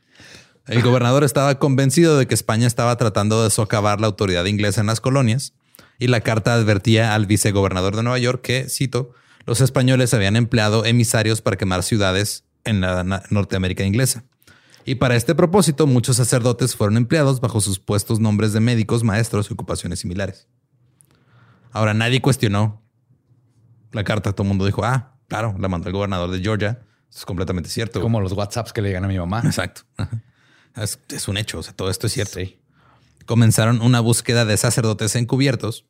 El 0.67 0.83
gobernador 0.83 1.23
estaba 1.23 1.61
convencido 1.61 2.19
de 2.19 2.27
que 2.27 2.35
España 2.35 2.67
estaba 2.67 2.97
tratando 2.97 3.45
de 3.45 3.51
socavar 3.51 4.01
la 4.01 4.09
autoridad 4.09 4.45
inglesa 4.47 4.81
en 4.81 4.89
las 4.89 5.01
colonias 5.01 5.53
y 6.01 6.09
la 6.09 6.23
carta 6.23 6.55
advertía 6.55 7.15
al 7.15 7.27
vicegobernador 7.27 7.95
de 7.95 8.03
Nueva 8.03 8.19
York 8.19 8.41
que, 8.43 8.69
cito, 8.69 9.13
los 9.47 9.61
españoles 9.61 10.13
habían 10.15 10.35
empleado 10.35 10.85
emisarios 10.85 11.43
para 11.43 11.57
quemar 11.57 11.83
ciudades 11.83 12.45
en 12.65 12.81
la 12.81 13.23
Norteamérica 13.31 13.85
inglesa. 13.85 14.25
Y 14.85 14.97
para 14.97 15.15
este 15.15 15.35
propósito, 15.35 15.87
muchos 15.87 16.17
sacerdotes 16.17 16.75
fueron 16.75 16.97
empleados 16.97 17.41
bajo 17.41 17.61
sus 17.61 17.79
puestos 17.79 18.19
nombres 18.19 18.53
de 18.55 18.61
médicos, 18.61 19.05
maestros 19.05 19.51
y 19.51 19.53
ocupaciones 19.53 20.01
similares. 20.01 20.49
Ahora, 21.71 21.93
nadie 21.93 22.23
cuestionó 22.23 22.83
la 23.93 24.03
carta. 24.03 24.33
Todo 24.33 24.45
el 24.45 24.49
mundo 24.49 24.65
dijo, 24.65 24.85
ah, 24.85 25.19
claro, 25.29 25.55
la 25.59 25.69
mandó 25.69 25.89
el 25.89 25.93
gobernador 25.93 26.31
de 26.31 26.41
Georgia. 26.41 26.81
Eso 27.11 27.19
es 27.19 27.27
completamente 27.27 27.69
cierto. 27.69 28.01
Como 28.01 28.21
los 28.21 28.33
WhatsApps 28.33 28.73
que 28.73 28.81
le 28.81 28.89
llegan 28.89 29.05
a 29.05 29.09
mi 29.09 29.19
mamá. 29.19 29.43
Exacto. 29.45 29.83
Es 31.11 31.29
un 31.29 31.37
hecho. 31.37 31.59
O 31.59 31.63
sea, 31.63 31.75
todo 31.75 31.91
esto 31.91 32.07
es 32.07 32.15
cierto. 32.15 32.39
Sí. 32.39 32.60
Comenzaron 33.31 33.81
una 33.81 34.01
búsqueda 34.01 34.45
de 34.45 34.57
sacerdotes 34.57 35.15
encubiertos 35.15 35.85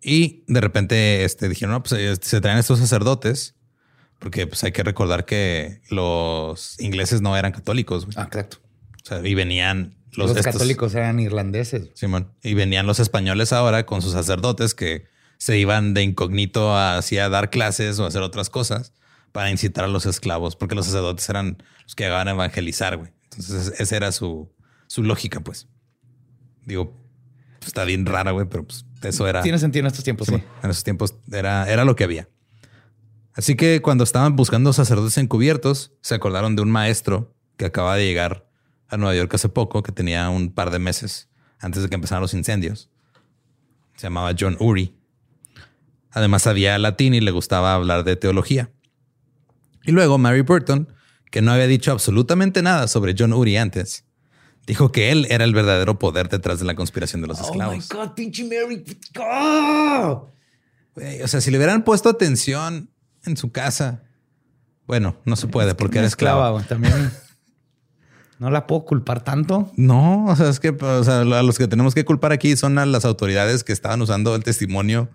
y 0.00 0.44
de 0.46 0.60
repente 0.60 1.24
este, 1.24 1.48
dijeron, 1.48 1.72
no, 1.72 1.82
pues 1.82 1.92
eh, 2.00 2.16
se 2.22 2.40
traen 2.40 2.56
estos 2.58 2.78
sacerdotes 2.78 3.56
porque 4.20 4.46
pues 4.46 4.62
hay 4.62 4.70
que 4.70 4.84
recordar 4.84 5.24
que 5.24 5.80
los 5.90 6.78
ingleses 6.78 7.20
no 7.20 7.36
eran 7.36 7.50
católicos. 7.50 8.06
Ah, 8.14 8.22
exacto. 8.28 8.58
O 9.02 9.08
sea, 9.08 9.26
y 9.26 9.34
venían 9.34 9.96
los, 10.12 10.28
Los, 10.28 10.36
estos- 10.36 10.52
católicos 10.52 10.94
eran 10.94 11.18
irlandeses. 11.18 11.88
Simón. 11.94 12.30
Y 12.44 12.54
venían 12.54 12.86
los 12.86 13.00
españoles 13.00 13.52
ahora 13.52 13.84
con 13.84 14.00
sus 14.00 14.12
sacerdotes 14.12 14.72
que 14.74 15.08
se 15.38 15.58
iban 15.58 15.94
de 15.94 16.04
incógnito 16.04 16.76
hacia 16.78 17.28
dar 17.28 17.50
clases 17.50 17.98
o 17.98 18.06
hacer 18.06 18.22
otras 18.22 18.50
cosas 18.50 18.92
para 19.32 19.50
incitar 19.50 19.84
a 19.84 19.88
los 19.88 20.06
esclavos, 20.06 20.54
porque 20.54 20.76
los 20.76 20.86
sacerdotes 20.86 21.28
eran 21.28 21.60
los 21.82 21.96
que 21.96 22.04
llegaban 22.04 22.28
a 22.28 22.30
evangelizar, 22.30 22.98
güey. 22.98 23.10
Entonces, 23.32 23.80
esa 23.80 23.96
era 23.96 24.12
su, 24.12 24.48
su 24.86 25.02
lógica, 25.02 25.40
pues. 25.40 25.66
Digo, 26.64 26.96
está 27.64 27.84
bien 27.84 28.06
rara, 28.06 28.32
güey, 28.32 28.46
pero 28.48 28.64
pues 28.64 28.84
eso 29.02 29.26
era. 29.26 29.42
Tiene 29.42 29.58
sentido 29.58 29.80
en 29.80 29.86
estos 29.88 30.04
tiempos, 30.04 30.28
sí. 30.28 30.34
En 30.34 30.70
esos 30.70 30.84
tiempos 30.84 31.14
era, 31.30 31.70
era 31.70 31.84
lo 31.84 31.96
que 31.96 32.04
había. 32.04 32.28
Así 33.34 33.56
que 33.56 33.80
cuando 33.80 34.04
estaban 34.04 34.36
buscando 34.36 34.72
sacerdotes 34.72 35.16
encubiertos, 35.18 35.92
se 36.02 36.14
acordaron 36.14 36.54
de 36.54 36.62
un 36.62 36.70
maestro 36.70 37.34
que 37.56 37.64
acaba 37.64 37.96
de 37.96 38.04
llegar 38.04 38.48
a 38.88 38.96
Nueva 38.98 39.14
York 39.14 39.32
hace 39.34 39.48
poco, 39.48 39.82
que 39.82 39.92
tenía 39.92 40.28
un 40.28 40.52
par 40.52 40.70
de 40.70 40.78
meses 40.78 41.30
antes 41.58 41.82
de 41.82 41.88
que 41.88 41.94
empezaran 41.94 42.20
los 42.20 42.34
incendios. 42.34 42.90
Se 43.96 44.02
llamaba 44.02 44.34
John 44.38 44.56
Uri. 44.60 44.94
Además 46.10 46.42
sabía 46.42 46.78
latín 46.78 47.14
y 47.14 47.20
le 47.20 47.30
gustaba 47.30 47.74
hablar 47.74 48.04
de 48.04 48.16
teología. 48.16 48.70
Y 49.84 49.92
luego 49.92 50.18
Mary 50.18 50.42
Burton, 50.42 50.92
que 51.30 51.40
no 51.40 51.52
había 51.52 51.66
dicho 51.66 51.90
absolutamente 51.90 52.60
nada 52.62 52.86
sobre 52.86 53.14
John 53.18 53.32
Uri 53.32 53.56
antes, 53.56 54.04
dijo 54.66 54.92
que 54.92 55.10
él 55.10 55.26
era 55.30 55.44
el 55.44 55.54
verdadero 55.54 55.98
poder 55.98 56.28
detrás 56.28 56.58
de 56.58 56.64
la 56.64 56.74
conspiración 56.74 57.22
de 57.22 57.28
los 57.28 57.40
esclavos. 57.40 57.88
Oh 57.92 57.96
God, 57.96 58.12
pinche 58.14 58.44
Mary. 58.44 58.84
Oh. 59.18 60.30
O 61.22 61.28
sea, 61.28 61.40
si 61.40 61.50
le 61.50 61.56
hubieran 61.56 61.84
puesto 61.84 62.08
atención 62.08 62.90
en 63.24 63.36
su 63.36 63.50
casa, 63.50 64.02
bueno, 64.86 65.16
no 65.24 65.36
se 65.36 65.46
puede 65.46 65.74
porque 65.74 65.98
era 65.98 66.06
esclava. 66.06 66.62
También 66.64 67.10
no 68.38 68.50
la 68.50 68.66
puedo 68.66 68.84
culpar 68.84 69.22
tanto. 69.22 69.70
No, 69.76 70.26
o 70.26 70.36
sea, 70.36 70.48
es 70.48 70.58
que 70.58 70.70
o 70.70 71.04
sea, 71.04 71.20
a 71.20 71.42
los 71.42 71.58
que 71.58 71.68
tenemos 71.68 71.94
que 71.94 72.04
culpar 72.04 72.32
aquí 72.32 72.56
son 72.56 72.78
a 72.78 72.86
las 72.86 73.04
autoridades 73.04 73.64
que 73.64 73.72
estaban 73.72 74.02
usando 74.02 74.34
el 74.34 74.42
testimonio 74.42 75.08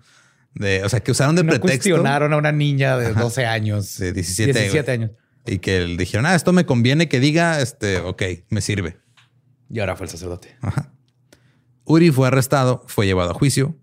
de, 0.54 0.82
o 0.82 0.88
sea, 0.88 1.00
que 1.00 1.12
usaron 1.12 1.36
de 1.36 1.44
No 1.44 1.50
pretexto 1.50 1.90
cuestionaron 1.90 2.32
a 2.32 2.36
una 2.38 2.52
niña 2.52 2.96
de 2.96 3.12
12 3.12 3.46
años. 3.46 3.98
de 3.98 4.12
17, 4.12 4.52
17 4.52 4.82
güey. 4.82 4.94
años. 4.94 5.10
y 5.46 5.58
que 5.58 5.80
le 5.80 5.96
dijeron, 5.96 6.26
ah, 6.26 6.34
esto 6.34 6.52
me 6.52 6.66
conviene 6.66 7.08
que 7.08 7.20
diga, 7.20 7.60
este, 7.60 7.98
ok, 7.98 8.22
me 8.48 8.60
sirve. 8.60 8.96
Y 9.70 9.80
ahora 9.80 9.96
fue 9.96 10.06
el 10.06 10.10
sacerdote. 10.10 10.56
Uri 11.84 12.10
fue 12.10 12.28
arrestado, 12.28 12.84
fue 12.86 13.06
llevado 13.06 13.30
a 13.30 13.34
juicio, 13.34 13.76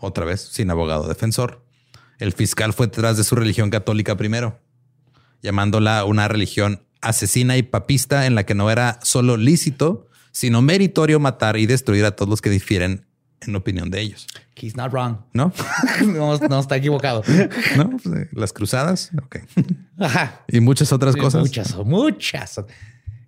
otra 0.00 0.24
vez 0.24 0.40
sin 0.40 0.70
abogado 0.70 1.08
defensor. 1.08 1.64
El 2.18 2.32
fiscal 2.32 2.72
fue 2.72 2.86
detrás 2.86 3.16
de 3.16 3.24
su 3.24 3.34
religión 3.36 3.70
católica 3.70 4.16
primero, 4.16 4.60
llamándola 5.42 6.04
una 6.04 6.28
religión 6.28 6.82
asesina 7.00 7.56
y 7.56 7.62
papista 7.62 8.26
en 8.26 8.34
la 8.34 8.44
que 8.44 8.54
no 8.54 8.70
era 8.70 8.98
solo 9.02 9.36
lícito, 9.36 10.08
sino 10.32 10.62
meritorio 10.62 11.20
matar 11.20 11.56
y 11.56 11.66
destruir 11.66 12.04
a 12.04 12.12
todos 12.12 12.28
los 12.28 12.40
que 12.40 12.50
difieren 12.50 13.06
en 13.40 13.54
opinión 13.54 13.90
de 13.90 14.00
ellos. 14.00 14.26
He's 14.56 14.76
not 14.76 14.92
wrong. 14.92 15.18
¿No? 15.32 15.52
no, 16.06 16.38
no 16.38 16.60
está 16.60 16.76
equivocado. 16.76 17.22
¿No? 17.76 17.90
Pues, 17.90 18.06
eh, 18.06 18.28
Las 18.32 18.52
cruzadas. 18.52 19.10
Ok. 19.22 19.36
Ajá. 19.98 20.44
Y 20.48 20.58
muchas 20.60 20.92
otras 20.92 21.14
Sí, 21.14 21.20
cosas. 21.20 21.40
Muchas, 21.42 21.76
muchas. 21.76 22.60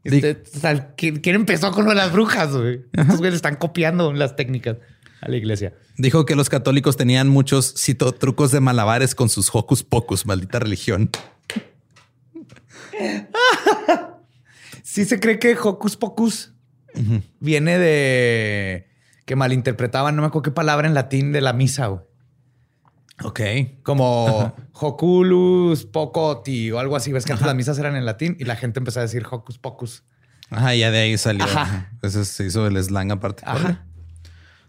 Este, 0.05 0.43
o 0.57 0.61
sea, 0.61 0.95
¿quién, 0.95 1.21
quién 1.21 1.37
empezó 1.37 1.71
con 1.73 1.85
lo 1.85 1.91
de 1.91 1.97
las 1.97 2.13
brujas? 2.13 2.53
güey? 2.53 2.83
Estos 2.93 3.19
güeyes 3.19 3.35
están 3.35 3.57
copiando 3.57 4.13
las 4.13 4.37
técnicas 4.37 4.79
a 5.21 5.29
la 5.29 5.37
iglesia. 5.37 5.75
Dijo 5.99 6.25
que 6.25 6.35
los 6.35 6.49
católicos 6.49 6.97
tenían 6.97 7.29
muchos, 7.29 7.75
cito, 7.77 8.13
trucos 8.13 8.51
de 8.53 8.61
malabares 8.61 9.15
con 9.15 9.29
sus 9.29 9.51
hocus 9.53 9.83
pocus, 9.83 10.25
maldita 10.25 10.59
religión. 10.59 11.11
Sí 14.83 15.05
se 15.05 15.21
cree 15.21 15.39
que 15.39 15.57
Hocus 15.57 15.97
Pocus 15.97 16.53
viene 17.39 17.79
de 17.79 18.89
que 19.25 19.37
malinterpretaban, 19.37 20.17
no 20.17 20.23
me 20.23 20.29
acuerdo 20.29 20.43
qué 20.43 20.51
palabra 20.51 20.89
en 20.89 20.95
latín 20.95 21.31
de 21.31 21.41
la 21.41 21.53
misa, 21.53 21.87
güey. 21.87 22.03
Ok. 23.23 23.41
Como 23.83 24.55
Hoculus 24.73 25.85
Pocoti 25.85 26.71
o 26.71 26.79
algo 26.79 26.97
así. 26.97 27.13
Ves 27.13 27.25
que 27.25 27.33
antes 27.33 27.47
las 27.47 27.57
misas 27.57 27.79
eran 27.79 27.97
en 27.97 28.05
latín 28.05 28.37
y 28.39 28.45
la 28.45 28.57
gente 28.57 28.81
empezó 28.81 29.01
a 29.01 29.03
decir 29.03 29.27
Hocus 29.31 29.59
Pocus. 29.59 30.05
Ajá, 30.51 30.75
ya 30.75 30.91
de 30.91 30.99
ahí 30.99 31.19
salió. 31.19 31.45
Ajá. 31.45 31.93
Ese 32.03 32.25
se 32.25 32.47
hizo 32.47 32.67
el 32.67 32.83
slang 32.83 33.13
aparte. 33.13 33.43
Ajá. 33.47 33.85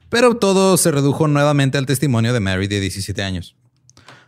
Pero 0.10 0.36
todo 0.36 0.78
se 0.78 0.91
redujo 0.91 1.28
nuevamente 1.28 1.78
al 1.78 1.86
testimonio 1.86 2.34
de 2.34 2.39
Mary 2.39 2.68
de 2.68 2.82
17 2.82 3.24
años. 3.24 3.56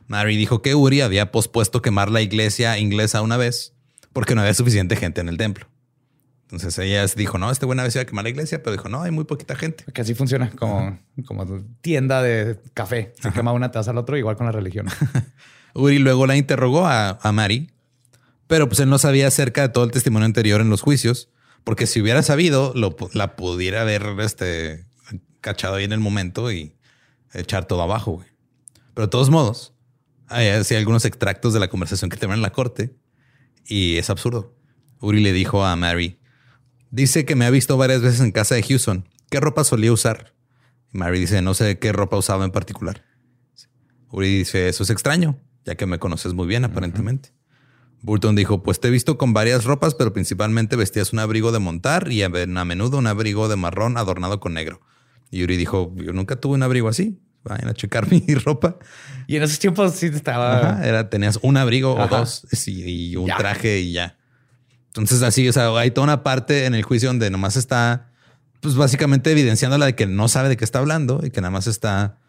Mary 0.07 0.35
dijo 0.37 0.61
que 0.61 0.75
Uri 0.75 1.01
había 1.01 1.31
pospuesto 1.31 1.81
quemar 1.81 2.09
la 2.09 2.21
iglesia 2.21 2.77
inglesa 2.77 3.21
una 3.21 3.37
vez 3.37 3.73
porque 4.13 4.35
no 4.35 4.41
había 4.41 4.53
suficiente 4.53 4.95
gente 4.95 5.21
en 5.21 5.29
el 5.29 5.37
templo. 5.37 5.67
Entonces 6.53 6.77
ella 6.77 7.03
dijo, 7.15 7.39
no, 7.39 7.49
este 7.49 7.65
buena 7.65 7.81
vez 7.81 7.95
iba 7.95 8.03
a 8.03 8.05
quemar 8.05 8.23
la 8.25 8.29
iglesia, 8.29 8.61
pero 8.61 8.75
dijo, 8.75 8.87
no, 8.87 9.01
hay 9.01 9.09
muy 9.09 9.23
poquita 9.23 9.55
gente. 9.55 9.85
Que 9.91 10.01
así 10.01 10.13
funciona 10.13 10.51
como, 10.51 10.99
como 11.25 11.47
tienda 11.81 12.21
de 12.21 12.59
café. 12.75 13.11
Se 13.19 13.31
quema 13.31 13.51
una 13.53 13.71
taza 13.71 13.89
al 13.89 13.97
otro, 13.97 14.17
igual 14.17 14.37
con 14.37 14.45
la 14.45 14.51
religión. 14.51 14.85
Uri 15.73 15.97
luego 15.97 16.27
la 16.27 16.37
interrogó 16.37 16.85
a, 16.85 17.17
a 17.23 17.31
Mary, 17.31 17.71
pero 18.45 18.67
pues 18.67 18.79
él 18.81 18.89
no 18.89 18.99
sabía 18.99 19.27
acerca 19.27 19.63
de 19.63 19.69
todo 19.69 19.83
el 19.83 19.89
testimonio 19.89 20.27
anterior 20.27 20.61
en 20.61 20.69
los 20.69 20.81
juicios, 20.81 21.29
porque 21.63 21.87
si 21.87 21.99
hubiera 22.01 22.21
sabido, 22.21 22.71
lo, 22.75 22.95
la 23.13 23.35
pudiera 23.35 23.81
haber 23.81 24.05
este, 24.19 24.85
cachado 25.41 25.73
ahí 25.75 25.85
en 25.85 25.93
el 25.93 26.01
momento 26.01 26.51
y 26.51 26.75
echar 27.33 27.65
todo 27.65 27.81
abajo. 27.81 28.11
güey. 28.11 28.27
Pero 28.93 29.07
de 29.07 29.11
todos 29.11 29.31
modos, 29.31 29.73
hay 30.27 30.49
así 30.49 30.75
algunos 30.75 31.03
extractos 31.05 31.51
de 31.55 31.59
la 31.59 31.67
conversación 31.67 32.11
que 32.11 32.17
tuvieron 32.17 32.35
en 32.35 32.43
la 32.43 32.51
corte 32.51 32.95
y 33.65 33.97
es 33.97 34.11
absurdo. 34.11 34.55
Uri 34.99 35.19
le 35.19 35.33
dijo 35.33 35.65
a 35.65 35.75
Mary, 35.75 36.19
dice 36.93 37.25
que 37.25 37.35
me 37.35 37.45
ha 37.45 37.49
visto 37.49 37.75
varias 37.75 38.01
veces 38.01 38.21
en 38.21 38.31
casa 38.31 38.53
de 38.55 38.63
Houston. 38.63 39.09
¿Qué 39.29 39.39
ropa 39.39 39.63
solía 39.63 39.91
usar? 39.91 40.33
Y 40.93 40.97
Mary 40.99 41.19
dice, 41.19 41.41
no 41.41 41.53
sé 41.55 41.79
qué 41.79 41.91
ropa 41.91 42.17
usaba 42.17 42.45
en 42.45 42.51
particular. 42.51 43.03
Uri 44.11 44.37
dice, 44.37 44.69
eso 44.69 44.83
es 44.83 44.91
extraño, 44.91 45.39
ya 45.65 45.73
que 45.75 45.87
me 45.87 45.97
conoces 45.97 46.33
muy 46.33 46.45
bien 46.47 46.65
aparentemente. 46.65 47.33
Burton 48.03 48.35
dijo, 48.35 48.61
pues 48.61 48.79
te 48.79 48.89
he 48.89 48.91
visto 48.91 49.17
con 49.17 49.33
varias 49.33 49.63
ropas, 49.63 49.95
pero 49.95 50.13
principalmente 50.13 50.75
vestías 50.75 51.13
un 51.13 51.19
abrigo 51.19 51.51
de 51.51 51.59
montar 51.59 52.11
y 52.11 52.21
a 52.21 52.29
menudo 52.29 52.97
un 52.99 53.07
abrigo 53.07 53.47
de 53.47 53.55
marrón 53.55 53.97
adornado 53.97 54.39
con 54.39 54.53
negro. 54.53 54.81
Y 55.31 55.43
Uri 55.43 55.57
dijo, 55.57 55.93
yo 55.95 56.13
nunca 56.13 56.35
tuve 56.35 56.53
un 56.55 56.63
abrigo 56.63 56.89
así. 56.89 57.19
Vayan 57.43 57.69
a 57.69 57.73
checar 57.73 58.07
mi 58.11 58.21
ropa. 58.35 58.77
Y 59.25 59.35
en 59.37 59.43
esos 59.43 59.57
tiempos 59.57 59.95
sí 59.95 60.07
estaba. 60.07 60.57
Ajá, 60.73 60.85
era, 60.87 61.09
tenías 61.09 61.39
un 61.41 61.57
abrigo 61.57 61.99
Ajá. 61.99 62.15
o 62.15 62.19
dos 62.19 62.45
y 62.67 63.15
un 63.15 63.27
Ya. 63.27 63.37
traje 63.37 63.79
y 63.79 63.93
ya. 63.93 64.17
Entonces 64.95 65.21
así, 65.23 65.47
o 65.49 65.53
sea, 65.53 65.75
hay 65.77 65.91
toda 65.91 66.05
una 66.05 66.23
parte 66.23 66.65
en 66.65 66.75
el 66.75 66.83
juicio 66.83 67.09
donde 67.09 67.29
nomás 67.31 67.55
está, 67.55 68.11
pues 68.61 68.75
básicamente 68.75 69.31
evidenciando 69.31 69.77
la 69.77 69.87
de 69.87 69.95
que 69.95 70.05
no 70.05 70.27
sabe 70.27 70.49
de 70.49 70.57
qué 70.57 70.63
está 70.63 70.79
hablando 70.79 71.21
y 71.23 71.31
que 71.31 71.41
nada 71.41 71.49
más 71.51 71.65
está 71.67 72.19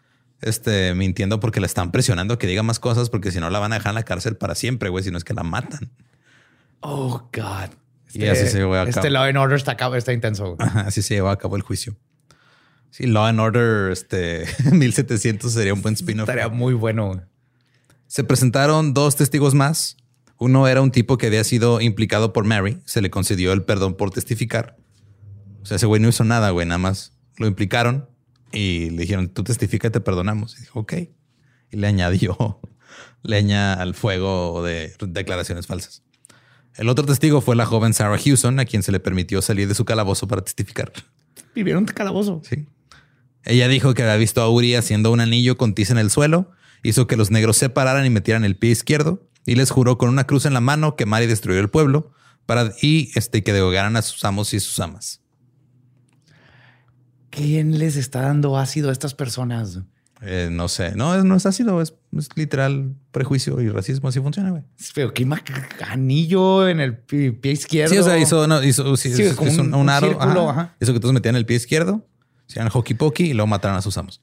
este, 0.41 0.95
mintiendo 0.95 1.39
porque 1.39 1.59
la 1.59 1.67
están 1.67 1.91
presionando 1.91 2.37
que 2.39 2.47
diga 2.47 2.63
más 2.63 2.79
cosas 2.79 3.09
porque 3.11 3.31
si 3.31 3.39
no 3.39 3.49
la 3.51 3.59
van 3.59 3.71
a 3.71 3.75
dejar 3.75 3.91
en 3.91 3.95
la 3.95 4.03
cárcel 4.03 4.35
para 4.35 4.55
siempre, 4.55 4.89
güey, 4.89 5.03
si 5.03 5.11
no 5.11 5.17
es 5.19 5.23
que 5.23 5.33
la 5.35 5.43
matan. 5.43 5.91
Oh, 6.79 7.29
God. 7.31 7.69
Y 8.13 8.25
así 8.27 8.47
se 8.47 8.57
llevó 8.59 8.75
a 8.75 8.83
Este 8.83 8.93
cabo. 8.93 9.09
Law 9.09 9.23
and 9.25 9.37
Order 9.37 9.57
está, 9.57 9.73
acá- 9.73 9.95
está 9.97 10.13
intenso. 10.13 10.55
Ajá, 10.59 10.81
así 10.81 11.01
se 11.01 11.15
llevó 11.15 11.29
a 11.29 11.37
cabo 11.37 11.55
el 11.57 11.61
juicio. 11.61 11.95
Sí, 12.89 13.07
Law 13.07 13.25
and 13.25 13.39
Order 13.39 13.91
este, 13.91 14.45
1700 14.71 15.51
sería 15.51 15.73
un 15.73 15.81
buen 15.81 15.93
spin-off. 15.95 16.29
Estaría 16.29 16.47
muy 16.49 16.73
bueno. 16.73 17.21
Se 18.07 18.23
presentaron 18.23 18.93
dos 18.93 19.15
testigos 19.17 19.53
más. 19.53 19.97
Uno 20.45 20.67
era 20.67 20.83
un 20.83 20.91
tipo 20.91 21.17
que 21.17 21.25
había 21.25 21.43
sido 21.43 21.81
implicado 21.81 22.31
por 22.31 22.45
Mary. 22.45 22.77
Se 22.85 23.01
le 23.01 23.09
concedió 23.09 23.51
el 23.51 23.63
perdón 23.63 23.95
por 23.95 24.11
testificar. 24.11 24.77
O 25.63 25.65
sea, 25.65 25.77
ese 25.77 25.87
güey 25.87 25.99
no 25.99 26.07
hizo 26.07 26.23
nada, 26.23 26.51
güey. 26.51 26.67
Nada 26.67 26.77
más 26.77 27.17
lo 27.37 27.47
implicaron 27.47 28.07
y 28.51 28.91
le 28.91 29.01
dijeron, 29.01 29.29
tú 29.29 29.43
testifica 29.43 29.87
y 29.87 29.91
te 29.91 30.01
perdonamos. 30.01 30.55
Y 30.59 30.61
dijo, 30.61 30.81
ok. 30.81 30.93
Y 31.71 31.77
le 31.77 31.87
añadió 31.87 32.59
leña 33.23 33.73
al 33.73 33.95
fuego 33.95 34.61
de 34.61 34.93
declaraciones 35.07 35.65
falsas. 35.65 36.03
El 36.75 36.89
otro 36.89 37.07
testigo 37.07 37.41
fue 37.41 37.55
la 37.55 37.65
joven 37.65 37.95
Sarah 37.95 38.19
Hewson, 38.23 38.59
a 38.59 38.65
quien 38.65 38.83
se 38.83 38.91
le 38.91 38.99
permitió 38.99 39.41
salir 39.41 39.67
de 39.67 39.73
su 39.73 39.83
calabozo 39.83 40.27
para 40.27 40.43
testificar. 40.43 40.93
Vivieron 41.55 41.85
un 41.85 41.87
calabozo. 41.87 42.43
Sí. 42.47 42.67
Ella 43.45 43.67
dijo 43.67 43.95
que 43.95 44.03
había 44.03 44.17
visto 44.17 44.43
a 44.43 44.49
Uri 44.51 44.75
haciendo 44.75 45.11
un 45.11 45.21
anillo 45.21 45.57
con 45.57 45.73
tiza 45.73 45.93
en 45.93 45.97
el 45.97 46.11
suelo, 46.11 46.51
hizo 46.83 47.07
que 47.07 47.17
los 47.17 47.31
negros 47.31 47.57
se 47.57 47.69
pararan 47.69 48.05
y 48.05 48.11
metieran 48.11 48.45
el 48.45 48.55
pie 48.55 48.69
izquierdo 48.69 49.27
y 49.45 49.55
les 49.55 49.69
juró 49.71 49.97
con 49.97 50.09
una 50.09 50.25
cruz 50.25 50.45
en 50.45 50.53
la 50.53 50.61
mano 50.61 50.95
quemar 50.95 51.23
y 51.23 51.27
destruir 51.27 51.59
el 51.59 51.69
pueblo 51.69 52.11
para 52.45 52.73
y 52.81 53.11
este 53.15 53.43
que 53.43 53.53
degollaran 53.53 53.95
a 53.95 54.01
sus 54.01 54.23
amos 54.25 54.53
y 54.53 54.59
sus 54.59 54.79
amas. 54.79 55.21
¿Quién 57.29 57.77
les 57.79 57.95
está 57.97 58.21
dando 58.21 58.57
ácido 58.57 58.89
a 58.89 58.91
estas 58.93 59.13
personas? 59.13 59.79
Eh, 60.21 60.47
no 60.51 60.69
sé, 60.69 60.95
no, 60.95 61.21
no 61.23 61.35
es 61.35 61.45
ácido, 61.45 61.81
es, 61.81 61.93
es 62.17 62.29
literal 62.35 62.95
prejuicio 63.11 63.59
y 63.61 63.67
racismo, 63.69 64.07
así 64.07 64.21
funciona, 64.21 64.49
güey. 64.51 64.63
Pero 64.93 65.13
qué 65.13 65.27
anillo 65.89 66.67
en 66.69 66.79
el 66.79 66.97
pi- 66.97 67.31
pie 67.31 67.51
izquierdo. 67.51 67.93
Sí, 67.93 67.99
o 67.99 68.03
sea, 68.03 68.17
hizo, 68.17 68.47
no, 68.47 68.63
hizo 68.63 68.95
sí, 68.95 69.13
Sí, 69.13 69.23
es- 69.23 69.33
como 69.35 69.51
es 69.51 69.57
un, 69.57 69.67
un- 69.67 69.73
un 69.75 69.79
un 69.81 69.89
aro, 69.89 70.07
círculo, 70.07 70.49
ajá. 70.49 70.61
ajá. 70.61 70.75
Eso 70.79 70.93
que 70.93 70.99
todos 71.01 71.13
metían 71.13 71.35
el 71.35 71.45
pie 71.45 71.57
izquierdo, 71.57 72.07
hacían 72.49 72.69
hockey 72.69 72.95
pokey 72.95 73.31
y 73.31 73.33
luego 73.33 73.47
mataron 73.47 73.75
a 73.77 73.81
sus 73.81 73.97
amos. 73.97 74.21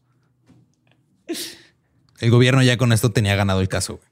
El 2.21 2.31
gobierno 2.31 2.63
ya 2.63 2.79
con 2.79 2.93
esto 2.93 3.13
tenía 3.13 3.37
ganado 3.37 3.61
el 3.61 3.69
caso. 3.69 3.97
güey. 3.99 4.09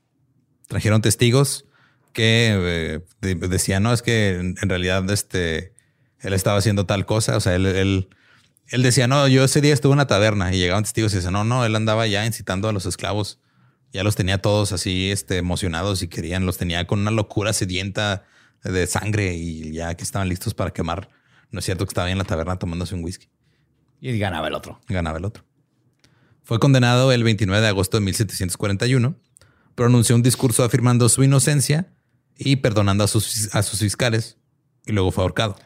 Trajeron 0.70 1.02
testigos 1.02 1.64
que 2.12 2.54
eh, 2.56 3.00
de- 3.20 3.34
decían, 3.48 3.82
no, 3.82 3.92
es 3.92 4.02
que 4.02 4.36
en, 4.36 4.54
en 4.62 4.68
realidad 4.68 5.10
este, 5.10 5.74
él 6.20 6.32
estaba 6.32 6.58
haciendo 6.58 6.86
tal 6.86 7.06
cosa. 7.06 7.36
O 7.36 7.40
sea, 7.40 7.56
él, 7.56 7.66
él, 7.66 8.08
él 8.68 8.82
decía, 8.84 9.08
no, 9.08 9.26
yo 9.26 9.42
ese 9.42 9.60
día 9.60 9.74
estuve 9.74 9.90
en 9.94 9.96
una 9.98 10.06
taberna 10.06 10.54
y 10.54 10.58
llegaban 10.58 10.84
testigos 10.84 11.12
y 11.12 11.16
decían, 11.16 11.32
no, 11.32 11.42
no, 11.42 11.64
él 11.66 11.74
andaba 11.74 12.06
ya 12.06 12.24
incitando 12.24 12.68
a 12.68 12.72
los 12.72 12.86
esclavos. 12.86 13.40
Ya 13.92 14.04
los 14.04 14.14
tenía 14.14 14.38
todos 14.38 14.70
así 14.70 15.10
este, 15.10 15.38
emocionados 15.38 16.02
y 16.04 16.08
querían, 16.08 16.46
los 16.46 16.56
tenía 16.56 16.86
con 16.86 17.00
una 17.00 17.10
locura 17.10 17.52
sedienta 17.52 18.22
de 18.62 18.86
sangre 18.86 19.34
y 19.34 19.72
ya 19.72 19.96
que 19.96 20.04
estaban 20.04 20.28
listos 20.28 20.54
para 20.54 20.70
quemar. 20.70 21.10
No 21.50 21.58
es 21.58 21.64
cierto 21.64 21.84
que 21.84 21.90
estaba 21.90 22.06
ahí 22.06 22.12
en 22.12 22.18
la 22.18 22.24
taberna 22.24 22.56
tomándose 22.56 22.94
un 22.94 23.02
whisky. 23.02 23.28
Y 24.00 24.16
ganaba 24.20 24.46
el 24.46 24.54
otro. 24.54 24.80
Ganaba 24.88 25.18
el 25.18 25.24
otro. 25.24 25.42
Fue 26.44 26.60
condenado 26.60 27.10
el 27.10 27.24
29 27.24 27.60
de 27.60 27.68
agosto 27.68 27.96
de 27.96 28.04
1741. 28.04 29.16
Pronunció 29.81 30.14
un 30.14 30.22
discurso 30.22 30.62
afirmando 30.62 31.09
su 31.09 31.24
inocencia 31.24 31.91
y 32.37 32.57
perdonando 32.57 33.03
a 33.03 33.09
sus, 33.09 33.49
a 33.55 33.62
sus 33.62 33.78
fiscales. 33.78 34.37
Y 34.85 34.93
luego 34.93 35.11
fue 35.11 35.24
ahorcado. 35.24 35.57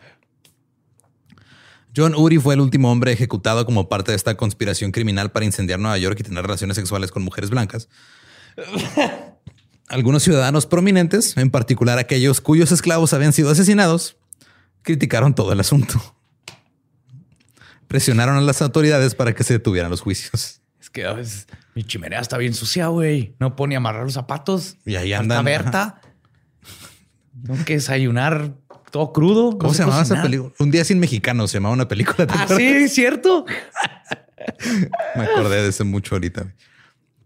John 1.96 2.14
Uri 2.14 2.38
fue 2.38 2.54
el 2.54 2.60
último 2.60 2.92
hombre 2.92 3.10
ejecutado 3.10 3.66
como 3.66 3.88
parte 3.88 4.12
de 4.12 4.16
esta 4.16 4.36
conspiración 4.36 4.92
criminal 4.92 5.32
para 5.32 5.46
incendiar 5.46 5.80
Nueva 5.80 5.98
York 5.98 6.16
y 6.20 6.22
tener 6.22 6.44
relaciones 6.44 6.76
sexuales 6.76 7.10
con 7.10 7.24
mujeres 7.24 7.50
blancas. 7.50 7.88
Algunos 9.88 10.22
ciudadanos 10.22 10.66
prominentes, 10.66 11.36
en 11.36 11.50
particular 11.50 11.98
aquellos 11.98 12.40
cuyos 12.40 12.70
esclavos 12.70 13.14
habían 13.14 13.32
sido 13.32 13.50
asesinados, 13.50 14.16
criticaron 14.82 15.34
todo 15.34 15.52
el 15.52 15.58
asunto. 15.58 16.00
Presionaron 17.88 18.36
a 18.36 18.42
las 18.42 18.62
autoridades 18.62 19.16
para 19.16 19.34
que 19.34 19.42
se 19.42 19.54
detuvieran 19.54 19.90
los 19.90 20.02
juicios. 20.02 20.60
Es 20.80 20.88
que 20.88 21.04
a 21.04 21.14
veces 21.14 21.48
mi 21.74 21.84
chimenea 21.84 22.20
está 22.20 22.38
bien 22.38 22.54
sucia, 22.54 22.88
güey. 22.88 23.34
No 23.40 23.56
pone 23.56 23.74
a 23.74 23.78
amarrar 23.78 24.04
los 24.04 24.14
zapatos. 24.14 24.76
Y 24.84 24.96
ahí 24.96 25.12
andan, 25.12 25.44
Berta. 25.44 26.00
Tengo 27.44 27.64
que 27.64 27.74
desayunar 27.74 28.52
todo 28.90 29.12
crudo. 29.12 29.58
¿Cómo 29.58 29.72
No 29.72 29.74
se 29.74 29.82
llamaba 29.82 30.02
esa 30.02 30.22
película? 30.22 30.52
Un 30.58 30.70
día 30.70 30.84
sin 30.84 31.00
mexicano 31.00 31.48
se 31.48 31.54
llamaba 31.58 31.74
una 31.74 31.88
película. 31.88 32.26
¿te 32.26 32.34
Ah, 32.36 32.46
sí, 32.56 32.88
cierto. 32.88 33.44
Me 35.16 35.24
acordé 35.24 35.62
de 35.62 35.68
ese 35.68 35.84
mucho 35.84 36.14
ahorita. 36.14 36.54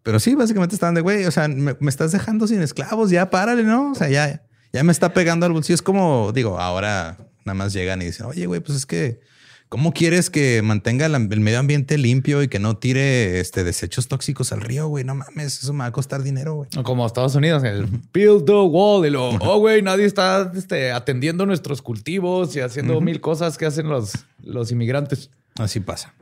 Pero 0.03 0.18
sí, 0.18 0.34
básicamente 0.34 0.74
estaban 0.74 0.94
de 0.94 1.03
güey. 1.03 1.26
O 1.26 1.30
sea, 1.30 1.49
me, 1.49 1.76
me 1.78 1.90
estás 1.90 2.12
dejando 2.12 2.46
sin 2.46 2.62
esclavos. 2.62 3.11
Ya 3.11 3.28
párale, 3.28 3.64
no? 3.64 3.90
O 3.90 3.94
sea, 3.94 4.09
ya, 4.09 4.42
ya 4.72 4.82
me 4.82 4.92
está 4.92 5.12
pegando 5.12 5.44
al 5.44 5.53
bolsillo. 5.53 5.74
Es 5.74 5.82
como, 5.82 6.32
digo, 6.32 6.59
ahora 6.59 7.18
nada 7.44 7.55
más 7.55 7.74
llegan 7.74 8.01
y 8.01 8.07
dicen, 8.07 8.26
oye, 8.26 8.46
güey, 8.46 8.61
pues 8.61 8.78
es 8.78 8.86
que, 8.86 9.20
¿cómo 9.68 9.92
quieres 9.92 10.30
que 10.30 10.62
mantenga 10.62 11.06
el 11.06 11.40
medio 11.40 11.58
ambiente 11.58 11.98
limpio 11.98 12.42
y 12.42 12.48
que 12.48 12.58
no 12.58 12.76
tire 12.76 13.40
este, 13.40 13.64
desechos 13.64 14.08
tóxicos 14.08 14.52
al 14.52 14.60
río, 14.60 14.88
güey? 14.88 15.04
No 15.04 15.14
mames, 15.14 15.62
eso 15.62 15.72
me 15.72 15.80
va 15.80 15.86
a 15.86 15.92
costar 15.92 16.22
dinero, 16.22 16.54
güey. 16.54 16.70
Como 16.82 17.06
Estados 17.06 17.34
Unidos, 17.34 17.62
el 17.64 17.86
build 18.12 18.44
the 18.44 18.52
wall. 18.52 19.06
Y 19.06 19.10
lo, 19.10 19.30
oh, 19.30 19.58
güey, 19.58 19.82
nadie 19.82 20.04
está 20.04 20.50
este, 20.54 20.92
atendiendo 20.92 21.46
nuestros 21.46 21.82
cultivos 21.82 22.56
y 22.56 22.60
haciendo 22.60 23.00
mil 23.00 23.20
cosas 23.20 23.58
que 23.58 23.66
hacen 23.66 23.88
los, 23.88 24.12
los 24.42 24.72
inmigrantes. 24.72 25.30
Así 25.58 25.80
pasa. 25.80 26.14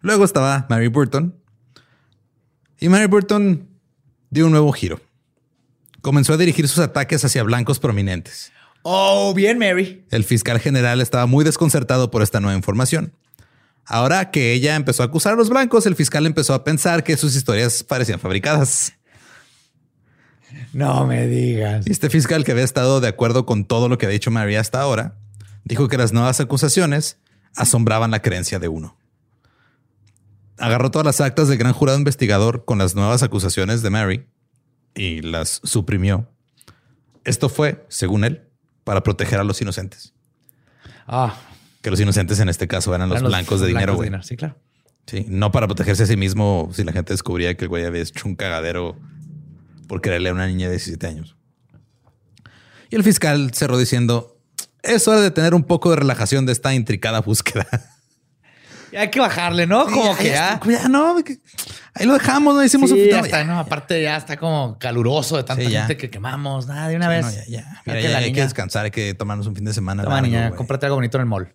Luego 0.00 0.24
estaba 0.24 0.66
Mary 0.68 0.88
Burton. 0.88 1.34
Y 2.78 2.88
Mary 2.88 3.06
Burton 3.06 3.68
dio 4.30 4.46
un 4.46 4.52
nuevo 4.52 4.72
giro. 4.72 5.00
Comenzó 6.02 6.34
a 6.34 6.36
dirigir 6.36 6.68
sus 6.68 6.78
ataques 6.78 7.24
hacia 7.24 7.42
blancos 7.42 7.78
prominentes. 7.78 8.52
Oh, 8.88 9.34
bien, 9.34 9.58
Mary. 9.58 10.04
El 10.12 10.22
fiscal 10.22 10.60
general 10.60 11.00
estaba 11.00 11.26
muy 11.26 11.44
desconcertado 11.44 12.12
por 12.12 12.22
esta 12.22 12.38
nueva 12.38 12.56
información. 12.56 13.12
Ahora 13.84 14.30
que 14.30 14.52
ella 14.52 14.76
empezó 14.76 15.02
a 15.02 15.06
acusar 15.06 15.32
a 15.32 15.36
los 15.36 15.48
blancos, 15.48 15.86
el 15.86 15.96
fiscal 15.96 16.24
empezó 16.24 16.54
a 16.54 16.62
pensar 16.62 17.02
que 17.02 17.16
sus 17.16 17.34
historias 17.34 17.82
parecían 17.82 18.20
fabricadas. 18.20 18.92
No 20.72 21.04
me 21.04 21.26
digas. 21.26 21.84
Este 21.88 22.10
fiscal, 22.10 22.44
que 22.44 22.52
había 22.52 22.62
estado 22.62 23.00
de 23.00 23.08
acuerdo 23.08 23.44
con 23.44 23.64
todo 23.64 23.88
lo 23.88 23.98
que 23.98 24.06
había 24.06 24.12
dicho 24.12 24.30
Mary 24.30 24.54
hasta 24.54 24.80
ahora, 24.80 25.16
dijo 25.64 25.88
que 25.88 25.98
las 25.98 26.12
nuevas 26.12 26.38
acusaciones 26.38 27.18
asombraban 27.56 28.12
la 28.12 28.22
creencia 28.22 28.60
de 28.60 28.68
uno. 28.68 28.96
Agarró 30.58 30.92
todas 30.92 31.06
las 31.06 31.20
actas 31.20 31.48
del 31.48 31.58
gran 31.58 31.72
jurado 31.72 31.98
investigador 31.98 32.64
con 32.64 32.78
las 32.78 32.94
nuevas 32.94 33.24
acusaciones 33.24 33.82
de 33.82 33.90
Mary 33.90 34.26
y 34.94 35.22
las 35.22 35.60
suprimió. 35.64 36.30
Esto 37.24 37.48
fue, 37.48 37.84
según 37.88 38.22
él, 38.22 38.45
para 38.86 39.02
proteger 39.02 39.40
a 39.40 39.44
los 39.44 39.60
inocentes. 39.60 40.14
Ah, 41.08 41.36
Que 41.82 41.90
los 41.90 41.98
inocentes 41.98 42.38
en 42.38 42.48
este 42.48 42.68
caso 42.68 42.94
eran 42.94 43.08
los 43.08 43.20
blancos 43.20 43.60
de 43.60 43.66
dinero, 43.66 43.96
güey. 43.96 44.06
dinero. 44.06 44.22
Sí, 44.22 44.36
claro. 44.36 44.56
Sí, 45.08 45.26
no 45.28 45.50
para 45.50 45.66
protegerse 45.66 46.04
a 46.04 46.06
sí 46.06 46.16
mismo 46.16 46.70
si 46.72 46.84
la 46.84 46.92
gente 46.92 47.12
descubría 47.12 47.56
que 47.56 47.64
el 47.64 47.68
güey 47.68 47.84
había 47.84 48.02
hecho 48.02 48.28
un 48.28 48.36
cagadero 48.36 48.96
por 49.88 50.00
quererle 50.00 50.28
a 50.28 50.32
una 50.34 50.46
niña 50.46 50.66
de 50.66 50.74
17 50.74 51.04
años. 51.04 51.36
Y 52.88 52.94
el 52.94 53.02
fiscal 53.02 53.50
cerró 53.54 53.76
diciendo, 53.76 54.38
es 54.84 55.08
hora 55.08 55.20
de 55.20 55.32
tener 55.32 55.52
un 55.56 55.64
poco 55.64 55.90
de 55.90 55.96
relajación 55.96 56.46
de 56.46 56.52
esta 56.52 56.72
intricada 56.72 57.20
búsqueda. 57.22 57.66
Y 58.92 58.96
hay 58.96 59.10
que 59.10 59.20
bajarle, 59.20 59.66
¿no? 59.66 59.84
Como 59.86 60.16
que 60.16 60.28
ya. 60.30 60.60
Ya 60.64 60.88
no, 60.88 61.16
ahí 61.94 62.06
lo 62.06 62.14
dejamos, 62.14 62.54
no 62.54 62.62
hicimos 62.64 62.90
Sí, 62.90 63.00
un 63.02 63.08
ya 63.08 63.18
no, 63.18 63.24
está, 63.24 63.44
no, 63.44 63.58
aparte 63.58 64.00
ya 64.00 64.16
está 64.16 64.36
como 64.36 64.78
caluroso 64.78 65.36
de 65.36 65.42
tanta 65.44 65.64
Sí, 65.64 65.70
gente 65.70 65.96
que 65.96 66.08
quemamos. 66.10 66.66
Nada, 66.66 66.88
de 66.88 66.96
una 66.96 67.06
no, 67.06 67.10
vez. 67.10 67.34
ya, 67.34 67.44
ya. 67.46 67.60
Ya 67.60 67.82
Mira, 67.86 67.98
que 67.98 68.02
ya 68.04 68.10
la 68.10 68.18
hay 68.18 68.32
que 68.32 68.42
descansar, 68.42 68.84
hay 68.84 68.90
que 68.90 69.14
tomarnos 69.14 69.46
un 69.46 69.54
fin 69.56 69.64
de 69.64 69.72
semana. 69.74 70.02
Toma, 70.02 70.16
largo, 70.16 70.28
niña, 70.28 70.50
cómprate 70.52 70.86
algo 70.86 70.96
bonito 70.96 71.16
en 71.18 71.22
el 71.22 71.26
mall. 71.26 71.54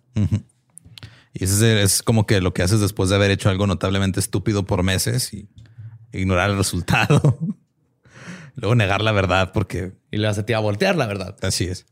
Y 1.34 1.44
ese 1.44 1.82
es 1.82 2.02
como 2.02 2.26
que 2.26 2.40
lo 2.42 2.52
que 2.52 2.62
haces 2.62 2.80
después 2.80 3.08
de 3.08 3.16
haber 3.16 3.30
hecho 3.30 3.48
algo 3.48 3.66
notablemente 3.66 4.20
estúpido 4.20 4.66
por 4.66 4.82
meses 4.82 5.32
y 5.32 5.48
ignorar 6.12 6.50
el 6.50 6.56
resultado. 6.58 7.38
Luego 8.54 8.74
negar 8.74 9.00
la 9.00 9.12
verdad 9.12 9.50
porque 9.52 9.92
Y 10.10 10.18
le 10.18 10.26
vas 10.26 10.36
a 10.38 10.44
ti 10.44 10.52
a 10.52 10.58
voltear, 10.58 10.96
la 10.96 11.06
verdad. 11.06 11.36
Así 11.42 11.64
es. 11.64 11.86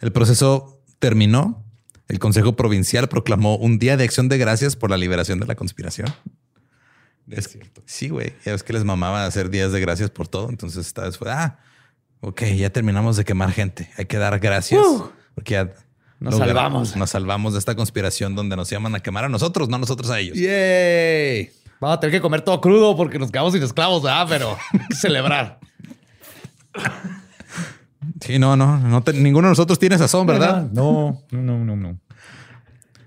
El 0.00 0.12
proceso 0.12 0.82
terminó. 0.98 1.64
El 2.08 2.18
Consejo 2.18 2.56
Provincial 2.56 3.08
proclamó 3.08 3.56
un 3.56 3.78
día 3.78 3.96
de 3.96 4.04
acción 4.04 4.28
de 4.28 4.38
gracias 4.38 4.76
por 4.76 4.90
la 4.90 4.96
liberación 4.96 5.38
de 5.40 5.46
la 5.46 5.54
conspiración. 5.54 6.12
Es 7.30 7.48
cierto. 7.48 7.82
Sí, 7.84 8.08
güey. 8.08 8.32
Ya 8.44 8.52
ves 8.52 8.62
que 8.62 8.72
les 8.72 8.84
mamaba 8.84 9.26
hacer 9.26 9.50
días 9.50 9.72
de 9.72 9.80
gracias 9.80 10.08
por 10.10 10.26
todo. 10.26 10.48
Entonces 10.48 10.86
esta 10.86 11.02
vez 11.02 11.18
fue, 11.18 11.30
ah, 11.30 11.58
ok, 12.20 12.42
ya 12.56 12.70
terminamos 12.70 13.16
de 13.16 13.24
quemar 13.24 13.52
gente. 13.52 13.90
Hay 13.98 14.06
que 14.06 14.16
dar 14.16 14.38
gracias. 14.38 14.82
Porque 15.34 15.52
ya 15.52 15.70
Nos 16.18 16.38
salvamos. 16.38 16.96
Nos 16.96 17.10
salvamos 17.10 17.52
de 17.52 17.58
esta 17.58 17.74
conspiración 17.74 18.34
donde 18.34 18.56
nos 18.56 18.70
llaman 18.70 18.94
a 18.94 19.00
quemar 19.00 19.24
a 19.24 19.28
nosotros, 19.28 19.68
no 19.68 19.76
nosotros 19.76 20.10
a 20.10 20.18
ellos. 20.18 20.38
¡Yay! 20.38 21.50
Vamos 21.80 21.98
a 21.98 22.00
tener 22.00 22.16
que 22.16 22.20
comer 22.22 22.40
todo 22.40 22.60
crudo 22.60 22.96
porque 22.96 23.18
nos 23.18 23.30
quedamos 23.30 23.52
sin 23.52 23.62
esclavos, 23.62 24.02
¿verdad? 24.02 24.26
Pero 24.28 24.56
hay 24.72 24.78
que 24.88 24.94
celebrar. 24.94 25.60
Sí, 28.20 28.38
no, 28.38 28.56
no, 28.56 28.78
no 28.78 29.02
te- 29.02 29.12
ninguno 29.12 29.48
de 29.48 29.52
nosotros 29.52 29.78
tiene 29.78 29.98
sazón, 29.98 30.26
¿verdad? 30.26 30.70
No, 30.72 31.22
no, 31.30 31.42
no, 31.42 31.64
no, 31.64 31.76
no. 31.76 32.00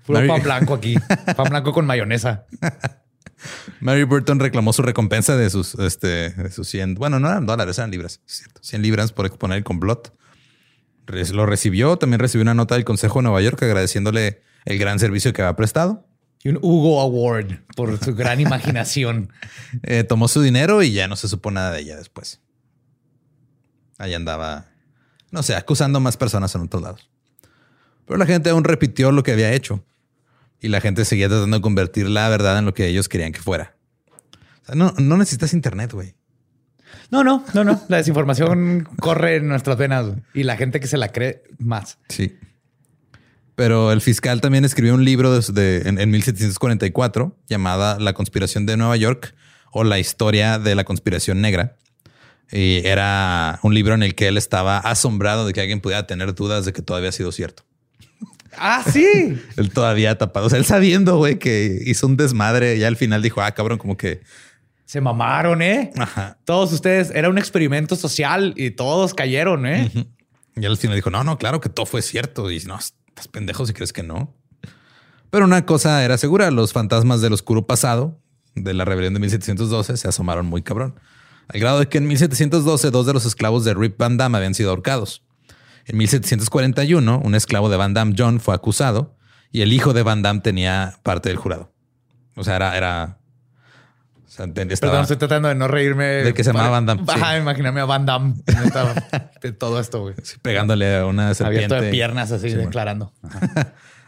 Puro 0.06 0.18
Mary- 0.18 0.28
pan 0.28 0.42
blanco 0.42 0.74
aquí. 0.74 0.96
Pan 1.36 1.48
blanco 1.48 1.72
con 1.72 1.86
mayonesa. 1.86 2.44
Mary 3.80 4.04
Burton 4.04 4.38
reclamó 4.38 4.72
su 4.72 4.82
recompensa 4.82 5.36
de 5.36 5.50
sus, 5.50 5.74
este, 5.76 6.30
de 6.30 6.50
sus 6.52 6.68
100, 6.68 6.94
bueno, 6.94 7.18
no 7.18 7.28
eran 7.28 7.44
dólares, 7.46 7.76
eran 7.78 7.90
libras, 7.90 8.20
es 8.26 8.36
cierto, 8.36 8.60
100 8.62 8.82
libras 8.82 9.10
por 9.12 9.26
exponer 9.26 9.58
el 9.58 9.64
complot. 9.64 10.16
Lo 11.32 11.46
recibió, 11.46 11.96
también 11.96 12.20
recibió 12.20 12.42
una 12.42 12.54
nota 12.54 12.76
del 12.76 12.84
Consejo 12.84 13.18
de 13.18 13.24
Nueva 13.24 13.42
York 13.42 13.60
agradeciéndole 13.62 14.42
el 14.64 14.78
gran 14.78 15.00
servicio 15.00 15.32
que 15.32 15.42
había 15.42 15.56
prestado. 15.56 16.06
Y 16.44 16.50
un 16.50 16.58
Hugo 16.62 17.00
Award 17.00 17.58
por 17.76 17.98
su 18.02 18.14
gran 18.14 18.40
imaginación. 18.40 19.32
Eh, 19.82 20.04
tomó 20.04 20.28
su 20.28 20.40
dinero 20.42 20.82
y 20.82 20.92
ya 20.92 21.08
no 21.08 21.16
se 21.16 21.26
supo 21.28 21.50
nada 21.50 21.72
de 21.72 21.80
ella 21.80 21.96
después. 21.96 22.40
Ahí 23.98 24.14
andaba, 24.14 24.66
no 25.32 25.42
sé, 25.42 25.56
acusando 25.56 25.98
más 25.98 26.16
personas 26.16 26.54
en 26.54 26.60
otros 26.62 26.80
lados. 26.82 27.10
Pero 28.06 28.18
la 28.18 28.26
gente 28.26 28.50
aún 28.50 28.62
repitió 28.64 29.10
lo 29.10 29.22
que 29.24 29.32
había 29.32 29.52
hecho. 29.52 29.84
Y 30.60 30.68
la 30.68 30.80
gente 30.80 31.04
seguía 31.04 31.28
tratando 31.28 31.56
de 31.56 31.60
convertir 31.62 32.08
la 32.08 32.28
verdad 32.28 32.56
en 32.58 32.64
lo 32.66 32.72
que 32.74 32.86
ellos 32.86 33.08
querían 33.08 33.32
que 33.32 33.40
fuera. 33.40 33.74
O 34.62 34.66
sea, 34.66 34.74
no, 34.76 34.94
no 34.98 35.16
necesitas 35.16 35.52
internet, 35.54 35.92
güey. 35.92 36.14
No, 37.10 37.24
no, 37.24 37.44
no, 37.52 37.64
no. 37.64 37.82
La 37.88 37.96
desinformación 37.96 38.88
corre 39.00 39.36
en 39.36 39.48
nuestras 39.48 39.76
venas 39.76 40.06
y 40.34 40.44
la 40.44 40.56
gente 40.56 40.78
que 40.78 40.86
se 40.86 40.96
la 40.98 41.08
cree 41.08 41.42
más. 41.58 41.98
Sí. 42.08 42.36
Pero 43.54 43.92
el 43.92 44.00
fiscal 44.00 44.40
también 44.40 44.64
escribió 44.64 44.94
un 44.94 45.04
libro 45.04 45.38
de- 45.38 45.52
de- 45.52 45.88
en, 45.88 45.98
en 45.98 46.10
1744 46.10 47.36
llamada 47.48 47.98
La 47.98 48.12
conspiración 48.14 48.64
de 48.66 48.76
Nueva 48.76 48.96
York 48.96 49.34
o 49.72 49.84
la 49.84 49.98
historia 49.98 50.58
de 50.58 50.74
la 50.74 50.84
conspiración 50.84 51.40
negra. 51.40 51.76
Y 52.52 52.86
era 52.86 53.58
un 53.62 53.74
libro 53.74 53.94
en 53.94 54.02
el 54.02 54.14
que 54.14 54.28
él 54.28 54.36
estaba 54.36 54.78
asombrado 54.78 55.46
de 55.46 55.54
que 55.54 55.60
alguien 55.60 55.80
pudiera 55.80 56.06
tener 56.06 56.34
dudas 56.34 56.66
de 56.66 56.72
que 56.72 56.82
todavía 56.82 57.08
ha 57.08 57.12
sido 57.12 57.32
cierto. 57.32 57.64
Ah, 58.58 58.84
sí. 58.86 59.40
Él 59.56 59.70
todavía 59.72 60.18
tapado. 60.18 60.46
O 60.46 60.50
sea, 60.50 60.58
él 60.58 60.66
sabiendo, 60.66 61.16
güey, 61.16 61.38
que 61.38 61.80
hizo 61.86 62.06
un 62.06 62.18
desmadre. 62.18 62.78
Ya 62.78 62.86
al 62.88 62.96
final 62.96 63.22
dijo, 63.22 63.40
ah, 63.40 63.50
cabrón, 63.52 63.78
como 63.78 63.96
que... 63.96 64.20
Se 64.84 65.00
mamaron, 65.00 65.62
¿eh? 65.62 65.90
Ajá. 65.96 66.36
Todos 66.44 66.70
ustedes, 66.70 67.10
era 67.14 67.30
un 67.30 67.38
experimento 67.38 67.96
social 67.96 68.52
y 68.58 68.72
todos 68.72 69.14
cayeron, 69.14 69.64
¿eh? 69.64 69.90
Y 70.54 70.66
al 70.66 70.76
final 70.76 70.96
dijo, 70.96 71.08
no, 71.08 71.24
no, 71.24 71.38
claro 71.38 71.62
que 71.62 71.70
todo 71.70 71.86
fue 71.86 72.02
cierto. 72.02 72.50
Y 72.50 72.60
no, 72.60 72.78
estás 72.78 73.26
pendejo 73.28 73.64
si 73.64 73.72
crees 73.72 73.94
que 73.94 74.02
no. 74.02 74.34
Pero 75.30 75.46
una 75.46 75.64
cosa 75.64 76.04
era 76.04 76.18
segura, 76.18 76.50
los 76.50 76.74
fantasmas 76.74 77.22
del 77.22 77.32
oscuro 77.32 77.66
pasado 77.66 78.20
de 78.54 78.74
la 78.74 78.84
rebelión 78.84 79.14
de 79.14 79.20
1712 79.20 79.96
se 79.96 80.08
asomaron 80.08 80.44
muy 80.44 80.60
cabrón. 80.60 80.94
Al 81.48 81.60
grado 81.60 81.80
de 81.80 81.88
que 81.88 81.98
en 81.98 82.06
1712 82.08 82.90
dos 82.90 83.06
de 83.06 83.12
los 83.12 83.24
esclavos 83.26 83.64
de 83.64 83.74
Rip 83.74 83.98
Van 83.98 84.16
Damme 84.16 84.38
habían 84.38 84.54
sido 84.54 84.70
ahorcados. 84.70 85.22
En 85.86 85.96
1741 85.98 87.20
un 87.24 87.34
esclavo 87.34 87.68
de 87.68 87.76
Van 87.76 87.92
Damme, 87.94 88.14
John, 88.16 88.40
fue 88.40 88.54
acusado 88.54 89.16
y 89.50 89.60
el 89.62 89.72
hijo 89.72 89.92
de 89.92 90.02
Van 90.02 90.22
Damme 90.22 90.40
tenía 90.40 90.94
parte 91.02 91.28
del 91.28 91.36
jurado. 91.38 91.72
O 92.36 92.44
sea, 92.44 92.56
era... 92.56 92.76
era 92.76 93.18
o 94.26 94.34
sea, 94.34 94.46
te- 94.50 94.62
estaba- 94.72 94.92
Perdón, 94.92 95.02
estoy 95.02 95.16
tratando 95.18 95.48
de 95.48 95.54
no 95.54 95.68
reírme. 95.68 96.04
De 96.06 96.32
que 96.32 96.42
se 96.42 96.50
llamaba 96.52 96.70
Van 96.70 96.86
Damme, 96.86 97.02
sí. 97.06 97.12
Ajá, 97.20 97.36
imagíname 97.36 97.80
a 97.80 97.84
Van 97.84 98.06
Damme. 98.06 98.34
de 99.42 99.52
todo 99.52 99.78
esto, 99.78 100.00
güey. 100.00 100.14
pegándole 100.40 100.96
a 100.96 101.04
una 101.06 101.34
serpiente. 101.34 101.66
Abierto 101.74 101.84
de 101.84 101.90
piernas 101.90 102.32
así, 102.32 102.48
Sí, 102.48 102.54
bueno. 102.54 102.68
declarando. 102.70 103.12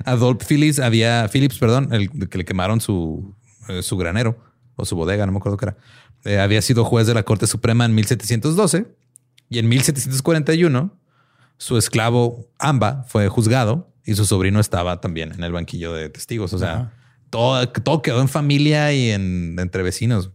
Adolf 0.07 0.43
Phillips 0.49 0.79
había, 0.81 1.29
Phillips, 1.31 1.59
perdón, 1.59 1.93
el 1.93 2.09
que 2.31 2.39
le 2.39 2.45
quemaron 2.47 2.81
su, 2.81 3.35
eh, 3.69 3.83
su 3.83 3.97
granero 3.99 4.39
o 4.77 4.85
su 4.85 4.97
bodega, 4.97 5.27
no 5.27 5.33
me 5.33 5.39
acuerdo 5.39 5.57
qué 5.59 5.67
era. 5.67 5.77
Eh, 6.25 6.39
había 6.39 6.63
sido 6.63 6.85
juez 6.85 7.07
de 7.07 7.15
la 7.15 7.23
Corte 7.23 7.47
Suprema 7.47 7.85
en 7.85 7.95
1712 7.95 8.87
y 9.51 9.59
en 9.59 9.69
1741 9.69 10.97
su 11.59 11.77
esclavo 11.79 12.49
Amba 12.59 13.05
fue 13.09 13.29
juzgado 13.29 13.93
y 14.05 14.15
su 14.15 14.25
sobrino 14.27 14.59
estaba 14.61 15.01
también 15.01 15.33
en 15.33 15.45
el 15.45 15.53
banquillo 15.53 15.93
de 15.93 16.09
testigos. 16.09 16.53
O 16.53 16.59
sea, 16.59 16.93
todo, 17.31 17.69
todo 17.69 18.03
quedó 18.03 18.21
en 18.21 18.29
familia 18.29 18.93
y 18.93 19.11
en, 19.11 19.57
entre 19.59 19.83
vecinos. 19.83 20.31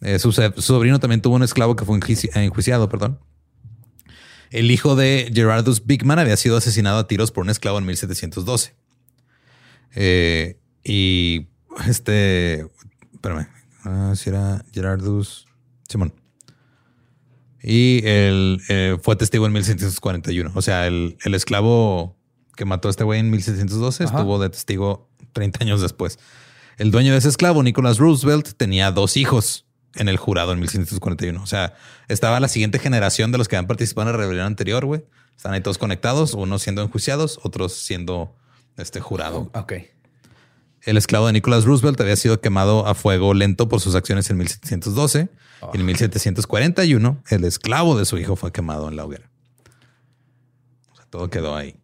Eh, 0.00 0.18
su, 0.18 0.32
su 0.32 0.52
sobrino 0.62 0.98
también 1.00 1.20
tuvo 1.20 1.36
un 1.36 1.42
esclavo 1.42 1.74
que 1.76 1.84
fue 1.84 1.98
enjuici- 1.98 2.30
enjuiciado, 2.34 2.88
perdón. 2.88 3.18
El 4.50 4.70
hijo 4.70 4.96
de 4.96 5.30
Gerardus 5.34 5.84
Bigman 5.84 6.18
había 6.18 6.36
sido 6.36 6.56
asesinado 6.56 6.98
a 6.98 7.06
tiros 7.06 7.30
por 7.32 7.44
un 7.44 7.50
esclavo 7.50 7.78
en 7.78 7.84
1712. 7.86 8.74
Eh, 9.94 10.58
y 10.84 11.48
este, 11.86 12.66
espérame, 13.12 13.48
ah, 13.88 14.16
si 14.16 14.30
era 14.30 14.64
Gerardus 14.72 15.46
Simón. 15.88 16.12
Y 17.62 18.06
él 18.06 18.60
eh, 18.68 18.96
fue 19.02 19.16
testigo 19.16 19.46
en 19.46 19.52
1741. 19.52 20.52
O 20.54 20.62
sea, 20.62 20.86
el, 20.86 21.16
el 21.24 21.34
esclavo 21.34 22.16
que 22.56 22.64
mató 22.64 22.88
a 22.88 22.90
este 22.90 23.04
güey 23.04 23.20
en 23.20 23.30
1712 23.30 24.04
Ajá. 24.04 24.16
estuvo 24.16 24.38
de 24.38 24.50
testigo 24.50 25.08
30 25.32 25.64
años 25.64 25.80
después. 25.80 26.18
El 26.76 26.90
dueño 26.90 27.12
de 27.12 27.18
ese 27.18 27.28
esclavo, 27.28 27.62
Nicholas 27.62 27.98
Roosevelt, 27.98 28.52
tenía 28.56 28.92
dos 28.92 29.16
hijos 29.16 29.66
en 29.94 30.08
el 30.08 30.16
jurado 30.16 30.52
en 30.52 30.60
1741. 30.60 31.42
O 31.42 31.46
sea, 31.46 31.74
estaba 32.08 32.38
la 32.40 32.48
siguiente 32.48 32.78
generación 32.78 33.32
de 33.32 33.38
los 33.38 33.48
que 33.48 33.56
habían 33.56 33.66
participado 33.66 34.08
en 34.08 34.16
la 34.16 34.18
rebelión 34.18 34.46
anterior, 34.46 34.84
güey. 34.84 35.04
Están 35.36 35.52
ahí 35.52 35.60
todos 35.60 35.78
conectados, 35.78 36.34
unos 36.34 36.62
siendo 36.62 36.82
enjuiciados, 36.82 37.40
otros 37.42 37.72
siendo 37.74 38.34
este 38.76 39.00
jurado. 39.00 39.50
Ok. 39.54 39.74
El 40.88 40.96
esclavo 40.96 41.26
de 41.26 41.34
Nicholas 41.34 41.66
Roosevelt 41.66 42.00
había 42.00 42.16
sido 42.16 42.40
quemado 42.40 42.86
a 42.86 42.94
fuego 42.94 43.34
lento 43.34 43.68
por 43.68 43.78
sus 43.78 43.94
acciones 43.94 44.30
en 44.30 44.38
1712. 44.38 45.28
Y 45.74 45.76
en 45.76 45.84
1741, 45.84 47.22
el 47.28 47.44
esclavo 47.44 47.98
de 47.98 48.06
su 48.06 48.16
hijo 48.16 48.36
fue 48.36 48.52
quemado 48.52 48.88
en 48.88 48.96
la 48.96 49.04
hoguera. 49.04 49.28
O 50.92 50.96
sea, 50.96 51.04
todo 51.10 51.28
quedó 51.28 51.54
ahí. 51.54 51.76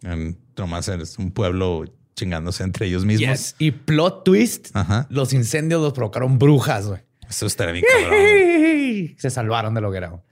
En, 0.00 0.38
nomás 0.56 0.88
es 0.88 1.18
un 1.18 1.32
pueblo 1.32 1.84
chingándose 2.16 2.62
entre 2.62 2.86
ellos 2.86 3.04
mismos. 3.04 3.28
Yes. 3.28 3.56
Y 3.58 3.72
plot 3.72 4.24
twist, 4.24 4.74
Ajá. 4.74 5.06
los 5.10 5.34
incendios 5.34 5.82
los 5.82 5.92
provocaron 5.92 6.38
brujas, 6.38 6.86
güey. 6.86 7.02
Eso 7.28 7.44
estaría 7.44 7.74
bien 7.74 7.84
cabrón. 7.86 9.16
Se 9.18 9.28
salvaron 9.28 9.74
de 9.74 9.82
la 9.82 9.88
hoguera. 9.88 10.22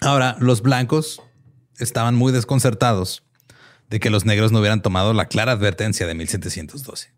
Ahora, 0.00 0.34
los 0.40 0.62
blancos 0.62 1.20
estaban 1.76 2.14
muy 2.14 2.32
desconcertados 2.32 3.22
de 3.88 4.00
que 4.00 4.10
los 4.10 4.24
negros 4.24 4.52
no 4.52 4.60
hubieran 4.60 4.82
tomado 4.82 5.12
la 5.12 5.26
clara 5.26 5.52
advertencia 5.52 6.06
de 6.06 6.14
1712. 6.14 7.12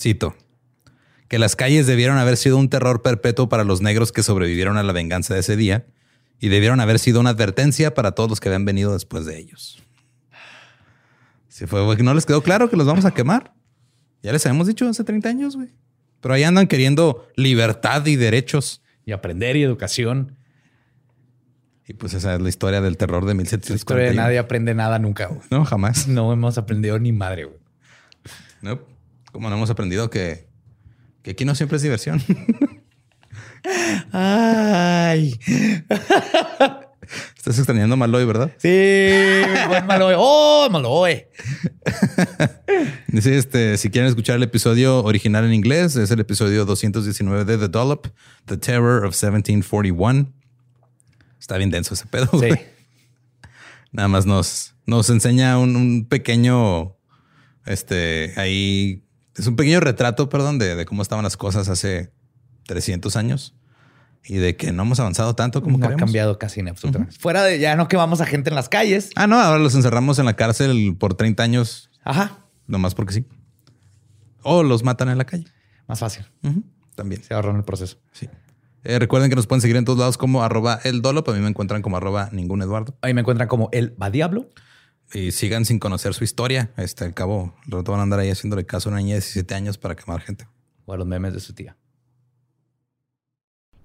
Cito, 0.00 0.36
que 1.28 1.38
las 1.38 1.56
calles 1.56 1.86
debieron 1.86 2.18
haber 2.18 2.36
sido 2.36 2.58
un 2.58 2.68
terror 2.68 3.02
perpetuo 3.02 3.48
para 3.48 3.64
los 3.64 3.80
negros 3.80 4.12
que 4.12 4.22
sobrevivieron 4.22 4.76
a 4.76 4.82
la 4.82 4.92
venganza 4.92 5.34
de 5.34 5.40
ese 5.40 5.56
día 5.56 5.86
y 6.40 6.48
debieron 6.48 6.80
haber 6.80 6.98
sido 6.98 7.20
una 7.20 7.30
advertencia 7.30 7.94
para 7.94 8.12
todos 8.12 8.28
los 8.28 8.40
que 8.40 8.48
habían 8.48 8.64
venido 8.64 8.92
después 8.92 9.24
de 9.24 9.38
ellos. 9.38 9.82
Si 11.48 11.66
fue 11.66 11.96
que 11.96 12.02
no 12.02 12.14
les 12.14 12.26
quedó 12.26 12.42
claro 12.42 12.68
que 12.68 12.76
los 12.76 12.86
vamos 12.86 13.04
a 13.04 13.12
quemar. 13.14 13.54
Ya 14.22 14.32
les 14.32 14.44
habíamos 14.44 14.66
dicho 14.66 14.88
hace 14.88 15.04
30 15.04 15.28
años, 15.28 15.56
güey. 15.56 15.68
Pero 16.20 16.34
ahí 16.34 16.42
andan 16.42 16.66
queriendo 16.66 17.28
libertad 17.36 18.04
y 18.06 18.16
derechos. 18.16 18.82
Y 19.06 19.12
aprender 19.12 19.54
y 19.54 19.62
educación. 19.62 20.36
Y 21.86 21.94
pues 21.94 22.14
esa 22.14 22.34
es 22.34 22.40
la 22.40 22.48
historia 22.48 22.80
del 22.80 22.96
terror 22.96 23.26
de 23.26 23.34
La 23.34 23.42
historia 23.42 23.60
de 23.66 23.74
1741. 24.10 24.22
nadie 24.22 24.38
aprende 24.38 24.74
nada 24.74 24.98
nunca. 24.98 25.26
güey. 25.26 25.40
No, 25.50 25.64
jamás. 25.64 26.08
No 26.08 26.32
hemos 26.32 26.56
aprendido 26.56 26.98
ni 26.98 27.12
madre, 27.12 27.44
güey. 27.44 27.58
No. 28.62 28.80
Como 29.32 29.50
no 29.50 29.56
hemos 29.56 29.68
aprendido 29.68 30.08
que, 30.08 30.48
que 31.22 31.32
aquí 31.32 31.44
no 31.44 31.54
siempre 31.54 31.76
es 31.76 31.82
diversión. 31.82 32.22
Ay. 34.12 35.38
Estás 37.36 37.58
extrañando 37.58 37.94
a 37.94 37.96
Maloy, 37.96 38.24
¿verdad? 38.24 38.50
Sí, 38.56 39.42
buen 39.68 39.86
Maloe. 39.86 40.14
¡Oh! 40.16 40.68
Dice, 43.08 43.36
este, 43.36 43.76
si 43.76 43.90
quieren 43.90 44.08
escuchar 44.08 44.36
el 44.36 44.42
episodio 44.42 45.04
original 45.04 45.44
en 45.44 45.52
inglés, 45.52 45.96
es 45.96 46.10
el 46.10 46.20
episodio 46.20 46.64
219 46.64 47.44
de 47.44 47.58
The 47.58 47.68
Dollop, 47.68 48.06
The 48.46 48.56
Terror 48.56 49.04
of 49.04 49.14
1741. 49.14 50.32
Está 51.44 51.58
bien 51.58 51.68
denso 51.68 51.92
ese 51.92 52.06
pedo. 52.06 52.26
Sí. 52.40 52.48
Nada 53.92 54.08
más 54.08 54.24
nos, 54.24 54.76
nos 54.86 55.10
enseña 55.10 55.58
un, 55.58 55.76
un 55.76 56.06
pequeño, 56.08 56.96
este, 57.66 58.32
ahí, 58.38 59.04
es 59.36 59.46
un 59.46 59.54
pequeño 59.54 59.80
retrato, 59.80 60.30
perdón, 60.30 60.58
de, 60.58 60.74
de 60.74 60.86
cómo 60.86 61.02
estaban 61.02 61.22
las 61.22 61.36
cosas 61.36 61.68
hace 61.68 62.14
300 62.66 63.14
años 63.16 63.54
y 64.24 64.36
de 64.36 64.56
que 64.56 64.72
no 64.72 64.84
hemos 64.84 64.98
avanzado 65.00 65.34
tanto 65.34 65.60
como 65.62 65.76
no 65.76 65.86
ha 65.86 65.96
cambiado 65.96 66.38
casi 66.38 66.60
en 66.60 66.68
absolutamente. 66.68 67.14
Fuera 67.18 67.42
de 67.42 67.58
ya 67.58 67.76
no 67.76 67.88
quemamos 67.88 68.22
a 68.22 68.24
gente 68.24 68.48
en 68.48 68.56
las 68.56 68.70
calles. 68.70 69.10
Ah, 69.14 69.26
no, 69.26 69.38
ahora 69.38 69.58
los 69.58 69.74
encerramos 69.74 70.18
en 70.18 70.24
la 70.24 70.36
cárcel 70.36 70.96
por 70.98 71.12
30 71.12 71.42
años, 71.42 71.90
Ajá. 72.04 72.38
nomás 72.66 72.94
porque 72.94 73.12
sí. 73.12 73.26
O 74.42 74.62
los 74.62 74.82
matan 74.82 75.10
en 75.10 75.18
la 75.18 75.26
calle. 75.26 75.44
Más 75.88 75.98
fácil. 75.98 76.24
También. 76.94 77.22
Se 77.22 77.34
ahorran 77.34 77.56
el 77.56 77.64
proceso. 77.64 77.98
Sí. 78.12 78.30
Eh, 78.84 78.98
recuerden 78.98 79.30
que 79.30 79.36
nos 79.36 79.46
pueden 79.46 79.62
seguir 79.62 79.76
en 79.76 79.86
todos 79.86 79.98
lados 79.98 80.18
como 80.18 80.42
arroba 80.42 80.78
el 80.84 81.00
Dolop. 81.00 81.28
A 81.28 81.32
mí 81.32 81.40
me 81.40 81.48
encuentran 81.48 81.80
como 81.80 81.96
arroba 81.96 82.28
ningún 82.32 82.60
Eduardo. 82.60 82.96
Ahí 83.00 83.14
me 83.14 83.22
encuentran 83.22 83.48
como 83.48 83.70
el 83.72 84.00
va 84.00 84.10
diablo. 84.10 84.50
Y 85.12 85.32
sigan 85.32 85.64
sin 85.64 85.78
conocer 85.78 86.12
su 86.12 86.24
historia. 86.24 86.72
Este, 86.76 87.04
al 87.04 87.14
cabo, 87.14 87.54
al 87.64 87.72
rato 87.72 87.92
van 87.92 88.00
a 88.00 88.02
andar 88.04 88.20
ahí 88.20 88.30
haciéndole 88.30 88.66
caso 88.66 88.88
a 88.88 88.92
una 88.92 89.00
niña 89.00 89.14
de 89.14 89.20
17 89.20 89.54
años 89.54 89.78
para 89.78 89.96
quemar 89.96 90.20
gente. 90.20 90.46
O 90.84 90.92
a 90.92 90.96
los 90.96 91.06
memes 91.06 91.32
de 91.32 91.40
su 91.40 91.54
tía. 91.54 91.76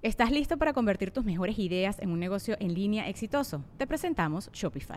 ¿Estás 0.02 0.30
listo 0.30 0.56
para 0.56 0.72
convertir 0.72 1.10
tus 1.10 1.24
mejores 1.24 1.58
ideas 1.58 1.98
en 1.98 2.10
un 2.10 2.20
negocio 2.20 2.56
en 2.58 2.74
línea 2.74 3.08
exitoso? 3.08 3.64
Te 3.76 3.86
presentamos 3.86 4.50
Shopify. 4.52 4.96